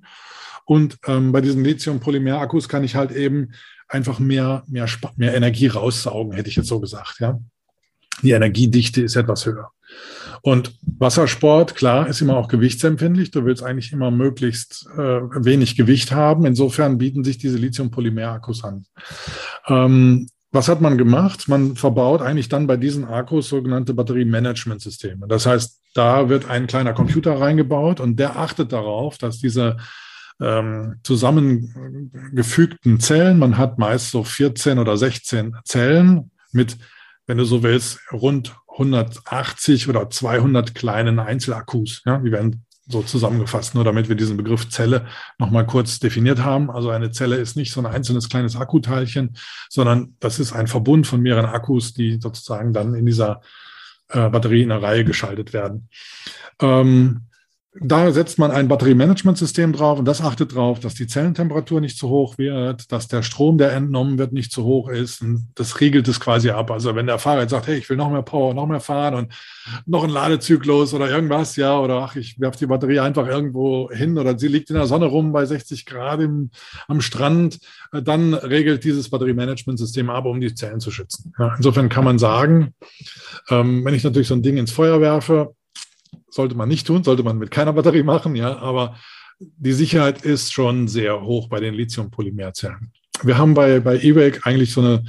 Und 0.66 0.98
ähm, 1.08 1.32
bei 1.32 1.42
diesen 1.42 1.64
Lithium-Polymer-Akkus 1.64 2.70
kann 2.70 2.84
ich 2.84 2.96
halt 2.96 3.12
eben 3.12 3.52
einfach 3.88 4.20
mehr, 4.20 4.64
mehr, 4.68 4.88
mehr 5.18 5.36
Energie 5.36 5.68
raussaugen, 5.68 6.34
hätte 6.34 6.50
ich 6.50 6.56
jetzt 6.56 6.68
so 6.68 6.80
gesagt. 6.80 7.20
Ja. 7.20 7.40
Die 8.22 8.32
Energiedichte 8.32 9.02
ist 9.02 9.16
etwas 9.16 9.46
höher. 9.46 9.72
Und 10.42 10.78
Wassersport, 11.00 11.76
klar, 11.76 12.08
ist 12.08 12.22
immer 12.22 12.36
auch 12.38 12.48
gewichtsempfindlich. 12.48 13.32
Du 13.32 13.46
willst 13.46 13.64
eigentlich 13.64 13.94
immer 13.94 14.12
möglichst 14.12 14.88
äh, 14.98 15.00
wenig 15.00 15.78
Gewicht 15.78 16.12
haben. 16.12 16.46
Insofern 16.46 16.98
bieten 16.98 17.24
sich 17.24 17.38
diese 17.38 17.58
Lithium-Polymer-Akkus 17.58 18.64
an. 18.64 18.86
Ähm, 19.68 20.28
was 20.52 20.68
hat 20.68 20.82
man 20.82 20.98
gemacht? 20.98 21.48
Man 21.48 21.76
verbaut 21.76 22.22
eigentlich 22.22 22.50
dann 22.50 22.68
bei 22.68 22.78
diesen 22.78 23.06
Akkus 23.06 23.50
sogenannte 23.50 23.94
Batteriemanagementsysteme. 23.94 25.28
Das 25.28 25.46
heißt, 25.46 25.80
da 25.96 26.30
wird 26.30 26.50
ein 26.50 26.68
kleiner 26.68 26.94
Computer 26.94 27.40
reingebaut 27.40 28.00
und 28.00 28.20
der 28.20 28.38
achtet 28.38 28.72
darauf, 28.72 29.18
dass 29.18 29.40
diese 29.40 29.78
ähm, 30.42 30.96
zusammengefügten 31.04 33.00
Zellen. 33.00 33.40
Man 33.40 33.58
hat 33.58 33.80
meist 33.80 34.12
so 34.12 34.24
14 34.24 34.80
oder 34.80 34.98
16 34.98 35.56
Zellen 35.64 36.32
mit, 36.52 36.78
wenn 37.28 37.38
du 37.38 37.46
so 37.46 37.64
willst, 37.64 38.00
rund 38.12 38.56
180 38.68 39.90
oder 39.90 40.10
200 40.10 40.76
kleinen 40.76 41.20
Einzelakkus. 41.20 42.02
Ja, 42.06 42.18
die 42.18 42.32
werden 42.32 42.66
so 42.88 43.02
zusammengefasst, 43.02 43.76
nur 43.76 43.84
damit 43.84 44.10
wir 44.10 44.16
diesen 44.16 44.36
Begriff 44.36 44.70
Zelle 44.70 45.08
nochmal 45.40 45.66
kurz 45.66 46.00
definiert 46.00 46.40
haben. 46.40 46.70
Also 46.70 46.90
eine 46.90 47.12
Zelle 47.12 47.38
ist 47.38 47.56
nicht 47.56 47.72
so 47.72 47.80
ein 47.80 47.86
einzelnes 47.86 48.28
kleines 48.28 48.56
Akkuteilchen, 48.56 49.38
sondern 49.70 50.16
das 50.20 50.40
ist 50.40 50.52
ein 50.52 50.68
Verbund 50.68 51.08
von 51.08 51.22
mehreren 51.22 51.46
Akkus, 51.46 51.94
die 51.94 52.20
sozusagen 52.20 52.74
dann 52.74 52.94
in 52.94 53.06
dieser 53.06 53.42
äh, 54.10 54.30
Batterie 54.30 54.64
in 54.64 54.72
eine 54.72 54.82
Reihe 54.82 55.06
geschaltet 55.06 55.54
werden. 55.54 55.88
Ähm, 56.60 57.28
da 57.82 58.12
setzt 58.12 58.38
man 58.38 58.52
ein 58.52 58.68
Batteriemanagementsystem 58.68 59.74
drauf 59.74 59.98
und 59.98 60.06
das 60.06 60.22
achtet 60.22 60.52
darauf, 60.52 60.80
dass 60.80 60.94
die 60.94 61.08
Zellentemperatur 61.08 61.82
nicht 61.82 61.98
zu 61.98 62.08
hoch 62.08 62.38
wird, 62.38 62.92
dass 62.92 63.08
der 63.08 63.24
Strom, 63.24 63.58
der 63.58 63.74
entnommen 63.74 64.20
wird, 64.20 64.32
nicht 64.32 64.52
zu 64.52 64.64
hoch 64.64 64.90
ist. 64.90 65.24
Und 65.24 65.48
das 65.56 65.80
regelt 65.82 66.08
es 66.08 66.20
quasi 66.20 66.52
ab. 66.52 66.70
Also 66.70 66.94
wenn 66.96 67.08
der 67.08 67.18
Fahrer 67.18 67.42
jetzt 67.42 67.50
sagt, 67.50 67.66
hey, 67.66 67.78
ich 67.78 67.90
will 67.90 67.98
noch 67.98 68.12
mehr 68.12 68.22
Power, 68.22 68.54
noch 68.54 68.68
mehr 68.68 68.80
fahren 68.80 69.16
und 69.16 69.34
noch 69.88 70.04
einen 70.04 70.14
Ladezyklus 70.14 70.94
oder 70.94 71.10
irgendwas, 71.10 71.56
ja, 71.56 71.80
oder 71.80 71.96
ach, 71.96 72.16
ich 72.16 72.40
werfe 72.40 72.60
die 72.60 72.68
Batterie 72.68 73.00
einfach 73.00 73.28
irgendwo 73.28 73.90
hin 73.92 74.20
oder 74.20 74.38
sie 74.38 74.50
liegt 74.50 74.70
in 74.70 74.76
der 74.76 74.86
Sonne 74.86 75.06
rum 75.06 75.32
bei 75.32 75.46
60 75.46 75.88
Grad 75.88 76.22
im, 76.22 76.52
am 76.88 77.02
Strand, 77.02 77.58
äh, 77.92 78.04
dann 78.04 78.36
regelt 78.36 78.84
dieses 78.84 79.10
Batteriemanagementsystem 79.10 80.12
ab, 80.12 80.26
um 80.26 80.40
die 80.40 80.54
Zellen 80.54 80.80
zu 80.80 80.92
schützen. 80.92 81.34
Ja, 81.40 81.56
insofern 81.58 81.90
kann 81.90 82.06
man 82.06 82.20
sagen, 82.20 82.76
ähm, 83.50 83.84
wenn 83.84 83.96
ich 83.96 84.04
natürlich 84.04 84.28
so 84.28 84.36
ein 84.36 84.44
Ding 84.44 84.58
ins 84.58 84.72
Feuer 84.72 85.02
werfe, 85.02 85.56
sollte 86.30 86.56
man 86.56 86.70
nicht 86.70 86.88
tun, 86.88 87.04
sollte 87.04 87.24
man 87.24 87.38
mit 87.38 87.52
keiner 87.52 87.74
Batterie 87.74 88.04
machen, 88.04 88.36
ja, 88.36 88.58
aber 88.58 88.96
die 89.40 89.74
Sicherheit 89.74 90.24
ist 90.24 90.54
schon 90.54 90.88
sehr 90.88 91.22
hoch 91.22 91.48
bei 91.50 91.60
den 91.60 91.74
Lithium-Polymerzellen. 91.74 92.92
Wir 93.22 93.38
haben 93.38 93.54
bei, 93.54 93.80
bei 93.80 93.98
eWake 93.98 94.42
eigentlich 94.44 94.74
so 94.74 94.82
eine, 94.82 95.04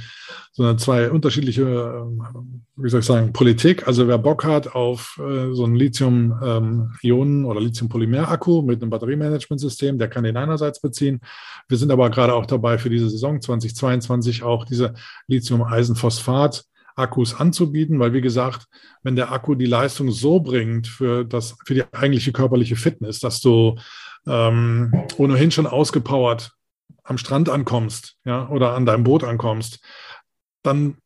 so 0.51 0.63
eine 0.63 0.77
zwei 0.77 1.09
unterschiedliche, 1.09 1.63
ähm, 1.63 2.63
wie 2.77 2.89
soll 2.89 3.01
ich 3.01 3.05
sagen, 3.05 3.33
Politik. 3.33 3.87
Also 3.87 4.07
wer 4.07 4.17
Bock 4.17 4.45
hat 4.45 4.73
auf 4.73 5.19
äh, 5.19 5.53
so 5.53 5.65
ein 5.65 5.75
Lithium-Ionen- 5.75 7.39
ähm, 7.39 7.45
oder 7.45 7.59
Lithium-Polymer-Akku 7.59 8.61
mit 8.61 8.81
einem 8.81 8.91
Batteriemanagementsystem, 8.91 9.97
der 9.97 10.07
kann 10.07 10.23
den 10.23 10.37
einerseits 10.37 10.79
beziehen. 10.79 11.19
Wir 11.67 11.77
sind 11.77 11.91
aber 11.91 12.09
gerade 12.09 12.33
auch 12.33 12.45
dabei 12.45 12.77
für 12.77 12.89
diese 12.89 13.09
Saison 13.09 13.41
2022 13.41 14.43
auch 14.43 14.65
diese 14.65 14.93
Lithium-Eisenphosphat 15.27 16.63
Akkus 16.95 17.35
anzubieten, 17.35 17.99
weil 17.99 18.13
wie 18.13 18.21
gesagt, 18.21 18.67
wenn 19.03 19.15
der 19.15 19.31
Akku 19.31 19.55
die 19.55 19.65
Leistung 19.65 20.11
so 20.11 20.39
bringt 20.39 20.87
für 20.87 21.25
das, 21.25 21.57
für 21.65 21.73
die 21.73 21.83
eigentliche 21.93 22.31
körperliche 22.31 22.75
Fitness, 22.75 23.19
dass 23.19 23.41
du 23.41 23.75
ähm, 24.27 24.93
ohnehin 25.17 25.51
schon 25.51 25.67
ausgepowert 25.67 26.53
am 27.03 27.17
Strand 27.17 27.49
ankommst, 27.49 28.15
ja, 28.25 28.47
oder 28.49 28.73
an 28.73 28.85
deinem 28.85 29.03
Boot 29.03 29.23
ankommst, 29.23 29.79
dann 30.63 30.97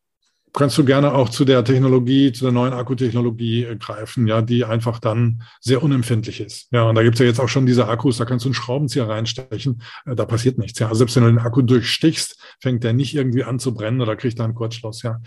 kannst 0.54 0.78
du 0.78 0.86
gerne 0.86 1.14
auch 1.14 1.30
zu 1.30 1.46
der 1.46 1.64
Technologie, 1.64 2.32
zu 2.32 2.44
der 2.46 2.52
neuen 2.52 2.74
Akkutechnologie 2.74 3.64
äh, 3.64 3.76
greifen, 3.76 4.28
ja, 4.28 4.42
die 4.42 4.66
einfach 4.66 5.00
dann 5.00 5.44
sehr 5.60 5.84
unempfindlich 5.84 6.40
ist. 6.42 6.68
Ja, 6.72 6.84
und 6.84 6.96
da 6.96 7.04
gibt 7.04 7.16
es 7.16 7.20
ja 7.20 7.26
jetzt 7.26 7.40
auch 7.40 7.50
schon 7.50 7.66
diese 7.66 7.88
Akkus, 7.88 8.18
da 8.18 8.26
kannst 8.26 8.46
du 8.46 8.50
einen 8.50 8.56
Schraubenzieher 8.56 9.08
reinstechen, 9.08 9.82
äh, 10.06 10.16
da 10.16 10.26
passiert 10.26 10.58
nichts. 10.58 10.80
Ja, 10.80 10.88
also 10.88 11.00
selbst 11.00 11.16
wenn 11.16 11.24
du 11.24 11.30
den 11.30 11.40
Akku 11.40 11.62
durchstichst, 11.62 12.40
fängt 12.60 12.84
der 12.84 12.94
nicht 12.94 13.16
irgendwie 13.16 13.44
an 13.44 13.60
zu 13.60 13.74
brennen 13.74 14.02
oder 14.02 14.16
kriegt 14.16 14.40
da 14.40 14.44
einen 14.44 14.56
Kurzschluss. 14.56 15.04
Ja, 15.04 15.20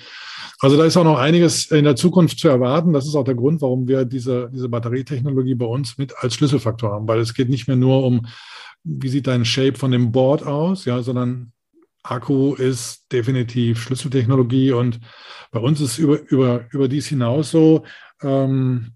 also 0.61 0.77
da 0.77 0.85
ist 0.85 0.97
auch 0.97 1.05
noch 1.05 1.19
einiges 1.19 1.71
in 1.71 1.85
der 1.85 1.97
Zukunft 1.97 2.39
zu 2.39 2.49
erwarten. 2.49 2.93
Das 2.93 3.07
ist 3.07 3.15
auch 3.15 3.25
der 3.25 3.35
Grund, 3.35 3.63
warum 3.63 3.89
wir 3.89 4.05
diese 4.05 4.51
diese 4.53 4.69
Batterietechnologie 4.69 5.55
bei 5.55 5.67
uns 5.67 5.99
mit 5.99 6.15
als 6.19 6.35
Schlüsselfaktor 6.35 6.91
haben, 6.91 7.09
weil 7.09 7.21
es 7.21 7.35
geht 7.35 7.49
nicht 7.49 7.69
mehr 7.69 7.77
nur 7.77 8.05
um 8.05 8.27
wie 8.85 9.09
sieht 9.09 9.27
dein 9.27 9.45
Shape 9.45 9.79
von 9.79 9.93
dem 9.93 10.13
Board 10.13 10.45
aus, 10.45 10.85
ja, 10.85 11.03
sondern 11.03 11.53
Akku 12.03 12.55
ist 12.55 13.13
definitiv 13.13 13.81
Schlüsseltechnologie 13.81 14.73
und 14.73 15.01
bei 15.51 15.61
uns 15.61 15.81
ist 15.81 15.99
über, 15.99 16.21
über, 16.21 16.67
über 16.71 16.89
dies 16.89 17.07
hinaus 17.07 17.51
so, 17.51 17.85
ähm, 18.23 18.95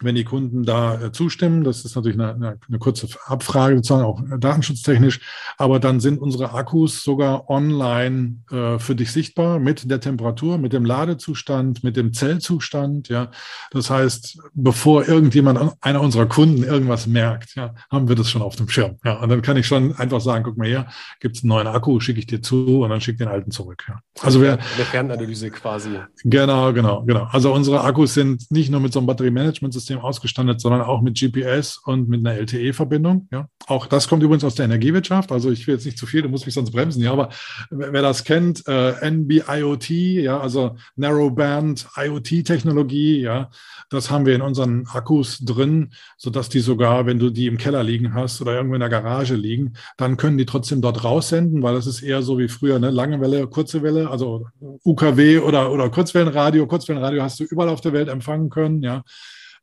wenn 0.00 0.14
die 0.14 0.24
Kunden 0.24 0.64
da 0.64 1.00
äh, 1.00 1.12
zustimmen, 1.12 1.64
das 1.64 1.84
ist 1.84 1.96
natürlich 1.96 2.18
eine, 2.18 2.34
eine, 2.34 2.58
eine, 2.68 2.78
kurze 2.78 3.08
Abfrage, 3.24 3.76
sozusagen 3.76 4.04
auch 4.04 4.20
datenschutztechnisch, 4.38 5.20
aber 5.56 5.80
dann 5.80 6.00
sind 6.00 6.20
unsere 6.20 6.52
Akkus 6.52 7.02
sogar 7.02 7.48
online 7.48 8.36
äh, 8.50 8.78
für 8.78 8.94
dich 8.94 9.12
sichtbar 9.12 9.58
mit 9.58 9.90
der 9.90 10.00
Temperatur, 10.00 10.58
mit 10.58 10.72
dem 10.72 10.84
Ladezustand, 10.84 11.82
mit 11.82 11.96
dem 11.96 12.12
Zellzustand. 12.12 13.08
Ja, 13.08 13.30
das 13.70 13.90
heißt, 13.90 14.38
bevor 14.54 15.08
irgendjemand, 15.08 15.76
einer 15.80 16.00
unserer 16.00 16.26
Kunden 16.26 16.62
irgendwas 16.62 17.06
merkt, 17.06 17.54
ja, 17.54 17.74
haben 17.90 18.08
wir 18.08 18.16
das 18.16 18.30
schon 18.30 18.42
auf 18.42 18.56
dem 18.56 18.68
Schirm. 18.68 18.96
Ja, 19.04 19.14
und 19.20 19.28
dann 19.28 19.42
kann 19.42 19.56
ich 19.56 19.66
schon 19.66 19.94
einfach 19.96 20.20
sagen, 20.20 20.44
guck 20.44 20.56
mal 20.56 20.68
hier, 20.68 20.86
gibt 21.20 21.36
es 21.36 21.42
einen 21.42 21.48
neuen 21.48 21.66
Akku, 21.66 22.00
schicke 22.00 22.18
ich 22.18 22.26
dir 22.26 22.42
zu 22.42 22.82
und 22.82 22.90
dann 22.90 23.00
schick 23.00 23.18
den 23.18 23.28
alten 23.28 23.50
zurück. 23.50 23.84
Ja. 23.88 24.00
Also 24.20 24.40
wer, 24.40 24.54
eine 24.54 24.84
Fernanalyse 24.84 25.50
quasi. 25.50 25.98
Genau, 26.24 26.72
genau, 26.72 27.02
genau. 27.04 27.28
Also 27.30 27.52
unsere 27.52 27.82
Akkus 27.82 28.14
sind 28.14 28.50
nicht 28.50 28.70
nur 28.70 28.80
mit 28.80 28.92
so 28.92 28.98
einem 28.98 29.06
Batteriemanagementsystem 29.06 29.85
System 29.86 30.00
ausgestattet, 30.00 30.60
sondern 30.60 30.82
auch 30.82 31.00
mit 31.00 31.18
GPS 31.18 31.78
und 31.78 32.08
mit 32.08 32.26
einer 32.26 32.36
LTE-Verbindung. 32.38 33.28
Ja. 33.30 33.48
Auch 33.68 33.86
das 33.86 34.08
kommt 34.08 34.22
übrigens 34.22 34.44
aus 34.44 34.56
der 34.56 34.64
Energiewirtschaft. 34.64 35.30
Also 35.30 35.50
ich 35.50 35.66
will 35.66 35.74
jetzt 35.74 35.86
nicht 35.86 35.98
zu 35.98 36.06
viel, 36.06 36.22
du 36.22 36.28
musst 36.28 36.44
mich 36.44 36.54
sonst 36.54 36.72
bremsen. 36.72 37.02
Ja, 37.02 37.12
aber 37.12 37.28
wer 37.70 38.02
das 38.02 38.24
kennt, 38.24 38.66
äh, 38.66 38.92
NB-IoT, 39.00 39.90
ja, 39.90 40.40
also 40.40 40.76
Narrowband 40.96 41.88
IoT-Technologie, 41.96 43.20
ja, 43.20 43.50
das 43.88 44.10
haben 44.10 44.26
wir 44.26 44.34
in 44.34 44.42
unseren 44.42 44.86
Akkus 44.88 45.38
drin, 45.38 45.92
sodass 46.16 46.48
die 46.48 46.60
sogar, 46.60 47.06
wenn 47.06 47.18
du 47.18 47.30
die 47.30 47.46
im 47.46 47.58
Keller 47.58 47.84
liegen 47.84 48.14
hast 48.14 48.40
oder 48.40 48.54
irgendwo 48.54 48.74
in 48.74 48.80
der 48.80 48.88
Garage 48.88 49.36
liegen, 49.36 49.74
dann 49.96 50.16
können 50.16 50.38
die 50.38 50.46
trotzdem 50.46 50.80
dort 50.80 51.04
raussenden, 51.04 51.62
weil 51.62 51.74
das 51.74 51.86
ist 51.86 52.02
eher 52.02 52.22
so 52.22 52.38
wie 52.38 52.48
früher, 52.48 52.78
ne? 52.80 52.90
lange 52.90 53.20
Welle, 53.20 53.46
kurze 53.46 53.82
Welle, 53.82 54.10
also 54.10 54.46
UKW 54.84 55.38
oder, 55.38 55.70
oder 55.70 55.88
Kurzwellenradio. 55.90 56.66
Kurzwellenradio 56.66 57.22
hast 57.22 57.38
du 57.38 57.44
überall 57.44 57.68
auf 57.68 57.80
der 57.80 57.92
Welt 57.92 58.08
empfangen 58.08 58.50
können, 58.50 58.82
ja. 58.82 59.04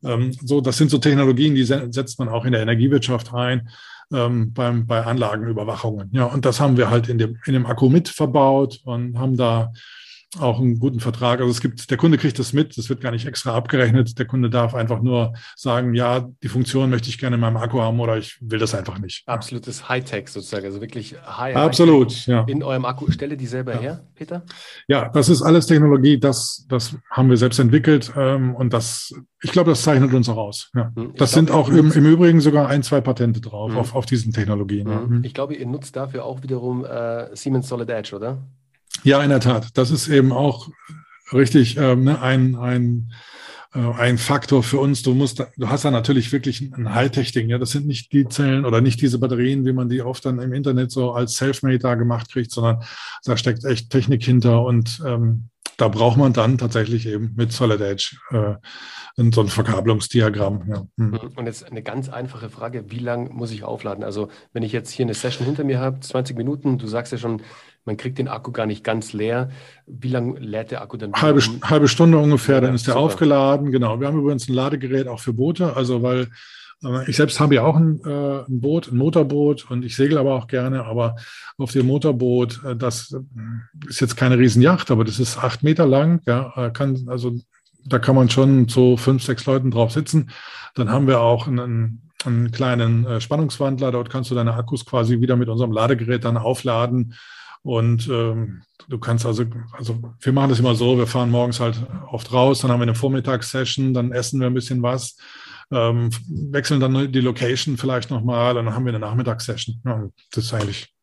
Ähm, 0.02 0.32
so, 0.42 0.60
das 0.60 0.76
sind 0.76 0.90
so 0.90 0.98
Technologien, 0.98 1.54
die 1.54 1.64
setzt 1.64 2.18
man 2.18 2.28
auch 2.28 2.44
in 2.44 2.52
der 2.52 2.62
Energiewirtschaft 2.62 3.32
ein. 3.34 3.68
Ähm, 4.12 4.52
beim, 4.52 4.86
bei 4.86 5.02
Anlagenüberwachungen. 5.02 6.10
Ja, 6.12 6.26
und 6.26 6.44
das 6.44 6.60
haben 6.60 6.76
wir 6.76 6.90
halt 6.90 7.08
in 7.08 7.16
dem, 7.16 7.38
in 7.46 7.54
dem 7.54 7.64
Akku 7.64 7.88
mit 7.88 8.10
verbaut 8.10 8.80
und 8.84 9.18
haben 9.18 9.36
da 9.36 9.72
auch 10.40 10.60
einen 10.60 10.78
guten 10.78 11.00
Vertrag. 11.00 11.40
Also 11.40 11.50
es 11.50 11.60
gibt, 11.60 11.90
der 11.90 11.96
Kunde 11.96 12.18
kriegt 12.18 12.38
das 12.38 12.52
mit, 12.52 12.76
das 12.76 12.88
wird 12.88 13.00
gar 13.00 13.10
nicht 13.10 13.26
extra 13.26 13.54
abgerechnet. 13.54 14.18
Der 14.18 14.26
Kunde 14.26 14.50
darf 14.50 14.74
einfach 14.74 15.02
nur 15.02 15.34
sagen, 15.56 15.94
ja, 15.94 16.28
die 16.42 16.48
Funktion 16.48 16.90
möchte 16.90 17.08
ich 17.08 17.18
gerne 17.18 17.34
in 17.34 17.40
meinem 17.40 17.56
Akku 17.56 17.80
haben 17.80 18.00
oder 18.00 18.16
ich 18.16 18.38
will 18.40 18.58
das 18.58 18.74
einfach 18.74 18.98
nicht. 18.98 19.22
Absolutes 19.26 19.88
Hightech 19.88 20.28
sozusagen, 20.28 20.66
also 20.66 20.80
wirklich 20.80 21.16
High. 21.26 21.56
Absolut, 21.56 22.10
High 22.10 22.26
ja. 22.26 22.44
In 22.46 22.62
eurem 22.62 22.84
Akku. 22.84 23.10
Stelle 23.10 23.36
die 23.36 23.46
selber 23.46 23.74
ja. 23.74 23.80
her, 23.80 24.06
Peter? 24.14 24.42
Ja, 24.88 25.08
das 25.08 25.28
ist 25.28 25.42
alles 25.42 25.66
Technologie, 25.66 26.18
das, 26.18 26.66
das 26.68 26.96
haben 27.10 27.30
wir 27.30 27.36
selbst 27.36 27.58
entwickelt 27.58 28.12
ähm, 28.16 28.54
und 28.54 28.72
das, 28.72 29.14
ich 29.42 29.52
glaube, 29.52 29.70
das 29.70 29.82
zeichnet 29.82 30.12
uns 30.12 30.28
auch 30.28 30.36
aus. 30.36 30.70
Ja. 30.74 30.92
Hm, 30.94 31.14
das 31.16 31.32
glaube, 31.32 31.46
sind 31.46 31.50
auch 31.50 31.68
im, 31.68 31.92
im, 31.92 32.06
Übrigen 32.06 32.40
sogar 32.40 32.68
ein, 32.68 32.82
zwei 32.82 33.00
Patente 33.00 33.40
drauf 33.40 33.72
mhm. 33.72 33.78
auf, 33.78 33.94
auf 33.94 34.06
diesen 34.06 34.32
Technologien. 34.32 34.88
Mhm. 34.88 35.24
Ich 35.24 35.34
glaube, 35.34 35.54
ihr 35.54 35.66
nutzt 35.66 35.96
dafür 35.96 36.24
auch 36.24 36.42
wiederum 36.42 36.84
äh, 36.84 37.34
Siemens 37.36 37.68
Solid 37.68 37.90
Edge, 37.90 38.16
oder? 38.16 38.38
Ja, 39.02 39.22
in 39.22 39.30
der 39.30 39.40
Tat. 39.40 39.68
Das 39.74 39.90
ist 39.90 40.08
eben 40.08 40.32
auch 40.32 40.68
richtig 41.32 41.76
ähm, 41.76 42.04
ne, 42.04 42.20
ein, 42.22 42.54
ein, 42.56 43.12
äh, 43.74 43.78
ein 43.78 44.18
Faktor 44.18 44.62
für 44.62 44.78
uns. 44.78 45.02
Du 45.02 45.14
musst, 45.14 45.44
du 45.56 45.68
hast 45.68 45.84
da 45.84 45.90
natürlich 45.90 46.32
wirklich 46.32 46.72
ein 46.72 46.94
Hightech-Ding. 46.94 47.48
Ja, 47.48 47.58
das 47.58 47.70
sind 47.70 47.86
nicht 47.86 48.12
die 48.12 48.28
Zellen 48.28 48.64
oder 48.64 48.80
nicht 48.80 49.00
diese 49.00 49.18
Batterien, 49.18 49.64
wie 49.66 49.72
man 49.72 49.88
die 49.88 50.02
oft 50.02 50.24
dann 50.24 50.38
im 50.38 50.52
Internet 50.52 50.90
so 50.90 51.12
als 51.12 51.34
Selfmade 51.34 51.78
da 51.78 51.94
gemacht 51.94 52.30
kriegt, 52.30 52.50
sondern 52.50 52.82
da 53.24 53.36
steckt 53.36 53.64
echt 53.64 53.90
Technik 53.90 54.24
hinter 54.24 54.64
und 54.64 55.02
ähm, 55.04 55.48
da 55.76 55.88
braucht 55.88 56.16
man 56.16 56.32
dann 56.32 56.58
tatsächlich 56.58 57.06
eben 57.06 57.32
mit 57.36 57.52
Solid 57.52 57.80
Edge 57.80 58.16
äh, 58.30 58.54
so 59.32 59.40
ein 59.40 59.48
Verkabelungsdiagramm. 59.48 60.64
Ja. 60.68 60.86
Hm. 60.98 61.18
Und 61.36 61.46
jetzt 61.46 61.68
eine 61.68 61.82
ganz 61.82 62.08
einfache 62.08 62.50
Frage, 62.50 62.90
wie 62.90 62.98
lange 62.98 63.30
muss 63.30 63.50
ich 63.50 63.64
aufladen? 63.64 64.04
Also 64.04 64.28
wenn 64.52 64.62
ich 64.62 64.72
jetzt 64.72 64.90
hier 64.90 65.04
eine 65.04 65.14
Session 65.14 65.46
hinter 65.46 65.64
mir 65.64 65.80
habe, 65.80 66.00
20 66.00 66.36
Minuten, 66.36 66.78
du 66.78 66.86
sagst 66.86 67.12
ja 67.12 67.18
schon, 67.18 67.42
man 67.84 67.96
kriegt 67.96 68.18
den 68.18 68.28
Akku 68.28 68.50
gar 68.52 68.66
nicht 68.66 68.82
ganz 68.82 69.12
leer. 69.12 69.50
Wie 69.86 70.08
lange 70.08 70.38
lädt 70.40 70.70
der 70.70 70.82
Akku 70.82 70.96
dann? 70.96 71.12
Halbe, 71.12 71.42
halbe 71.62 71.88
Stunde 71.88 72.18
ungefähr, 72.18 72.60
dann 72.60 72.74
ist 72.74 72.86
der 72.86 72.94
super. 72.94 73.04
aufgeladen. 73.04 73.70
Genau. 73.70 74.00
Wir 74.00 74.06
haben 74.06 74.18
übrigens 74.18 74.48
ein 74.48 74.54
Ladegerät 74.54 75.08
auch 75.08 75.20
für 75.20 75.32
Boote, 75.32 75.76
also 75.76 76.02
weil 76.02 76.28
äh, 76.82 77.08
ich 77.08 77.16
selbst 77.16 77.40
habe 77.40 77.56
ja 77.56 77.62
auch 77.62 77.76
ein, 77.76 78.00
äh, 78.04 78.44
ein, 78.48 78.60
Boot, 78.60 78.90
ein 78.90 78.96
Motorboot 78.96 79.70
und 79.70 79.84
ich 79.84 79.96
segel 79.96 80.18
aber 80.18 80.34
auch 80.34 80.46
gerne. 80.46 80.84
Aber 80.84 81.16
auf 81.58 81.72
dem 81.72 81.86
Motorboot, 81.86 82.64
äh, 82.64 82.76
das 82.76 83.12
äh, 83.12 83.88
ist 83.88 84.00
jetzt 84.00 84.16
keine 84.16 84.38
Riesenjacht, 84.38 84.90
aber 84.90 85.04
das 85.04 85.18
ist 85.18 85.36
acht 85.36 85.62
Meter 85.62 85.86
lang. 85.86 86.20
Ja, 86.26 86.70
kann, 86.70 87.06
also 87.08 87.36
da 87.86 87.98
kann 87.98 88.14
man 88.14 88.30
schon 88.30 88.68
so 88.68 88.96
fünf, 88.96 89.22
sechs 89.22 89.44
Leuten 89.44 89.70
drauf 89.70 89.92
sitzen. 89.92 90.30
Dann 90.74 90.88
haben 90.88 91.06
wir 91.06 91.20
auch 91.20 91.46
einen, 91.46 92.10
einen 92.24 92.50
kleinen 92.50 93.04
äh, 93.04 93.20
Spannungswandler. 93.20 93.92
Dort 93.92 94.08
kannst 94.08 94.30
du 94.30 94.34
deine 94.34 94.54
Akkus 94.54 94.86
quasi 94.86 95.20
wieder 95.20 95.36
mit 95.36 95.50
unserem 95.50 95.72
Ladegerät 95.72 96.24
dann 96.24 96.38
aufladen 96.38 97.14
und 97.64 98.08
ähm, 98.08 98.62
du 98.88 98.98
kannst 98.98 99.24
also, 99.24 99.44
also 99.72 99.98
wir 100.20 100.32
machen 100.32 100.50
das 100.50 100.60
immer 100.60 100.74
so, 100.74 100.98
wir 100.98 101.06
fahren 101.06 101.30
morgens 101.30 101.60
halt 101.60 101.82
oft 102.10 102.30
raus, 102.30 102.60
dann 102.60 102.70
haben 102.70 102.80
wir 102.80 102.84
eine 102.84 102.94
Vormittagssession, 102.94 103.94
dann 103.94 104.12
essen 104.12 104.38
wir 104.38 104.48
ein 104.48 104.54
bisschen 104.54 104.82
was, 104.82 105.16
ähm, 105.72 106.10
wechseln 106.28 106.78
dann 106.78 107.10
die 107.10 107.20
Location 107.20 107.78
vielleicht 107.78 108.10
nochmal, 108.10 108.54
dann 108.54 108.74
haben 108.74 108.84
wir 108.84 108.90
eine 108.90 108.98
Nachmittagssession. 108.98 109.80
Ja, 109.84 110.04
das 110.30 110.44
ist 110.44 110.52
eigentlich 110.52 110.93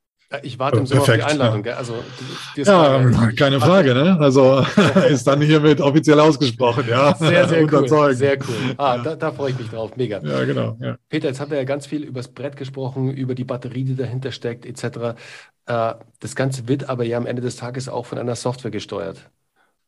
ich 0.43 0.59
warte 0.59 0.79
im 0.79 0.85
Sommer 0.85 1.03
Perfekt, 1.03 1.23
auf 1.23 1.29
die 1.29 1.33
Einladung. 1.39 1.65
Ja, 1.65 1.75
also, 1.75 1.95
ja 2.55 3.11
Frage, 3.11 3.35
keine 3.35 3.59
Frage. 3.59 3.93
Ne? 3.93 4.17
Also 4.19 4.65
ist 5.09 5.27
dann 5.27 5.41
hiermit 5.41 5.81
offiziell 5.81 6.19
ausgesprochen. 6.19 6.85
Ja, 6.89 7.15
sehr, 7.15 7.47
sehr 7.47 7.63
cool. 7.73 8.13
Sehr 8.13 8.37
cool. 8.37 8.75
Ah, 8.77 8.95
ja. 8.95 9.03
da, 9.03 9.15
da, 9.15 9.31
freue 9.31 9.51
ich 9.51 9.59
mich 9.59 9.69
drauf. 9.69 9.95
Mega. 9.97 10.21
Ja, 10.23 10.43
genau. 10.45 10.77
Ja. 10.79 10.97
Peter, 11.09 11.27
jetzt 11.27 11.39
haben 11.39 11.51
wir 11.51 11.57
ja 11.57 11.63
ganz 11.63 11.85
viel 11.85 12.03
über 12.03 12.19
das 12.19 12.29
Brett 12.29 12.55
gesprochen, 12.55 13.11
über 13.11 13.35
die 13.35 13.43
Batterie, 13.43 13.83
die 13.83 13.95
dahinter 13.95 14.31
steckt, 14.31 14.65
etc. 14.65 15.17
Äh, 15.65 15.93
das 16.19 16.35
Ganze 16.35 16.67
wird 16.67 16.89
aber 16.89 17.03
ja 17.03 17.17
am 17.17 17.25
Ende 17.25 17.41
des 17.41 17.57
Tages 17.57 17.89
auch 17.89 18.05
von 18.05 18.17
einer 18.17 18.35
Software 18.35 18.71
gesteuert. 18.71 19.29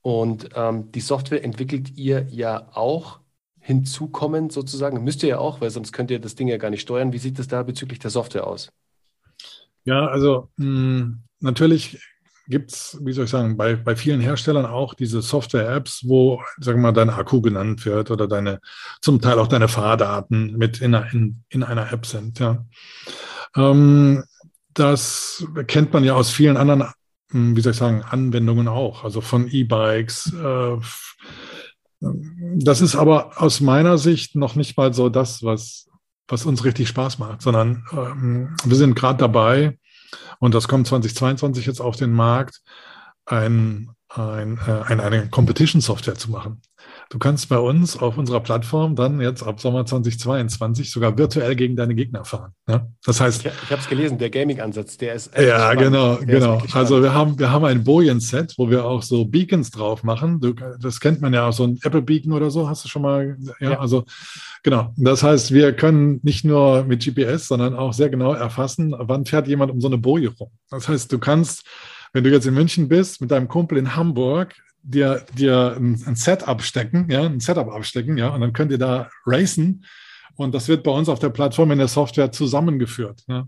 Und 0.02 0.50
ähm, 0.56 0.92
die 0.92 1.00
Software 1.00 1.44
entwickelt 1.44 1.96
ihr 1.96 2.28
ja 2.30 2.68
auch 2.74 3.20
hinzukommend 3.60 4.52
sozusagen. 4.52 5.02
Müsst 5.04 5.24
ihr 5.24 5.30
ja 5.30 5.38
auch, 5.40 5.62
weil 5.62 5.70
sonst 5.70 5.94
könnt 5.94 6.12
ihr 6.12 6.20
das 6.20 6.36
Ding 6.36 6.50
ja 6.50 6.58
gar 6.58 6.70
nicht 6.70 6.82
steuern. 6.82 7.14
Wie 7.14 7.18
sieht 7.18 7.40
es 7.40 7.48
da 7.48 7.64
bezüglich 7.64 8.00
der 8.00 8.12
Software 8.12 8.46
aus? 8.46 8.70
Ja, 9.86 10.08
also 10.08 10.50
mh, 10.58 10.66
hm, 10.66 11.24
natürlich 11.40 12.00
gibt 12.48 12.72
es, 12.72 12.98
wie 13.02 13.14
soll 13.14 13.26
ich 13.26 13.32
sagen, 13.32 13.56
bei, 13.56 13.76
bei 13.76 13.96
vielen 13.96 14.20
Herstellern 14.20 14.66
auch 14.66 14.94
diese 14.94 15.22
Software-Apps, 15.22 16.04
wo, 16.08 16.42
sagen 16.60 16.80
wir 16.80 16.84
mal, 16.84 16.92
dein 16.92 17.10
Akku 17.10 17.42
genannt 17.42 17.86
wird 17.86 18.12
oder 18.12 18.28
deine, 18.28 18.60
zum 19.02 19.22
Teil 19.22 19.40
auch 19.40 19.48
deine 19.48 19.68
Fahrdaten 19.68 20.58
mit 20.58 20.82
in, 20.82 20.94
in, 20.94 21.44
in 21.50 21.64
einer 21.64 21.92
App 21.94 22.06
sind. 22.06 22.40
Ja. 22.40 22.66
Ähm, 23.56 24.24
das 24.74 25.46
kennt 25.68 25.94
man 25.94 26.04
ja 26.04 26.16
aus 26.16 26.32
vielen 26.32 26.58
anderen, 26.58 26.90
hm, 27.32 27.56
wie 27.56 27.62
soll 27.62 27.72
ich 27.72 27.78
sagen, 27.78 28.04
Anwendungen 28.04 28.68
auch, 28.68 29.04
also 29.04 29.22
von 29.22 29.48
E-Bikes. 29.50 30.34
Äh, 30.34 30.78
das 32.58 32.82
ist 32.82 32.96
aber 32.96 33.42
aus 33.42 33.62
meiner 33.62 33.98
Sicht 33.98 34.36
noch 34.36 34.56
nicht 34.56 34.76
mal 34.76 34.94
so 34.94 35.08
das, 35.08 35.44
was 35.44 35.88
was 36.28 36.46
uns 36.46 36.64
richtig 36.64 36.88
Spaß 36.88 37.20
macht, 37.20 37.42
sondern 37.42 37.86
ähm, 37.92 38.56
wir 38.64 38.78
sind 38.78 38.96
gerade 38.96 39.18
dabei, 39.18 39.78
und 40.40 40.54
das 40.54 40.68
kommt 40.68 40.88
2022 40.88 41.66
jetzt 41.66 41.82
auf 41.82 41.96
den 41.96 42.12
Markt, 42.12 42.62
ein, 43.26 43.90
ein, 44.10 44.60
äh, 44.68 44.84
eine, 44.86 45.04
eine 45.04 45.30
Competition-Software 45.30 46.16
zu 46.16 46.32
machen. 46.32 46.62
Du 47.14 47.20
kannst 47.20 47.48
bei 47.48 47.60
uns 47.60 47.96
auf 47.96 48.18
unserer 48.18 48.40
Plattform 48.40 48.96
dann 48.96 49.22
jetzt 49.22 49.44
ab 49.44 49.62
Sommer 49.62 49.86
2022 49.86 50.90
sogar 50.90 51.16
virtuell 51.16 51.56
gegen 51.56 51.76
deine 51.76 51.94
Gegner 51.94 52.26
fahren. 52.26 52.54
Ja? 52.68 52.88
Das 53.06 53.22
heißt, 53.22 53.46
ich, 53.46 53.52
ich 53.66 53.70
habe 53.70 53.80
es 53.80 53.88
gelesen, 53.88 54.18
der 54.18 54.32
Gaming-Ansatz, 54.32 54.98
der 54.98 55.14
ist 55.14 55.32
ja 55.38 55.60
spannend. 55.60 55.80
genau, 55.80 56.16
der 56.16 56.26
genau. 56.26 56.64
Also 56.72 57.04
wir 57.04 57.14
haben 57.14 57.38
wir 57.38 57.52
haben 57.52 57.66
ein 57.66 57.84
Bojen-Set, 57.84 58.56
wo 58.58 58.68
wir 58.72 58.86
auch 58.86 59.04
so 59.04 59.26
Beacons 59.26 59.70
drauf 59.70 60.02
machen. 60.02 60.40
Du, 60.40 60.56
das 60.80 61.00
kennt 61.00 61.22
man 61.22 61.36
ja 61.36 61.50
auch 61.50 61.54
so 61.54 61.66
ein 61.66 61.78
Apple 61.84 62.02
Beacon 62.02 62.34
oder 62.34 62.50
so. 62.50 62.68
Hast 62.68 62.84
du 62.84 62.90
schon 62.90 63.04
mal? 63.04 63.38
Ja, 63.60 63.74
ja, 63.74 63.80
also 63.80 64.06
genau. 64.64 64.92
Das 64.98 65.22
heißt, 65.22 65.54
wir 65.54 65.72
können 65.74 66.20
nicht 66.24 66.44
nur 66.46 66.84
mit 66.84 67.06
GPS, 67.06 67.48
sondern 67.48 67.76
auch 67.76 67.94
sehr 67.94 68.10
genau 68.10 68.34
erfassen, 68.34 68.96
wann 68.98 69.28
fährt 69.28 69.48
jemand 69.48 69.72
um 69.72 69.80
so 69.80 69.88
eine 69.88 70.00
Boje 70.00 70.30
rum. 70.30 70.50
Das 70.72 70.90
heißt, 70.90 71.12
du 71.12 71.20
kannst 71.20 71.64
wenn 72.14 72.24
du 72.24 72.30
jetzt 72.30 72.46
in 72.46 72.54
München 72.54 72.88
bist, 72.88 73.22
mit 73.22 73.32
deinem 73.32 73.48
Kumpel 73.48 73.80
in 73.80 73.96
Hamburg, 73.96 74.54
dir, 74.84 75.26
dir 75.38 75.76
ein, 75.78 76.02
ein 76.06 76.16
Setup 76.16 76.62
stecken, 76.62 77.10
ja, 77.10 77.24
ein 77.24 77.40
Setup 77.40 77.70
abstecken, 77.70 78.18
ja, 78.18 78.30
und 78.30 78.42
dann 78.42 78.54
könnt 78.54 78.72
ihr 78.72 78.78
da 78.78 79.10
racen. 79.26 79.86
Und 80.36 80.54
das 80.54 80.68
wird 80.68 80.84
bei 80.84 80.92
uns 80.92 81.10
auf 81.10 81.20
der 81.20 81.30
Plattform 81.30 81.72
in 81.72 81.78
der 81.78 81.88
Software 81.88 82.32
zusammengeführt. 82.32 83.24
Ja. 83.28 83.48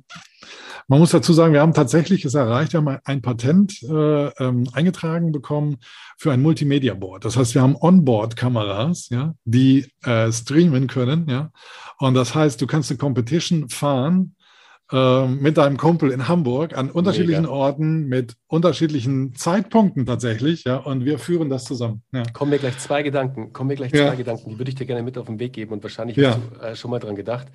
Man 0.87 0.99
muss 0.99 1.09
dazu 1.09 1.33
sagen, 1.33 1.53
wir 1.53 1.61
haben 1.61 1.73
tatsächlich 1.73 2.25
es 2.25 2.35
erreicht, 2.35 2.73
wir 2.73 2.77
haben 2.77 2.99
ein 3.05 3.21
Patent 3.23 3.81
äh, 3.81 4.27
ähm, 4.27 4.69
eingetragen 4.71 5.31
bekommen 5.31 5.77
für 6.17 6.31
ein 6.31 6.43
Multimedia-Board. 6.43 7.25
Das 7.25 7.37
heißt, 7.37 7.55
wir 7.55 7.63
haben 7.63 7.75
Onboard-Kameras, 7.75 9.09
ja, 9.09 9.33
die 9.45 9.87
äh, 10.03 10.31
streamen 10.31 10.85
können. 10.85 11.27
Ja. 11.27 11.51
Und 11.97 12.13
das 12.13 12.35
heißt, 12.35 12.61
du 12.61 12.67
kannst 12.67 12.91
eine 12.91 12.99
Competition 12.99 13.67
fahren 13.69 14.34
ähm, 14.91 15.39
mit 15.41 15.57
deinem 15.57 15.77
Kumpel 15.77 16.11
in 16.11 16.27
Hamburg 16.27 16.77
an 16.77 16.91
unterschiedlichen 16.91 17.43
Mega. 17.43 17.53
Orten 17.53 18.07
mit 18.07 18.35
unterschiedlichen 18.47 19.33
Zeitpunkten 19.33 20.05
tatsächlich, 20.05 20.63
ja, 20.63 20.77
und 20.77 21.05
wir 21.05 21.17
führen 21.17 21.49
das 21.49 21.63
zusammen. 21.65 22.03
Ja. 22.13 22.23
Kommen 22.33 22.51
mir 22.51 22.59
gleich 22.59 22.77
zwei 22.77 23.01
Gedanken, 23.01 23.51
kommen 23.51 23.69
mir 23.69 23.75
gleich 23.75 23.91
ja. 23.91 24.09
zwei 24.09 24.15
Gedanken, 24.15 24.51
die 24.51 24.59
würde 24.59 24.69
ich 24.69 24.75
dir 24.75 24.85
gerne 24.85 25.01
mit 25.01 25.17
auf 25.17 25.25
den 25.25 25.39
Weg 25.39 25.53
geben 25.53 25.73
und 25.73 25.81
wahrscheinlich 25.81 26.17
ja. 26.17 26.31
hast 26.31 26.39
du 26.39 26.65
äh, 26.65 26.75
schon 26.75 26.91
mal 26.91 26.99
dran 26.99 27.15
gedacht. 27.15 27.47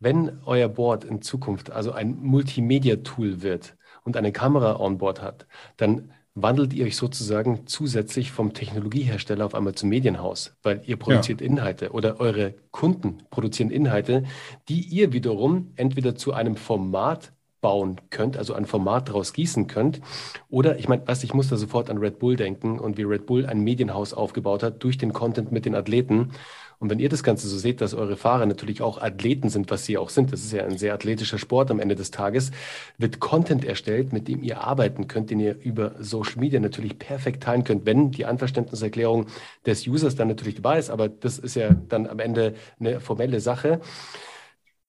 Wenn 0.00 0.40
euer 0.44 0.68
Board 0.68 1.04
in 1.04 1.22
Zukunft 1.22 1.70
also 1.70 1.92
ein 1.92 2.16
Multimedia-Tool 2.20 3.42
wird 3.42 3.76
und 4.02 4.16
eine 4.16 4.32
Kamera 4.32 4.80
on 4.80 4.98
Board 4.98 5.22
hat, 5.22 5.46
dann 5.76 6.10
wandelt 6.36 6.74
ihr 6.74 6.84
euch 6.84 6.96
sozusagen 6.96 7.66
zusätzlich 7.66 8.30
vom 8.30 8.52
Technologiehersteller 8.52 9.44
auf 9.44 9.54
einmal 9.54 9.74
zum 9.74 9.88
Medienhaus, 9.88 10.54
weil 10.62 10.82
ihr 10.84 10.96
produziert 10.98 11.40
ja. 11.40 11.46
Inhalte 11.46 11.90
oder 11.90 12.20
eure 12.20 12.54
Kunden 12.70 13.18
produzieren 13.30 13.70
Inhalte, 13.70 14.24
die 14.68 14.80
ihr 14.82 15.12
wiederum 15.12 15.72
entweder 15.76 16.14
zu 16.14 16.34
einem 16.34 16.56
Format 16.56 17.32
bauen 17.62 18.00
könnt, 18.10 18.36
also 18.36 18.52
ein 18.52 18.66
Format 18.66 19.08
daraus 19.08 19.32
gießen 19.32 19.66
könnt. 19.66 20.00
Oder 20.48 20.78
ich 20.78 20.88
meine, 20.88 21.02
was 21.06 21.24
ich 21.24 21.32
muss 21.32 21.48
da 21.48 21.56
sofort 21.56 21.88
an 21.88 21.98
Red 21.98 22.18
Bull 22.18 22.36
denken 22.36 22.78
und 22.78 22.98
wie 22.98 23.02
Red 23.02 23.26
Bull 23.26 23.46
ein 23.46 23.60
Medienhaus 23.60 24.12
aufgebaut 24.12 24.62
hat 24.62 24.84
durch 24.84 24.98
den 24.98 25.14
Content 25.14 25.52
mit 25.52 25.64
den 25.64 25.74
Athleten. 25.74 26.32
Und 26.78 26.90
wenn 26.90 26.98
ihr 26.98 27.08
das 27.08 27.22
Ganze 27.22 27.48
so 27.48 27.56
seht, 27.56 27.80
dass 27.80 27.94
eure 27.94 28.16
Fahrer 28.16 28.46
natürlich 28.46 28.82
auch 28.82 29.00
Athleten 29.00 29.48
sind, 29.48 29.70
was 29.70 29.84
sie 29.86 29.96
auch 29.96 30.10
sind, 30.10 30.32
das 30.32 30.40
ist 30.40 30.52
ja 30.52 30.64
ein 30.64 30.78
sehr 30.78 30.94
athletischer 30.94 31.38
Sport 31.38 31.70
am 31.70 31.80
Ende 31.80 31.94
des 31.94 32.10
Tages, 32.10 32.50
wird 32.98 33.20
Content 33.20 33.64
erstellt, 33.64 34.12
mit 34.12 34.28
dem 34.28 34.42
ihr 34.42 34.60
arbeiten 34.62 35.08
könnt, 35.08 35.30
den 35.30 35.40
ihr 35.40 35.56
über 35.60 35.94
Social 35.98 36.38
Media 36.38 36.60
natürlich 36.60 36.98
perfekt 36.98 37.42
teilen 37.42 37.64
könnt, 37.64 37.86
wenn 37.86 38.10
die 38.10 38.26
Anverständniserklärung 38.26 39.26
des 39.64 39.86
Users 39.86 40.16
dann 40.16 40.28
natürlich 40.28 40.56
dabei 40.56 40.78
ist. 40.78 40.90
Aber 40.90 41.08
das 41.08 41.38
ist 41.38 41.56
ja 41.56 41.74
dann 41.88 42.06
am 42.06 42.18
Ende 42.18 42.54
eine 42.78 43.00
formelle 43.00 43.40
Sache. 43.40 43.80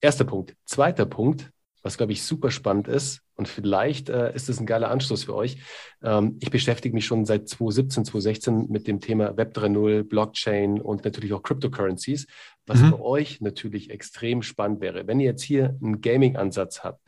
Erster 0.00 0.24
Punkt. 0.24 0.54
Zweiter 0.64 1.06
Punkt, 1.06 1.50
was 1.82 1.96
glaube 1.96 2.12
ich 2.12 2.22
super 2.22 2.50
spannend 2.50 2.88
ist, 2.88 3.22
und 3.38 3.46
vielleicht 3.46 4.08
äh, 4.08 4.34
ist 4.34 4.48
es 4.48 4.58
ein 4.58 4.66
geiler 4.66 4.90
Anschluss 4.90 5.24
für 5.24 5.34
euch. 5.36 5.58
Ähm, 6.02 6.38
ich 6.40 6.50
beschäftige 6.50 6.92
mich 6.92 7.06
schon 7.06 7.24
seit 7.24 7.48
2017, 7.48 8.04
2016 8.04 8.66
mit 8.68 8.88
dem 8.88 9.00
Thema 9.00 9.36
Web 9.36 9.56
3.0, 9.56 10.02
Blockchain 10.02 10.80
und 10.80 11.04
natürlich 11.04 11.32
auch 11.32 11.44
Cryptocurrencies, 11.44 12.26
was 12.66 12.80
mhm. 12.80 12.88
für 12.88 13.00
euch 13.00 13.40
natürlich 13.40 13.90
extrem 13.90 14.42
spannend 14.42 14.80
wäre. 14.80 15.06
Wenn 15.06 15.20
ihr 15.20 15.26
jetzt 15.26 15.42
hier 15.42 15.76
einen 15.80 16.00
Gaming-Ansatz 16.00 16.82
habt, 16.82 17.00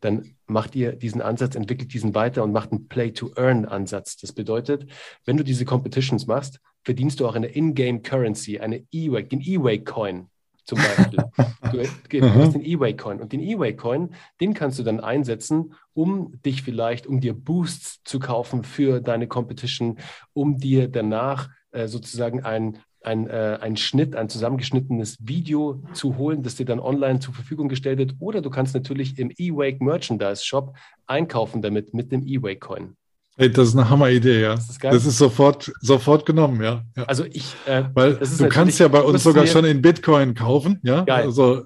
dann 0.00 0.36
macht 0.46 0.74
ihr 0.74 0.92
diesen 0.92 1.20
Ansatz, 1.20 1.54
entwickelt 1.54 1.92
diesen 1.92 2.14
weiter 2.14 2.44
und 2.44 2.52
macht 2.52 2.72
einen 2.72 2.88
Play-to-Earn-Ansatz. 2.88 4.16
Das 4.16 4.32
bedeutet, 4.32 4.90
wenn 5.26 5.36
du 5.36 5.44
diese 5.44 5.66
Competitions 5.66 6.26
machst, 6.26 6.60
verdienst 6.82 7.20
du 7.20 7.28
auch 7.28 7.34
eine 7.34 7.48
In-Game-Currency, 7.48 8.58
eine 8.58 8.84
E-Wake, 8.90 9.28
den 9.28 9.42
E-Wake-Coin 9.42 10.30
zum 10.64 10.78
Beispiel. 10.78 11.24
du, 11.72 12.20
du 12.20 12.34
hast 12.34 12.54
den 12.54 12.64
E-Way-Coin 12.64 13.20
und 13.20 13.32
den 13.32 13.40
E-Way-Coin, 13.40 14.14
den 14.40 14.54
kannst 14.54 14.78
du 14.78 14.82
dann 14.82 15.00
einsetzen, 15.00 15.74
um 15.92 16.40
dich 16.44 16.62
vielleicht, 16.62 17.06
um 17.06 17.20
dir 17.20 17.34
Boosts 17.34 18.02
zu 18.04 18.18
kaufen 18.18 18.64
für 18.64 19.00
deine 19.00 19.28
Competition, 19.28 19.98
um 20.32 20.58
dir 20.58 20.88
danach 20.88 21.48
äh, 21.72 21.86
sozusagen 21.88 22.42
ein, 22.42 22.78
ein, 23.02 23.26
äh, 23.26 23.58
ein 23.60 23.76
Schnitt, 23.76 24.16
ein 24.16 24.28
zusammengeschnittenes 24.28 25.18
Video 25.20 25.82
zu 25.92 26.16
holen, 26.16 26.42
das 26.42 26.56
dir 26.56 26.66
dann 26.66 26.80
online 26.80 27.20
zur 27.20 27.34
Verfügung 27.34 27.68
gestellt 27.68 27.98
wird. 27.98 28.14
Oder 28.18 28.40
du 28.40 28.50
kannst 28.50 28.74
natürlich 28.74 29.18
im 29.18 29.30
E-Wake 29.36 29.80
Merchandise 29.82 30.44
Shop 30.44 30.76
einkaufen 31.06 31.62
damit 31.62 31.94
mit 31.94 32.12
dem 32.12 32.26
E-Wake 32.26 32.60
Coin. 32.60 32.96
Hey, 33.36 33.50
das 33.50 33.68
ist 33.68 33.76
eine 33.76 33.90
Hammeridee, 33.90 34.42
ja. 34.42 34.54
Das 34.54 34.70
ist, 34.70 34.84
das 34.84 35.06
ist, 35.06 35.18
sofort, 35.18 35.72
sofort 35.80 36.24
genommen, 36.24 36.62
ja. 36.62 36.84
ja. 36.96 37.04
Also 37.04 37.24
ich, 37.24 37.54
äh, 37.66 37.84
weil 37.92 38.14
du 38.16 38.48
kannst 38.48 38.78
ja 38.78 38.86
bei 38.86 39.00
uns 39.00 39.24
sogar 39.24 39.46
schon 39.46 39.64
in 39.64 39.82
Bitcoin 39.82 40.34
kaufen, 40.34 40.78
ja. 40.84 41.02
Geil. 41.02 41.24
Also 41.24 41.64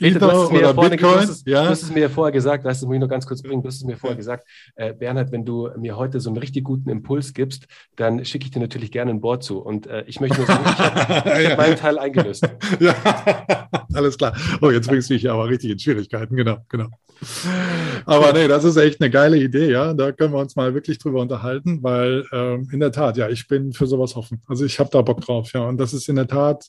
Peter, 0.00 0.18
du 0.18 0.26
hast, 0.26 0.50
oder 0.50 0.74
vorne, 0.74 0.90
Bitcoin, 0.90 1.12
du, 1.12 1.20
hast 1.20 1.28
es, 1.28 1.44
ja. 1.44 1.62
du 1.62 1.68
hast 1.68 1.82
es 1.82 1.90
mir 1.92 2.08
vorher 2.08 2.32
gesagt, 2.32 2.64
weißt 2.64 2.82
du, 2.82 2.86
muss 2.86 2.94
ich 2.94 3.00
noch 3.00 3.08
ganz 3.08 3.26
kurz 3.26 3.42
bringen, 3.42 3.62
du 3.62 3.68
hast 3.68 3.76
es 3.76 3.84
mir 3.84 3.98
vorher 3.98 4.16
gesagt, 4.16 4.48
äh, 4.76 4.94
Bernhard, 4.94 5.30
wenn 5.30 5.44
du 5.44 5.68
mir 5.76 5.96
heute 5.98 6.20
so 6.20 6.30
einen 6.30 6.38
richtig 6.38 6.64
guten 6.64 6.88
Impuls 6.88 7.34
gibst, 7.34 7.66
dann 7.96 8.24
schicke 8.24 8.46
ich 8.46 8.50
dir 8.50 8.60
natürlich 8.60 8.90
gerne 8.92 9.10
ein 9.10 9.20
Board 9.20 9.44
zu. 9.44 9.58
Und 9.58 9.86
äh, 9.86 10.04
ich 10.06 10.18
möchte 10.18 10.38
nur 10.38 10.46
sagen, 10.46 10.64
ich 10.66 10.78
habe 10.78 11.42
ja. 11.42 11.50
hab 11.50 11.58
meinen 11.58 11.76
Teil 11.76 11.98
eingelöst. 11.98 12.48
Ja, 12.80 12.94
alles 13.92 14.16
klar. 14.16 14.34
Oh, 14.62 14.70
jetzt 14.70 14.88
bringst 14.88 15.10
du 15.10 15.14
mich 15.14 15.22
ja 15.22 15.34
aber 15.34 15.48
richtig 15.48 15.70
in 15.70 15.78
Schwierigkeiten, 15.78 16.34
genau, 16.34 16.58
genau. 16.68 16.88
Aber 18.06 18.32
nee, 18.32 18.48
das 18.48 18.64
ist 18.64 18.76
echt 18.76 19.00
eine 19.00 19.10
geile 19.10 19.36
Idee, 19.36 19.70
ja. 19.70 19.92
Da 19.92 20.12
können 20.12 20.32
wir 20.32 20.38
uns 20.38 20.56
mal 20.56 20.72
wirklich 20.72 20.98
drüber 20.98 21.20
unterhalten, 21.20 21.82
weil 21.82 22.24
ähm, 22.32 22.68
in 22.72 22.80
der 22.80 22.92
Tat, 22.92 23.16
ja, 23.16 23.28
ich 23.28 23.48
bin 23.48 23.72
für 23.72 23.86
sowas 23.86 24.16
offen. 24.16 24.40
Also 24.46 24.64
ich 24.64 24.78
habe 24.78 24.88
da 24.90 25.02
Bock 25.02 25.20
drauf, 25.20 25.52
ja. 25.52 25.60
Und 25.60 25.78
das 25.78 25.92
ist 25.92 26.08
in 26.08 26.16
der 26.16 26.28
Tat 26.28 26.66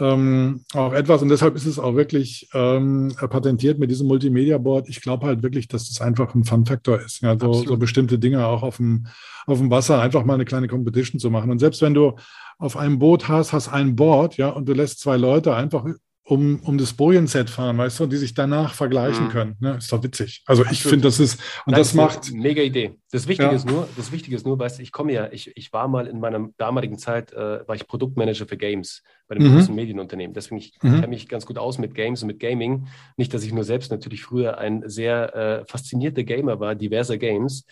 ähm, 0.00 0.64
auch 0.74 0.92
etwas, 0.92 1.22
und 1.22 1.28
deshalb 1.28 1.54
ist 1.54 1.66
es 1.66 1.78
auch 1.78 1.94
wirklich 1.94 2.48
ähm, 2.52 3.14
patentiert 3.16 3.78
mit 3.78 3.90
diesem 3.90 4.08
Multimedia-Board. 4.08 4.88
Ich 4.88 5.00
glaube 5.00 5.26
halt 5.26 5.42
wirklich, 5.42 5.68
dass 5.68 5.88
das 5.88 6.00
einfach 6.00 6.34
ein 6.34 6.44
Fun-Faktor 6.44 7.00
ist. 7.00 7.20
Ja, 7.22 7.38
so, 7.38 7.52
so, 7.52 7.76
bestimmte 7.76 8.18
Dinge 8.18 8.44
auch 8.46 8.62
auf 8.62 8.78
dem, 8.78 9.06
auf 9.46 9.58
dem 9.58 9.70
Wasser 9.70 10.00
einfach 10.00 10.24
mal 10.24 10.34
eine 10.34 10.44
kleine 10.44 10.66
Competition 10.66 11.20
zu 11.20 11.30
machen. 11.30 11.50
Und 11.50 11.60
selbst 11.60 11.80
wenn 11.80 11.94
du 11.94 12.16
auf 12.58 12.76
einem 12.76 12.98
Boot 12.98 13.28
hast, 13.28 13.52
hast 13.52 13.68
ein 13.68 13.94
Board, 13.94 14.36
ja, 14.36 14.48
und 14.48 14.68
du 14.68 14.72
lässt 14.72 14.98
zwei 14.98 15.16
Leute 15.16 15.54
einfach 15.54 15.84
um, 16.24 16.60
um 16.60 16.78
das 16.78 16.94
Bojen-Set 16.94 17.50
fahren, 17.50 17.76
weißt 17.76 18.00
du, 18.00 18.04
und 18.04 18.10
die 18.10 18.16
sich 18.16 18.34
danach 18.34 18.74
vergleichen 18.74 19.26
mhm. 19.26 19.30
können. 19.30 19.56
Ne? 19.60 19.76
Ist 19.76 19.92
doch 19.92 20.02
witzig. 20.02 20.42
Also 20.46 20.64
ich 20.70 20.82
finde, 20.82 21.02
das 21.02 21.20
ist, 21.20 21.38
und 21.66 21.72
das, 21.72 21.88
das 21.88 21.94
macht. 21.94 22.32
Mega 22.32 22.62
Idee. 22.62 22.96
Das 23.14 23.28
Wichtige 23.28 23.50
ja. 23.50 23.54
ist 23.54 23.64
nur, 23.64 23.88
das 23.96 24.10
Wichtige 24.10 24.34
ist 24.34 24.44
nur, 24.44 24.58
weißt 24.58 24.78
du, 24.78 24.82
ich 24.82 24.90
komme 24.90 25.12
ja, 25.12 25.28
ich, 25.30 25.56
ich 25.56 25.72
war 25.72 25.86
mal 25.86 26.08
in 26.08 26.18
meiner 26.18 26.48
damaligen 26.56 26.98
Zeit, 26.98 27.32
äh, 27.32 27.66
war 27.68 27.76
ich 27.76 27.86
Produktmanager 27.86 28.44
für 28.44 28.56
Games 28.56 29.04
bei 29.28 29.36
einem 29.36 29.52
mhm. 29.52 29.54
großen 29.54 29.72
Medienunternehmen. 29.72 30.34
Deswegen 30.34 30.58
ich 30.58 30.76
mhm. 30.82 30.94
kenne 30.96 31.06
mich 31.06 31.28
ganz 31.28 31.46
gut 31.46 31.56
aus 31.56 31.78
mit 31.78 31.94
Games 31.94 32.22
und 32.22 32.26
mit 32.26 32.40
Gaming. 32.40 32.88
Nicht, 33.16 33.32
dass 33.32 33.44
ich 33.44 33.52
nur 33.52 33.62
selbst 33.62 33.92
natürlich 33.92 34.24
früher 34.24 34.58
ein 34.58 34.82
sehr 34.86 35.34
äh, 35.34 35.64
faszinierter 35.64 36.24
Gamer 36.24 36.58
war, 36.58 36.74
diverser 36.74 37.16
Games. 37.16 37.66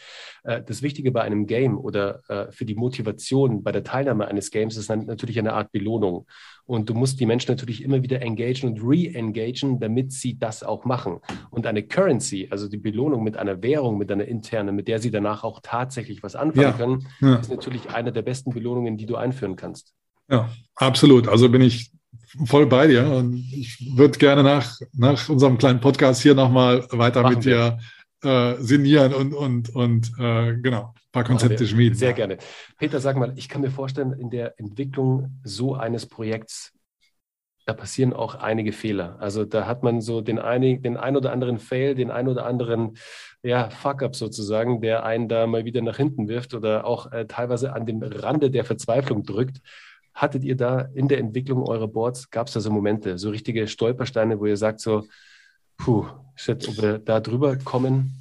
Äh, 0.44 0.62
das 0.62 0.80
Wichtige 0.80 1.10
bei 1.10 1.22
einem 1.22 1.46
Game 1.46 1.76
oder 1.76 2.22
äh, 2.28 2.52
für 2.52 2.64
die 2.64 2.76
Motivation 2.76 3.64
bei 3.64 3.72
der 3.72 3.82
Teilnahme 3.82 4.28
eines 4.28 4.52
Games 4.52 4.76
ist 4.76 4.90
dann 4.90 5.06
natürlich 5.06 5.40
eine 5.40 5.54
Art 5.54 5.72
Belohnung. 5.72 6.26
Und 6.64 6.88
du 6.88 6.94
musst 6.94 7.18
die 7.18 7.26
Menschen 7.26 7.50
natürlich 7.50 7.82
immer 7.82 8.02
wieder 8.02 8.22
engagen 8.22 8.68
und 8.68 8.80
re-engagen, 8.82 9.80
damit 9.80 10.12
sie 10.12 10.38
das 10.38 10.62
auch 10.62 10.84
machen. 10.84 11.18
Und 11.50 11.66
eine 11.66 11.82
Currency, 11.82 12.48
also 12.50 12.68
die 12.68 12.76
Belohnung 12.76 13.24
mit 13.24 13.36
einer 13.36 13.62
Währung, 13.62 13.98
mit 13.98 14.12
einer 14.12 14.24
internen, 14.24 14.76
mit 14.76 14.86
der 14.86 15.00
sie 15.00 15.10
danach 15.10 15.31
auch 15.42 15.60
tatsächlich 15.62 16.22
was 16.22 16.36
anfangen 16.36 16.66
ja. 16.66 16.72
können, 16.72 17.08
ja. 17.20 17.36
ist 17.36 17.50
natürlich 17.50 17.90
eine 17.90 18.12
der 18.12 18.22
besten 18.22 18.52
Belohnungen, 18.52 18.96
die 18.96 19.06
du 19.06 19.16
einführen 19.16 19.56
kannst. 19.56 19.94
Ja, 20.28 20.50
absolut. 20.76 21.28
Also 21.28 21.48
bin 21.48 21.62
ich 21.62 21.90
voll 22.44 22.66
bei 22.66 22.86
dir 22.86 23.06
und 23.06 23.34
ich 23.34 23.96
würde 23.96 24.18
gerne 24.18 24.42
nach, 24.42 24.78
nach 24.92 25.28
unserem 25.28 25.58
kleinen 25.58 25.80
Podcast 25.80 26.22
hier 26.22 26.34
nochmal 26.34 26.86
weiter 26.90 27.22
Machen 27.22 27.36
mit 27.36 27.44
dir 27.44 27.78
äh, 28.22 28.54
sinnieren 28.60 29.14
und, 29.14 29.34
und, 29.34 29.74
und 29.74 30.12
äh, 30.18 30.56
genau, 30.56 30.94
ein 30.94 31.12
paar 31.12 31.24
Konzepte 31.24 31.66
schmieden. 31.66 31.98
Sehr 31.98 32.12
gerne. 32.12 32.38
Peter, 32.78 33.00
sag 33.00 33.16
mal, 33.16 33.32
ich 33.36 33.48
kann 33.48 33.62
mir 33.62 33.70
vorstellen, 33.70 34.12
in 34.12 34.30
der 34.30 34.58
Entwicklung 34.58 35.40
so 35.42 35.74
eines 35.74 36.06
Projekts, 36.06 36.72
da 37.64 37.74
passieren 37.74 38.12
auch 38.12 38.34
einige 38.34 38.72
Fehler. 38.72 39.16
Also 39.20 39.44
da 39.44 39.66
hat 39.66 39.82
man 39.82 40.00
so 40.00 40.20
den, 40.20 40.38
einig, 40.38 40.82
den 40.82 40.96
ein 40.96 41.16
oder 41.16 41.32
anderen 41.32 41.58
Fail, 41.58 41.94
den 41.94 42.10
ein 42.10 42.28
oder 42.28 42.44
anderen 42.46 42.96
ja, 43.42 43.70
Fuck-up 43.70 44.16
sozusagen, 44.16 44.80
der 44.80 45.04
einen 45.04 45.28
da 45.28 45.46
mal 45.46 45.64
wieder 45.64 45.82
nach 45.82 45.96
hinten 45.96 46.28
wirft 46.28 46.54
oder 46.54 46.84
auch 46.84 47.12
äh, 47.12 47.26
teilweise 47.26 47.72
an 47.72 47.86
dem 47.86 48.02
Rande 48.02 48.50
der 48.50 48.64
Verzweiflung 48.64 49.24
drückt. 49.24 49.60
Hattet 50.14 50.44
ihr 50.44 50.56
da 50.56 50.80
in 50.80 51.08
der 51.08 51.18
Entwicklung 51.18 51.62
eurer 51.62 51.88
Boards, 51.88 52.30
gab 52.30 52.48
es 52.48 52.52
da 52.52 52.60
so 52.60 52.70
Momente, 52.70 53.18
so 53.18 53.30
richtige 53.30 53.66
Stolpersteine, 53.66 54.38
wo 54.38 54.46
ihr 54.46 54.56
sagt 54.56 54.80
so, 54.80 55.06
puh, 55.78 56.06
shit, 56.34 56.68
ob 56.68 56.82
wir 56.82 56.98
da 56.98 57.20
drüber 57.20 57.56
kommen? 57.56 58.12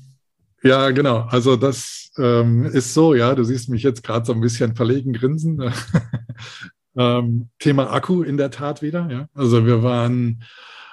Ja, 0.63 0.91
genau. 0.91 1.25
Also 1.29 1.55
das 1.55 2.11
ähm, 2.17 2.65
ist 2.65 2.93
so, 2.93 3.15
ja, 3.15 3.33
du 3.33 3.43
siehst 3.43 3.69
mich 3.69 3.83
jetzt 3.83 4.03
gerade 4.03 4.25
so 4.25 4.33
ein 4.33 4.41
bisschen 4.41 4.75
verlegen 4.75 5.13
grinsen. 5.13 5.73
ähm, 6.97 7.49
Thema 7.59 7.91
Akku 7.91 8.23
in 8.23 8.37
der 8.37 8.51
Tat 8.51 8.81
wieder, 8.81 9.09
ja. 9.09 9.27
Also 9.33 9.65
wir 9.65 9.83
waren 9.83 10.43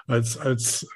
als, 0.07 0.38
als 0.38 0.86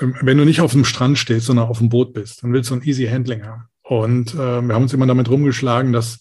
ähm, 0.00 0.16
wenn 0.22 0.38
du 0.38 0.44
nicht 0.44 0.60
auf 0.60 0.72
dem 0.72 0.84
Strand 0.84 1.18
stehst, 1.18 1.46
sondern 1.46 1.68
auf 1.68 1.78
dem 1.78 1.88
Boot 1.88 2.12
bist, 2.12 2.42
dann 2.42 2.52
willst 2.52 2.70
du 2.70 2.74
ein 2.74 2.82
Easy 2.82 3.06
Handling 3.06 3.44
haben. 3.44 3.64
Und 3.82 4.34
äh, 4.34 4.62
wir 4.62 4.74
haben 4.74 4.82
uns 4.82 4.92
immer 4.92 5.06
damit 5.06 5.28
rumgeschlagen, 5.28 5.92
dass 5.92 6.18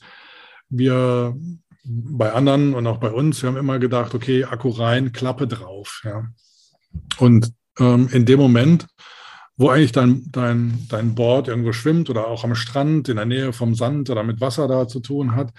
wir 0.70 1.36
bei 1.84 2.32
anderen 2.32 2.74
und 2.74 2.86
auch 2.88 2.98
bei 2.98 3.12
uns, 3.12 3.42
wir 3.42 3.50
haben 3.50 3.58
immer 3.58 3.80
gedacht, 3.80 4.14
okay, 4.14 4.44
Akku 4.44 4.70
rein, 4.70 5.12
Klappe 5.12 5.48
drauf. 5.48 6.02
Ja. 6.04 6.26
Und 7.18 7.54
ähm, 7.80 8.10
in 8.12 8.26
dem 8.26 8.40
Moment, 8.40 8.88
wo 9.58 9.70
eigentlich 9.70 9.92
dein, 9.92 10.24
dein, 10.32 10.86
dein 10.90 11.16
Board 11.16 11.48
irgendwo 11.48 11.72
schwimmt 11.72 12.10
oder 12.10 12.28
auch 12.28 12.44
am 12.44 12.56
Strand 12.56 13.10
in 13.10 13.18
der 13.18 13.26
Nähe 13.26 13.54
vom 13.54 13.76
Sand 13.76 14.10
oder 14.10 14.24
mit 14.24 14.42
Wasser 14.42 14.68
da 14.68 14.88
zu 14.88 15.00
tun 15.00 15.36
hat, 15.36 15.52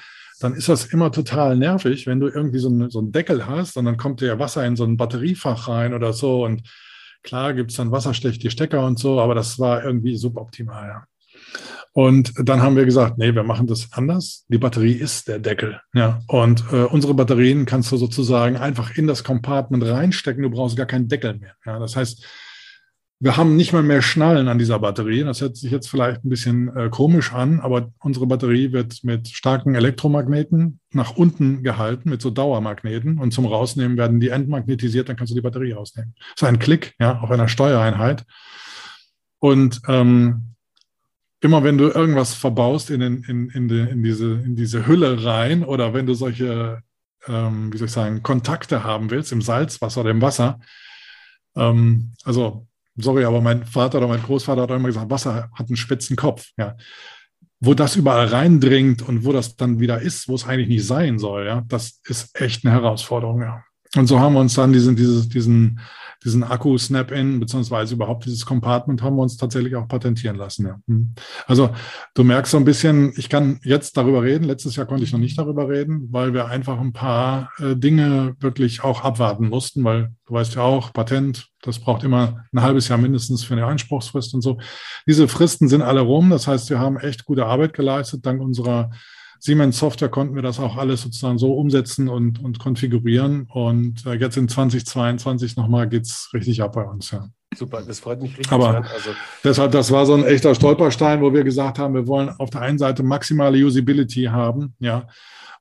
dann 0.42 0.54
ist 0.54 0.68
das 0.68 0.86
immer 0.86 1.12
total 1.12 1.56
nervig, 1.56 2.06
wenn 2.06 2.20
du 2.20 2.28
irgendwie 2.28 2.58
so, 2.58 2.68
ein, 2.68 2.90
so 2.90 2.98
einen 2.98 3.12
Deckel 3.12 3.46
hast 3.46 3.76
und 3.76 3.84
dann 3.84 3.96
kommt 3.96 4.20
dir 4.20 4.38
Wasser 4.38 4.64
in 4.64 4.76
so 4.76 4.84
ein 4.84 4.96
Batteriefach 4.96 5.68
rein 5.68 5.94
oder 5.94 6.12
so 6.12 6.44
und 6.44 6.62
klar 7.22 7.54
gibt 7.54 7.70
es 7.70 7.76
dann 7.76 7.92
wasserschlechte 7.92 8.50
Stecker 8.50 8.84
und 8.84 8.98
so, 8.98 9.20
aber 9.20 9.34
das 9.34 9.58
war 9.58 9.84
irgendwie 9.84 10.16
suboptimal. 10.16 10.88
Ja. 10.88 11.04
Und 11.94 12.32
dann 12.36 12.62
haben 12.62 12.76
wir 12.76 12.86
gesagt, 12.86 13.18
nee, 13.18 13.34
wir 13.34 13.42
machen 13.42 13.66
das 13.66 13.92
anders. 13.92 14.46
Die 14.48 14.58
Batterie 14.58 14.94
ist 14.94 15.28
der 15.28 15.38
Deckel. 15.38 15.80
Ja. 15.92 16.20
Und 16.26 16.64
äh, 16.72 16.84
unsere 16.84 17.12
Batterien 17.12 17.66
kannst 17.66 17.92
du 17.92 17.98
sozusagen 17.98 18.56
einfach 18.56 18.96
in 18.96 19.06
das 19.06 19.24
Compartment 19.24 19.84
reinstecken. 19.84 20.42
Du 20.42 20.50
brauchst 20.50 20.76
gar 20.76 20.86
keinen 20.86 21.08
Deckel 21.08 21.34
mehr. 21.38 21.54
Ja. 21.66 21.78
Das 21.78 21.94
heißt, 21.94 22.26
wir 23.22 23.36
haben 23.36 23.54
nicht 23.54 23.72
mal 23.72 23.84
mehr 23.84 24.02
Schnallen 24.02 24.48
an 24.48 24.58
dieser 24.58 24.80
Batterie. 24.80 25.22
Das 25.22 25.40
hört 25.40 25.56
sich 25.56 25.70
jetzt 25.70 25.88
vielleicht 25.88 26.24
ein 26.24 26.28
bisschen 26.28 26.76
äh, 26.76 26.88
komisch 26.90 27.32
an, 27.32 27.60
aber 27.60 27.92
unsere 28.00 28.26
Batterie 28.26 28.72
wird 28.72 29.04
mit 29.04 29.28
starken 29.28 29.76
Elektromagneten 29.76 30.80
nach 30.90 31.16
unten 31.16 31.62
gehalten, 31.62 32.10
mit 32.10 32.20
so 32.20 32.30
Dauermagneten. 32.30 33.20
Und 33.20 33.32
zum 33.32 33.46
Rausnehmen 33.46 33.96
werden 33.96 34.18
die 34.18 34.30
entmagnetisiert, 34.30 35.08
dann 35.08 35.14
kannst 35.14 35.30
du 35.30 35.36
die 35.36 35.40
Batterie 35.40 35.70
rausnehmen. 35.70 36.16
Das 36.34 36.42
ist 36.42 36.48
ein 36.48 36.58
Klick, 36.58 36.96
ja, 36.98 37.20
auf 37.20 37.30
einer 37.30 37.46
Steuereinheit. 37.46 38.24
Und 39.38 39.80
ähm, 39.86 40.54
immer 41.40 41.62
wenn 41.62 41.78
du 41.78 41.90
irgendwas 41.90 42.34
verbaust 42.34 42.90
in, 42.90 42.98
den, 42.98 43.22
in, 43.22 43.50
in, 43.50 43.68
die, 43.68 43.78
in, 43.78 44.02
diese, 44.02 44.32
in 44.32 44.56
diese 44.56 44.84
Hülle 44.88 45.24
rein 45.24 45.62
oder 45.62 45.94
wenn 45.94 46.06
du 46.06 46.14
solche, 46.14 46.82
ähm, 47.28 47.72
wie 47.72 47.78
soll 47.78 47.86
ich 47.86 47.92
sagen, 47.92 48.24
Kontakte 48.24 48.82
haben 48.82 49.12
willst 49.12 49.30
im 49.30 49.42
Salzwasser 49.42 50.00
oder 50.00 50.10
im 50.10 50.22
Wasser, 50.22 50.58
ähm, 51.54 52.14
also 52.24 52.66
sorry, 52.96 53.24
aber 53.24 53.40
mein 53.40 53.64
Vater 53.64 53.98
oder 53.98 54.08
mein 54.08 54.22
Großvater 54.22 54.62
hat 54.62 54.70
auch 54.70 54.76
immer 54.76 54.88
gesagt, 54.88 55.10
Wasser 55.10 55.50
hat 55.52 55.66
einen 55.68 55.76
spitzen 55.76 56.16
Kopf. 56.16 56.48
Ja. 56.56 56.76
Wo 57.60 57.74
das 57.74 57.96
überall 57.96 58.26
reindringt 58.26 59.02
und 59.02 59.24
wo 59.24 59.32
das 59.32 59.56
dann 59.56 59.80
wieder 59.80 60.00
ist, 60.00 60.28
wo 60.28 60.34
es 60.34 60.46
eigentlich 60.46 60.68
nicht 60.68 60.86
sein 60.86 61.18
soll, 61.18 61.46
ja, 61.46 61.62
das 61.68 62.00
ist 62.04 62.38
echt 62.40 62.64
eine 62.64 62.74
Herausforderung, 62.74 63.42
ja. 63.42 63.64
Und 63.96 64.06
so 64.06 64.18
haben 64.18 64.34
wir 64.34 64.40
uns 64.40 64.54
dann 64.54 64.72
diesen, 64.72 64.96
dieses, 64.96 65.28
diesen, 65.28 65.78
diesen 66.24 66.44
Akku-Snap-In, 66.44 67.40
beziehungsweise 67.40 67.94
überhaupt 67.94 68.24
dieses 68.24 68.46
Compartment 68.46 69.02
haben 69.02 69.16
wir 69.16 69.22
uns 69.22 69.36
tatsächlich 69.36 69.76
auch 69.76 69.88
patentieren 69.88 70.36
lassen. 70.36 70.66
Ja. 70.66 70.78
Hm. 70.86 71.14
Also 71.46 71.70
du 72.14 72.24
merkst 72.24 72.52
so 72.52 72.56
ein 72.56 72.64
bisschen, 72.64 73.12
ich 73.16 73.28
kann 73.28 73.60
jetzt 73.64 73.96
darüber 73.96 74.22
reden. 74.22 74.44
Letztes 74.44 74.76
Jahr 74.76 74.86
konnte 74.86 75.04
ich 75.04 75.12
noch 75.12 75.18
nicht 75.18 75.38
darüber 75.38 75.68
reden, 75.68 76.08
weil 76.10 76.32
wir 76.32 76.46
einfach 76.46 76.78
ein 76.80 76.92
paar 76.92 77.50
äh, 77.58 77.76
Dinge 77.76 78.36
wirklich 78.40 78.82
auch 78.82 79.02
abwarten 79.02 79.48
mussten, 79.48 79.84
weil 79.84 80.12
du 80.26 80.34
weißt 80.34 80.54
ja 80.54 80.62
auch, 80.62 80.92
Patent, 80.92 81.48
das 81.60 81.78
braucht 81.78 82.04
immer 82.04 82.44
ein 82.52 82.62
halbes 82.62 82.88
Jahr 82.88 82.98
mindestens 82.98 83.44
für 83.44 83.54
eine 83.54 83.66
Einspruchsfrist 83.66 84.32
und 84.34 84.40
so. 84.40 84.58
Diese 85.06 85.28
Fristen 85.28 85.68
sind 85.68 85.82
alle 85.82 86.00
rum. 86.00 86.30
Das 86.30 86.46
heißt, 86.46 86.70
wir 86.70 86.78
haben 86.78 86.98
echt 86.98 87.24
gute 87.24 87.46
Arbeit 87.46 87.74
geleistet, 87.74 88.24
dank 88.24 88.40
unserer 88.40 88.90
Siemens 89.44 89.76
Software 89.76 90.08
konnten 90.08 90.36
wir 90.36 90.42
das 90.42 90.60
auch 90.60 90.76
alles 90.76 91.02
sozusagen 91.02 91.36
so 91.36 91.54
umsetzen 91.54 92.08
und, 92.08 92.40
und 92.44 92.60
konfigurieren. 92.60 93.48
Und 93.52 94.06
äh, 94.06 94.14
jetzt 94.14 94.36
in 94.36 94.48
2022 94.48 95.56
nochmal 95.56 95.88
geht 95.88 96.04
es 96.04 96.30
richtig 96.32 96.62
ab 96.62 96.74
bei 96.74 96.84
uns, 96.84 97.10
ja. 97.10 97.28
Super, 97.52 97.82
das 97.82 97.98
freut 97.98 98.22
mich 98.22 98.38
richtig. 98.38 98.52
Aber 98.52 98.76
also 98.76 99.10
deshalb, 99.42 99.72
das 99.72 99.90
war 99.90 100.06
so 100.06 100.14
ein 100.14 100.24
echter 100.24 100.54
Stolperstein, 100.54 101.20
wo 101.22 101.34
wir 101.34 101.42
gesagt 101.42 101.80
haben, 101.80 101.92
wir 101.92 102.06
wollen 102.06 102.28
auf 102.28 102.50
der 102.50 102.60
einen 102.60 102.78
Seite 102.78 103.02
maximale 103.02 103.58
Usability 103.58 104.26
haben, 104.26 104.74
ja. 104.78 105.08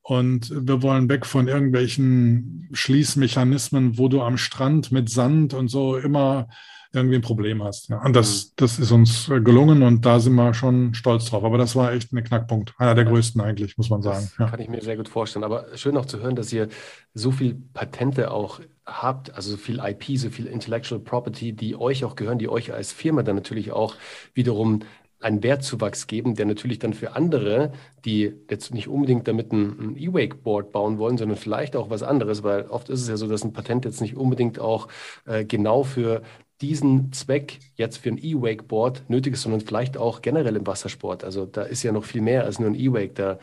Und 0.04 0.52
wir 0.56 0.84
wollen 0.84 1.10
weg 1.10 1.26
von 1.26 1.48
irgendwelchen 1.48 2.70
Schließmechanismen, 2.74 3.98
wo 3.98 4.10
du 4.10 4.22
am 4.22 4.38
Strand 4.38 4.92
mit 4.92 5.10
Sand 5.10 5.56
und 5.56 5.70
so 5.70 5.98
immer 5.98 6.50
irgendwie 6.94 7.16
ein 7.16 7.22
Problem 7.22 7.64
hast. 7.64 7.90
Ja. 7.90 8.04
Und 8.04 8.16
das, 8.16 8.48
mhm. 8.48 8.52
das 8.58 8.80
ist 8.80 8.92
uns 8.92 9.28
gelungen 9.28 9.84
und 9.84 10.06
da 10.06 10.20
sind 10.20 10.36
wir 10.36 10.54
schon 10.54 10.94
stolz 10.94 11.26
drauf. 11.26 11.44
Aber 11.44 11.58
das 11.58 11.76
war 11.76 11.94
echt 11.94 12.12
ein 12.12 12.24
Knackpunkt. 12.24 12.74
Einer 12.78 12.96
der 12.96 13.06
größten 13.06 13.40
eigentlich, 13.42 13.78
muss 13.78 13.90
man 13.90 14.02
sagen. 14.02 14.30
Ja. 14.38 14.48
Kann 14.48 14.60
ich 14.60 14.70
mir 14.70 14.82
sehr 14.82 14.98
gut 14.98 15.10
vorstellen. 15.10 15.44
Aber 15.44 15.66
schön 15.76 15.98
auch 15.98 16.06
zu 16.06 16.20
hören, 16.20 16.36
dass 16.36 16.52
ihr 16.52 16.68
so 17.14 17.32
viel 17.32 17.56
Patente 17.74 18.32
auch 18.32 18.60
habt, 18.86 19.34
also 19.34 19.52
so 19.52 19.58
viel 19.58 19.80
IP, 19.80 20.18
so 20.18 20.30
viel 20.30 20.48
Intellectual 20.48 21.00
Property, 21.00 21.54
die 21.54 21.76
euch 21.76 22.04
auch 22.04 22.16
gehören, 22.16 22.40
die 22.40 22.50
euch 22.50 22.74
als 22.74 22.92
Firma 22.92 23.24
dann 23.24 23.36
natürlich 23.36 23.72
auch 23.72 23.96
wiederum 24.34 24.82
einen 25.22 25.44
Wertzuwachs 25.44 26.08
geben, 26.08 26.36
der 26.36 26.46
natürlich 26.46 26.80
dann 26.80 26.94
für 26.94 27.16
andere, 27.16 27.72
die 28.06 28.34
jetzt 28.50 28.74
nicht 28.74 28.88
unbedingt 28.88 29.28
damit 29.28 29.52
ein, 29.54 29.92
ein 29.92 29.98
E-Wakeboard 29.98 30.72
bauen 30.72 30.98
wollen, 30.98 31.18
sondern 31.18 31.38
vielleicht 31.38 31.76
auch 31.76 31.90
was 31.90 32.04
anderes, 32.04 32.44
weil 32.44 32.64
oft 32.64 32.90
ist 32.90 33.02
es 33.02 33.08
ja 33.08 33.18
so, 33.18 33.28
dass 33.28 33.44
ein 33.44 33.54
Patent 33.54 33.86
jetzt 33.86 34.02
nicht 34.02 34.18
unbedingt 34.18 34.60
auch 34.60 34.88
äh, 35.26 35.46
genau 35.46 35.84
für 35.84 36.24
diesen 36.62 37.12
Zweck 37.12 37.60
jetzt 37.76 37.98
für 37.98 38.10
ein 38.10 38.18
E-Wakeboard 38.18 39.10
nötig 39.10 39.34
ist, 39.34 39.42
sondern 39.42 39.62
vielleicht 39.62 39.98
auch 39.98 40.22
generell 40.22 40.56
im 40.56 40.68
Wassersport. 40.68 41.24
Also 41.24 41.46
da 41.46 41.64
ist 41.64 41.84
ja 41.84 41.92
noch 41.92 42.04
viel 42.04 42.22
mehr 42.22 42.46
als 42.46 42.60
nur 42.60 42.70
ein 42.70 42.76
E-Wake. 42.76 43.16
Da 43.16 43.40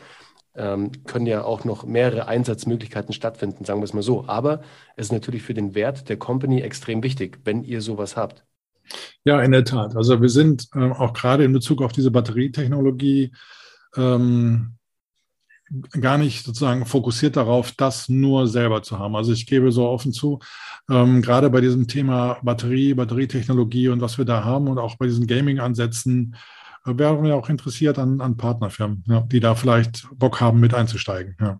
ähm, 0.55 0.91
können 1.05 1.25
ja 1.25 1.43
auch 1.43 1.65
noch 1.65 1.85
mehrere 1.85 2.27
Einsatzmöglichkeiten 2.27 3.13
stattfinden, 3.13 3.65
sagen 3.65 3.81
wir 3.81 3.85
es 3.85 3.93
mal 3.93 4.03
so. 4.03 4.25
Aber 4.27 4.61
es 4.95 5.07
ist 5.07 5.11
natürlich 5.11 5.43
für 5.43 5.53
den 5.53 5.75
Wert 5.75 6.09
der 6.09 6.17
Company 6.17 6.61
extrem 6.61 7.03
wichtig, 7.03 7.39
wenn 7.43 7.63
ihr 7.63 7.81
sowas 7.81 8.15
habt. 8.15 8.43
Ja, 9.23 9.41
in 9.41 9.51
der 9.51 9.65
Tat. 9.65 9.95
Also 9.95 10.21
wir 10.21 10.29
sind 10.29 10.67
äh, 10.73 10.91
auch 10.91 11.13
gerade 11.13 11.43
in 11.43 11.53
Bezug 11.53 11.81
auf 11.81 11.91
diese 11.91 12.11
Batterietechnologie 12.11 13.31
ähm, 13.95 14.75
gar 16.01 16.17
nicht 16.17 16.45
sozusagen 16.45 16.85
fokussiert 16.85 17.37
darauf, 17.37 17.71
das 17.71 18.09
nur 18.09 18.47
selber 18.47 18.81
zu 18.81 18.97
haben. 18.97 19.15
Also 19.15 19.33
ich 19.33 19.45
gebe 19.45 19.71
so 19.71 19.87
offen 19.87 20.13
zu, 20.13 20.39
ähm, 20.89 21.21
gerade 21.21 21.49
bei 21.49 21.61
diesem 21.61 21.87
Thema 21.87 22.37
Batterie, 22.41 22.93
Batterietechnologie 22.93 23.89
und 23.89 24.01
was 24.01 24.17
wir 24.17 24.25
da 24.25 24.43
haben 24.43 24.67
und 24.67 24.77
auch 24.77 24.97
bei 24.97 25.05
diesen 25.05 25.27
Gaming-Ansätzen 25.27 26.35
äh, 26.85 26.97
wären 26.97 27.23
wir 27.23 27.35
auch 27.35 27.49
interessiert 27.49 27.99
an, 27.99 28.21
an 28.21 28.37
Partnerfirmen, 28.37 29.03
ja, 29.07 29.21
die 29.21 29.39
da 29.39 29.55
vielleicht 29.55 30.07
Bock 30.17 30.41
haben, 30.41 30.59
mit 30.59 30.73
einzusteigen. 30.73 31.35
Ja. 31.39 31.59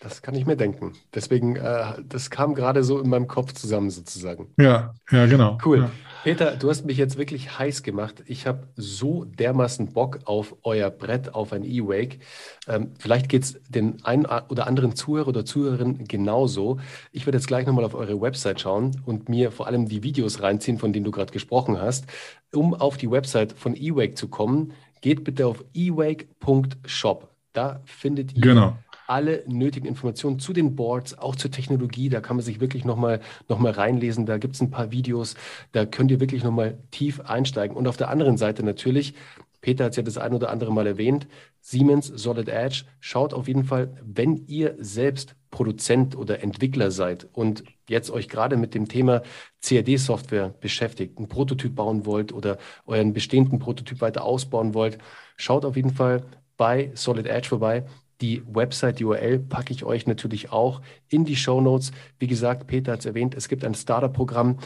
Das 0.00 0.20
kann 0.20 0.34
ich 0.34 0.44
mir 0.44 0.56
denken. 0.56 0.92
Deswegen, 1.14 1.56
äh, 1.56 1.94
das 2.04 2.30
kam 2.30 2.54
gerade 2.54 2.84
so 2.84 3.00
in 3.00 3.08
meinem 3.08 3.28
Kopf 3.28 3.52
zusammen 3.52 3.90
sozusagen. 3.90 4.52
Ja, 4.58 4.94
ja, 5.10 5.26
genau. 5.26 5.58
Cool. 5.64 5.78
Ja. 5.78 5.90
Peter, 6.26 6.56
du 6.56 6.68
hast 6.68 6.84
mich 6.84 6.96
jetzt 6.96 7.18
wirklich 7.18 7.56
heiß 7.56 7.84
gemacht. 7.84 8.24
Ich 8.26 8.48
habe 8.48 8.66
so 8.74 9.24
dermaßen 9.24 9.92
Bock 9.92 10.18
auf 10.24 10.56
euer 10.64 10.90
Brett, 10.90 11.32
auf 11.32 11.52
ein 11.52 11.62
E-Wake. 11.62 12.18
Ähm, 12.66 12.90
vielleicht 12.98 13.28
geht 13.28 13.44
es 13.44 13.60
den 13.68 14.04
einen 14.04 14.26
oder 14.26 14.66
anderen 14.66 14.96
Zuhörer 14.96 15.28
oder 15.28 15.44
Zuhörerin 15.44 16.08
genauso. 16.08 16.80
Ich 17.12 17.26
werde 17.26 17.38
jetzt 17.38 17.46
gleich 17.46 17.64
nochmal 17.64 17.84
auf 17.84 17.94
eure 17.94 18.20
Website 18.20 18.60
schauen 18.60 19.00
und 19.06 19.28
mir 19.28 19.52
vor 19.52 19.68
allem 19.68 19.86
die 19.86 20.02
Videos 20.02 20.42
reinziehen, 20.42 20.78
von 20.78 20.92
denen 20.92 21.04
du 21.04 21.12
gerade 21.12 21.32
gesprochen 21.32 21.80
hast. 21.80 22.06
Um 22.52 22.74
auf 22.74 22.96
die 22.96 23.08
Website 23.08 23.52
von 23.52 23.76
E-Wake 23.76 24.18
zu 24.18 24.26
kommen, 24.26 24.72
geht 25.02 25.22
bitte 25.22 25.46
auf 25.46 25.64
ewake.shop. 25.74 27.28
Da 27.52 27.82
findet 27.84 28.34
ihr 28.34 28.40
genau 28.40 28.76
alle 29.06 29.44
nötigen 29.46 29.86
Informationen 29.86 30.38
zu 30.38 30.52
den 30.52 30.76
Boards, 30.76 31.18
auch 31.18 31.36
zur 31.36 31.50
Technologie. 31.50 32.08
Da 32.08 32.20
kann 32.20 32.36
man 32.36 32.44
sich 32.44 32.60
wirklich 32.60 32.84
nochmal 32.84 33.20
noch 33.48 33.58
mal 33.58 33.72
reinlesen. 33.72 34.26
Da 34.26 34.38
gibt 34.38 34.54
es 34.54 34.60
ein 34.60 34.70
paar 34.70 34.90
Videos. 34.90 35.34
Da 35.72 35.86
könnt 35.86 36.10
ihr 36.10 36.20
wirklich 36.20 36.44
nochmal 36.44 36.78
tief 36.90 37.20
einsteigen. 37.20 37.76
Und 37.76 37.88
auf 37.88 37.96
der 37.96 38.08
anderen 38.10 38.36
Seite 38.36 38.62
natürlich, 38.62 39.14
Peter 39.60 39.84
hat 39.84 39.92
es 39.92 39.96
ja 39.96 40.02
das 40.02 40.18
ein 40.18 40.34
oder 40.34 40.50
andere 40.50 40.72
Mal 40.72 40.86
erwähnt, 40.86 41.26
Siemens 41.60 42.06
Solid 42.06 42.48
Edge. 42.48 42.84
Schaut 43.00 43.34
auf 43.34 43.48
jeden 43.48 43.64
Fall, 43.64 43.94
wenn 44.04 44.36
ihr 44.46 44.76
selbst 44.78 45.34
Produzent 45.50 46.16
oder 46.16 46.42
Entwickler 46.42 46.90
seid 46.90 47.28
und 47.32 47.64
jetzt 47.88 48.10
euch 48.10 48.28
gerade 48.28 48.56
mit 48.56 48.74
dem 48.74 48.88
Thema 48.88 49.22
CAD-Software 49.62 50.54
beschäftigt, 50.60 51.18
einen 51.18 51.28
Prototyp 51.28 51.74
bauen 51.74 52.06
wollt 52.06 52.32
oder 52.32 52.58
euren 52.84 53.12
bestehenden 53.12 53.58
Prototyp 53.58 54.00
weiter 54.00 54.24
ausbauen 54.24 54.74
wollt, 54.74 54.98
schaut 55.36 55.64
auf 55.64 55.76
jeden 55.76 55.94
Fall 55.94 56.24
bei 56.56 56.90
Solid 56.94 57.26
Edge 57.26 57.48
vorbei. 57.48 57.84
Die 58.20 58.42
Website, 58.46 58.98
die 58.98 59.04
URL 59.04 59.38
packe 59.38 59.72
ich 59.72 59.84
euch 59.84 60.06
natürlich 60.06 60.50
auch 60.50 60.80
in 61.08 61.24
die 61.24 61.36
Show 61.36 61.60
Notes. 61.60 61.92
Wie 62.18 62.26
gesagt, 62.26 62.66
Peter 62.66 62.92
hat 62.92 63.00
es 63.00 63.06
erwähnt, 63.06 63.34
es 63.34 63.48
gibt 63.48 63.64
ein 63.64 63.74
Starter-Programm, 63.74 64.58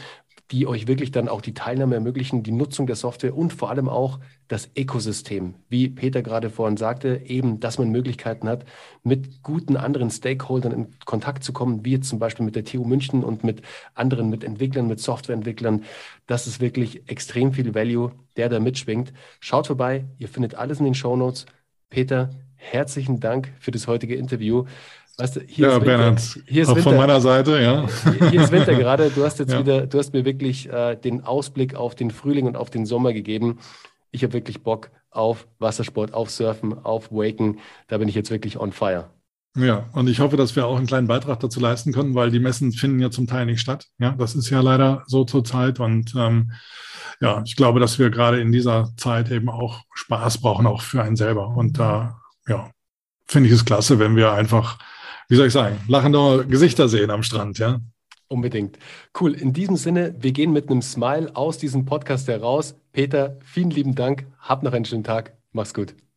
die 0.51 0.67
euch 0.67 0.85
wirklich 0.87 1.11
dann 1.11 1.29
auch 1.29 1.41
die 1.41 1.53
Teilnahme 1.53 1.95
ermöglichen, 1.95 2.43
die 2.43 2.51
Nutzung 2.51 2.85
der 2.85 2.97
Software 2.97 3.35
und 3.35 3.53
vor 3.53 3.69
allem 3.69 3.87
auch 3.87 4.19
das 4.49 4.69
Ökosystem. 4.77 5.55
Wie 5.69 5.89
Peter 5.89 6.21
gerade 6.21 6.49
vorhin 6.49 6.75
sagte, 6.75 7.21
eben, 7.25 7.61
dass 7.61 7.79
man 7.79 7.89
Möglichkeiten 7.89 8.49
hat, 8.49 8.65
mit 9.01 9.43
guten 9.43 9.77
anderen 9.77 10.09
Stakeholdern 10.09 10.73
in 10.73 10.99
Kontakt 11.05 11.43
zu 11.43 11.53
kommen, 11.53 11.85
wie 11.85 11.91
jetzt 11.91 12.09
zum 12.09 12.19
Beispiel 12.19 12.45
mit 12.45 12.57
der 12.57 12.65
TU 12.65 12.83
München 12.83 13.23
und 13.23 13.45
mit 13.45 13.61
anderen, 13.95 14.29
mit 14.29 14.43
Entwicklern, 14.43 14.87
mit 14.87 14.99
Softwareentwicklern. 14.99 15.85
Das 16.27 16.47
ist 16.47 16.59
wirklich 16.59 17.09
extrem 17.09 17.53
viel 17.53 17.73
Value, 17.73 18.11
der 18.35 18.49
da 18.49 18.59
mitschwingt. 18.59 19.13
Schaut 19.39 19.67
vorbei, 19.67 20.05
ihr 20.17 20.27
findet 20.27 20.55
alles 20.55 20.79
in 20.79 20.85
den 20.85 20.95
Show 20.95 21.15
Notes. 21.15 21.45
Peter, 21.89 22.29
herzlichen 22.61 23.19
Dank 23.19 23.51
für 23.59 23.71
das 23.71 23.87
heutige 23.87 24.15
Interview. 24.15 24.65
Weißt 25.17 25.35
du, 25.35 25.41
hier 25.41 25.67
ja, 25.67 25.77
ist 25.77 25.83
Bernhard, 25.83 26.39
hier 26.47 26.61
ist 26.61 26.69
auch 26.69 26.75
Winter. 26.75 26.89
von 26.89 26.97
meiner 26.97 27.21
Seite, 27.21 27.61
ja. 27.61 27.87
Hier 28.29 28.41
ist 28.41 28.51
Winter 28.51 28.75
gerade. 28.75 29.09
Du 29.09 29.23
hast 29.23 29.39
jetzt 29.39 29.51
ja. 29.51 29.59
wieder, 29.59 29.85
du 29.85 29.97
hast 29.97 30.13
mir 30.13 30.25
wirklich 30.25 30.69
äh, 30.69 30.95
den 30.95 31.23
Ausblick 31.23 31.75
auf 31.75 31.95
den 31.95 32.11
Frühling 32.11 32.45
und 32.45 32.55
auf 32.55 32.69
den 32.69 32.85
Sommer 32.85 33.13
gegeben. 33.13 33.59
Ich 34.11 34.23
habe 34.23 34.33
wirklich 34.33 34.63
Bock 34.63 34.89
auf 35.09 35.47
Wassersport, 35.59 36.13
auf 36.13 36.29
Surfen, 36.29 36.73
auf 36.85 37.11
Waken. 37.11 37.59
Da 37.87 37.97
bin 37.97 38.07
ich 38.07 38.15
jetzt 38.15 38.31
wirklich 38.31 38.59
on 38.59 38.71
fire. 38.71 39.09
Ja, 39.57 39.89
und 39.91 40.07
ich 40.07 40.21
hoffe, 40.21 40.37
dass 40.37 40.55
wir 40.55 40.65
auch 40.65 40.77
einen 40.77 40.87
kleinen 40.87 41.07
Beitrag 41.07 41.41
dazu 41.41 41.59
leisten 41.59 41.91
können, 41.91 42.15
weil 42.15 42.31
die 42.31 42.39
Messen 42.39 42.71
finden 42.71 43.01
ja 43.01 43.11
zum 43.11 43.27
Teil 43.27 43.45
nicht 43.45 43.59
statt. 43.59 43.87
Ja, 43.99 44.11
das 44.11 44.33
ist 44.33 44.49
ja 44.49 44.61
leider 44.61 45.03
so 45.07 45.25
zurzeit. 45.25 45.81
Und 45.81 46.15
ähm, 46.15 46.53
ja, 47.19 47.43
ich 47.45 47.57
glaube, 47.57 47.81
dass 47.81 47.99
wir 47.99 48.09
gerade 48.09 48.39
in 48.39 48.53
dieser 48.53 48.91
Zeit 48.95 49.29
eben 49.29 49.49
auch 49.49 49.81
Spaß 49.93 50.39
brauchen, 50.39 50.65
auch 50.67 50.81
für 50.81 51.03
einen 51.03 51.17
selber. 51.17 51.49
Und 51.49 51.79
da 51.79 52.20
ja, 52.47 52.71
finde 53.25 53.49
ich 53.49 53.55
es 53.55 53.65
klasse, 53.65 53.99
wenn 53.99 54.15
wir 54.15 54.31
einfach, 54.31 54.79
wie 55.29 55.35
soll 55.35 55.47
ich 55.47 55.53
sagen, 55.53 55.79
lachende 55.87 56.45
Gesichter 56.47 56.89
sehen 56.89 57.11
am 57.11 57.23
Strand, 57.23 57.59
ja. 57.59 57.79
Unbedingt. 58.27 58.77
Cool. 59.19 59.33
In 59.33 59.51
diesem 59.51 59.75
Sinne, 59.75 60.15
wir 60.17 60.31
gehen 60.31 60.53
mit 60.53 60.69
einem 60.69 60.81
Smile 60.81 61.35
aus 61.35 61.57
diesem 61.57 61.83
Podcast 61.83 62.29
heraus. 62.29 62.75
Peter, 62.93 63.37
vielen 63.43 63.71
lieben 63.71 63.93
Dank. 63.93 64.25
Hab 64.39 64.63
noch 64.63 64.71
einen 64.71 64.85
schönen 64.85 65.03
Tag. 65.03 65.33
Mach's 65.51 65.73
gut. 65.73 65.95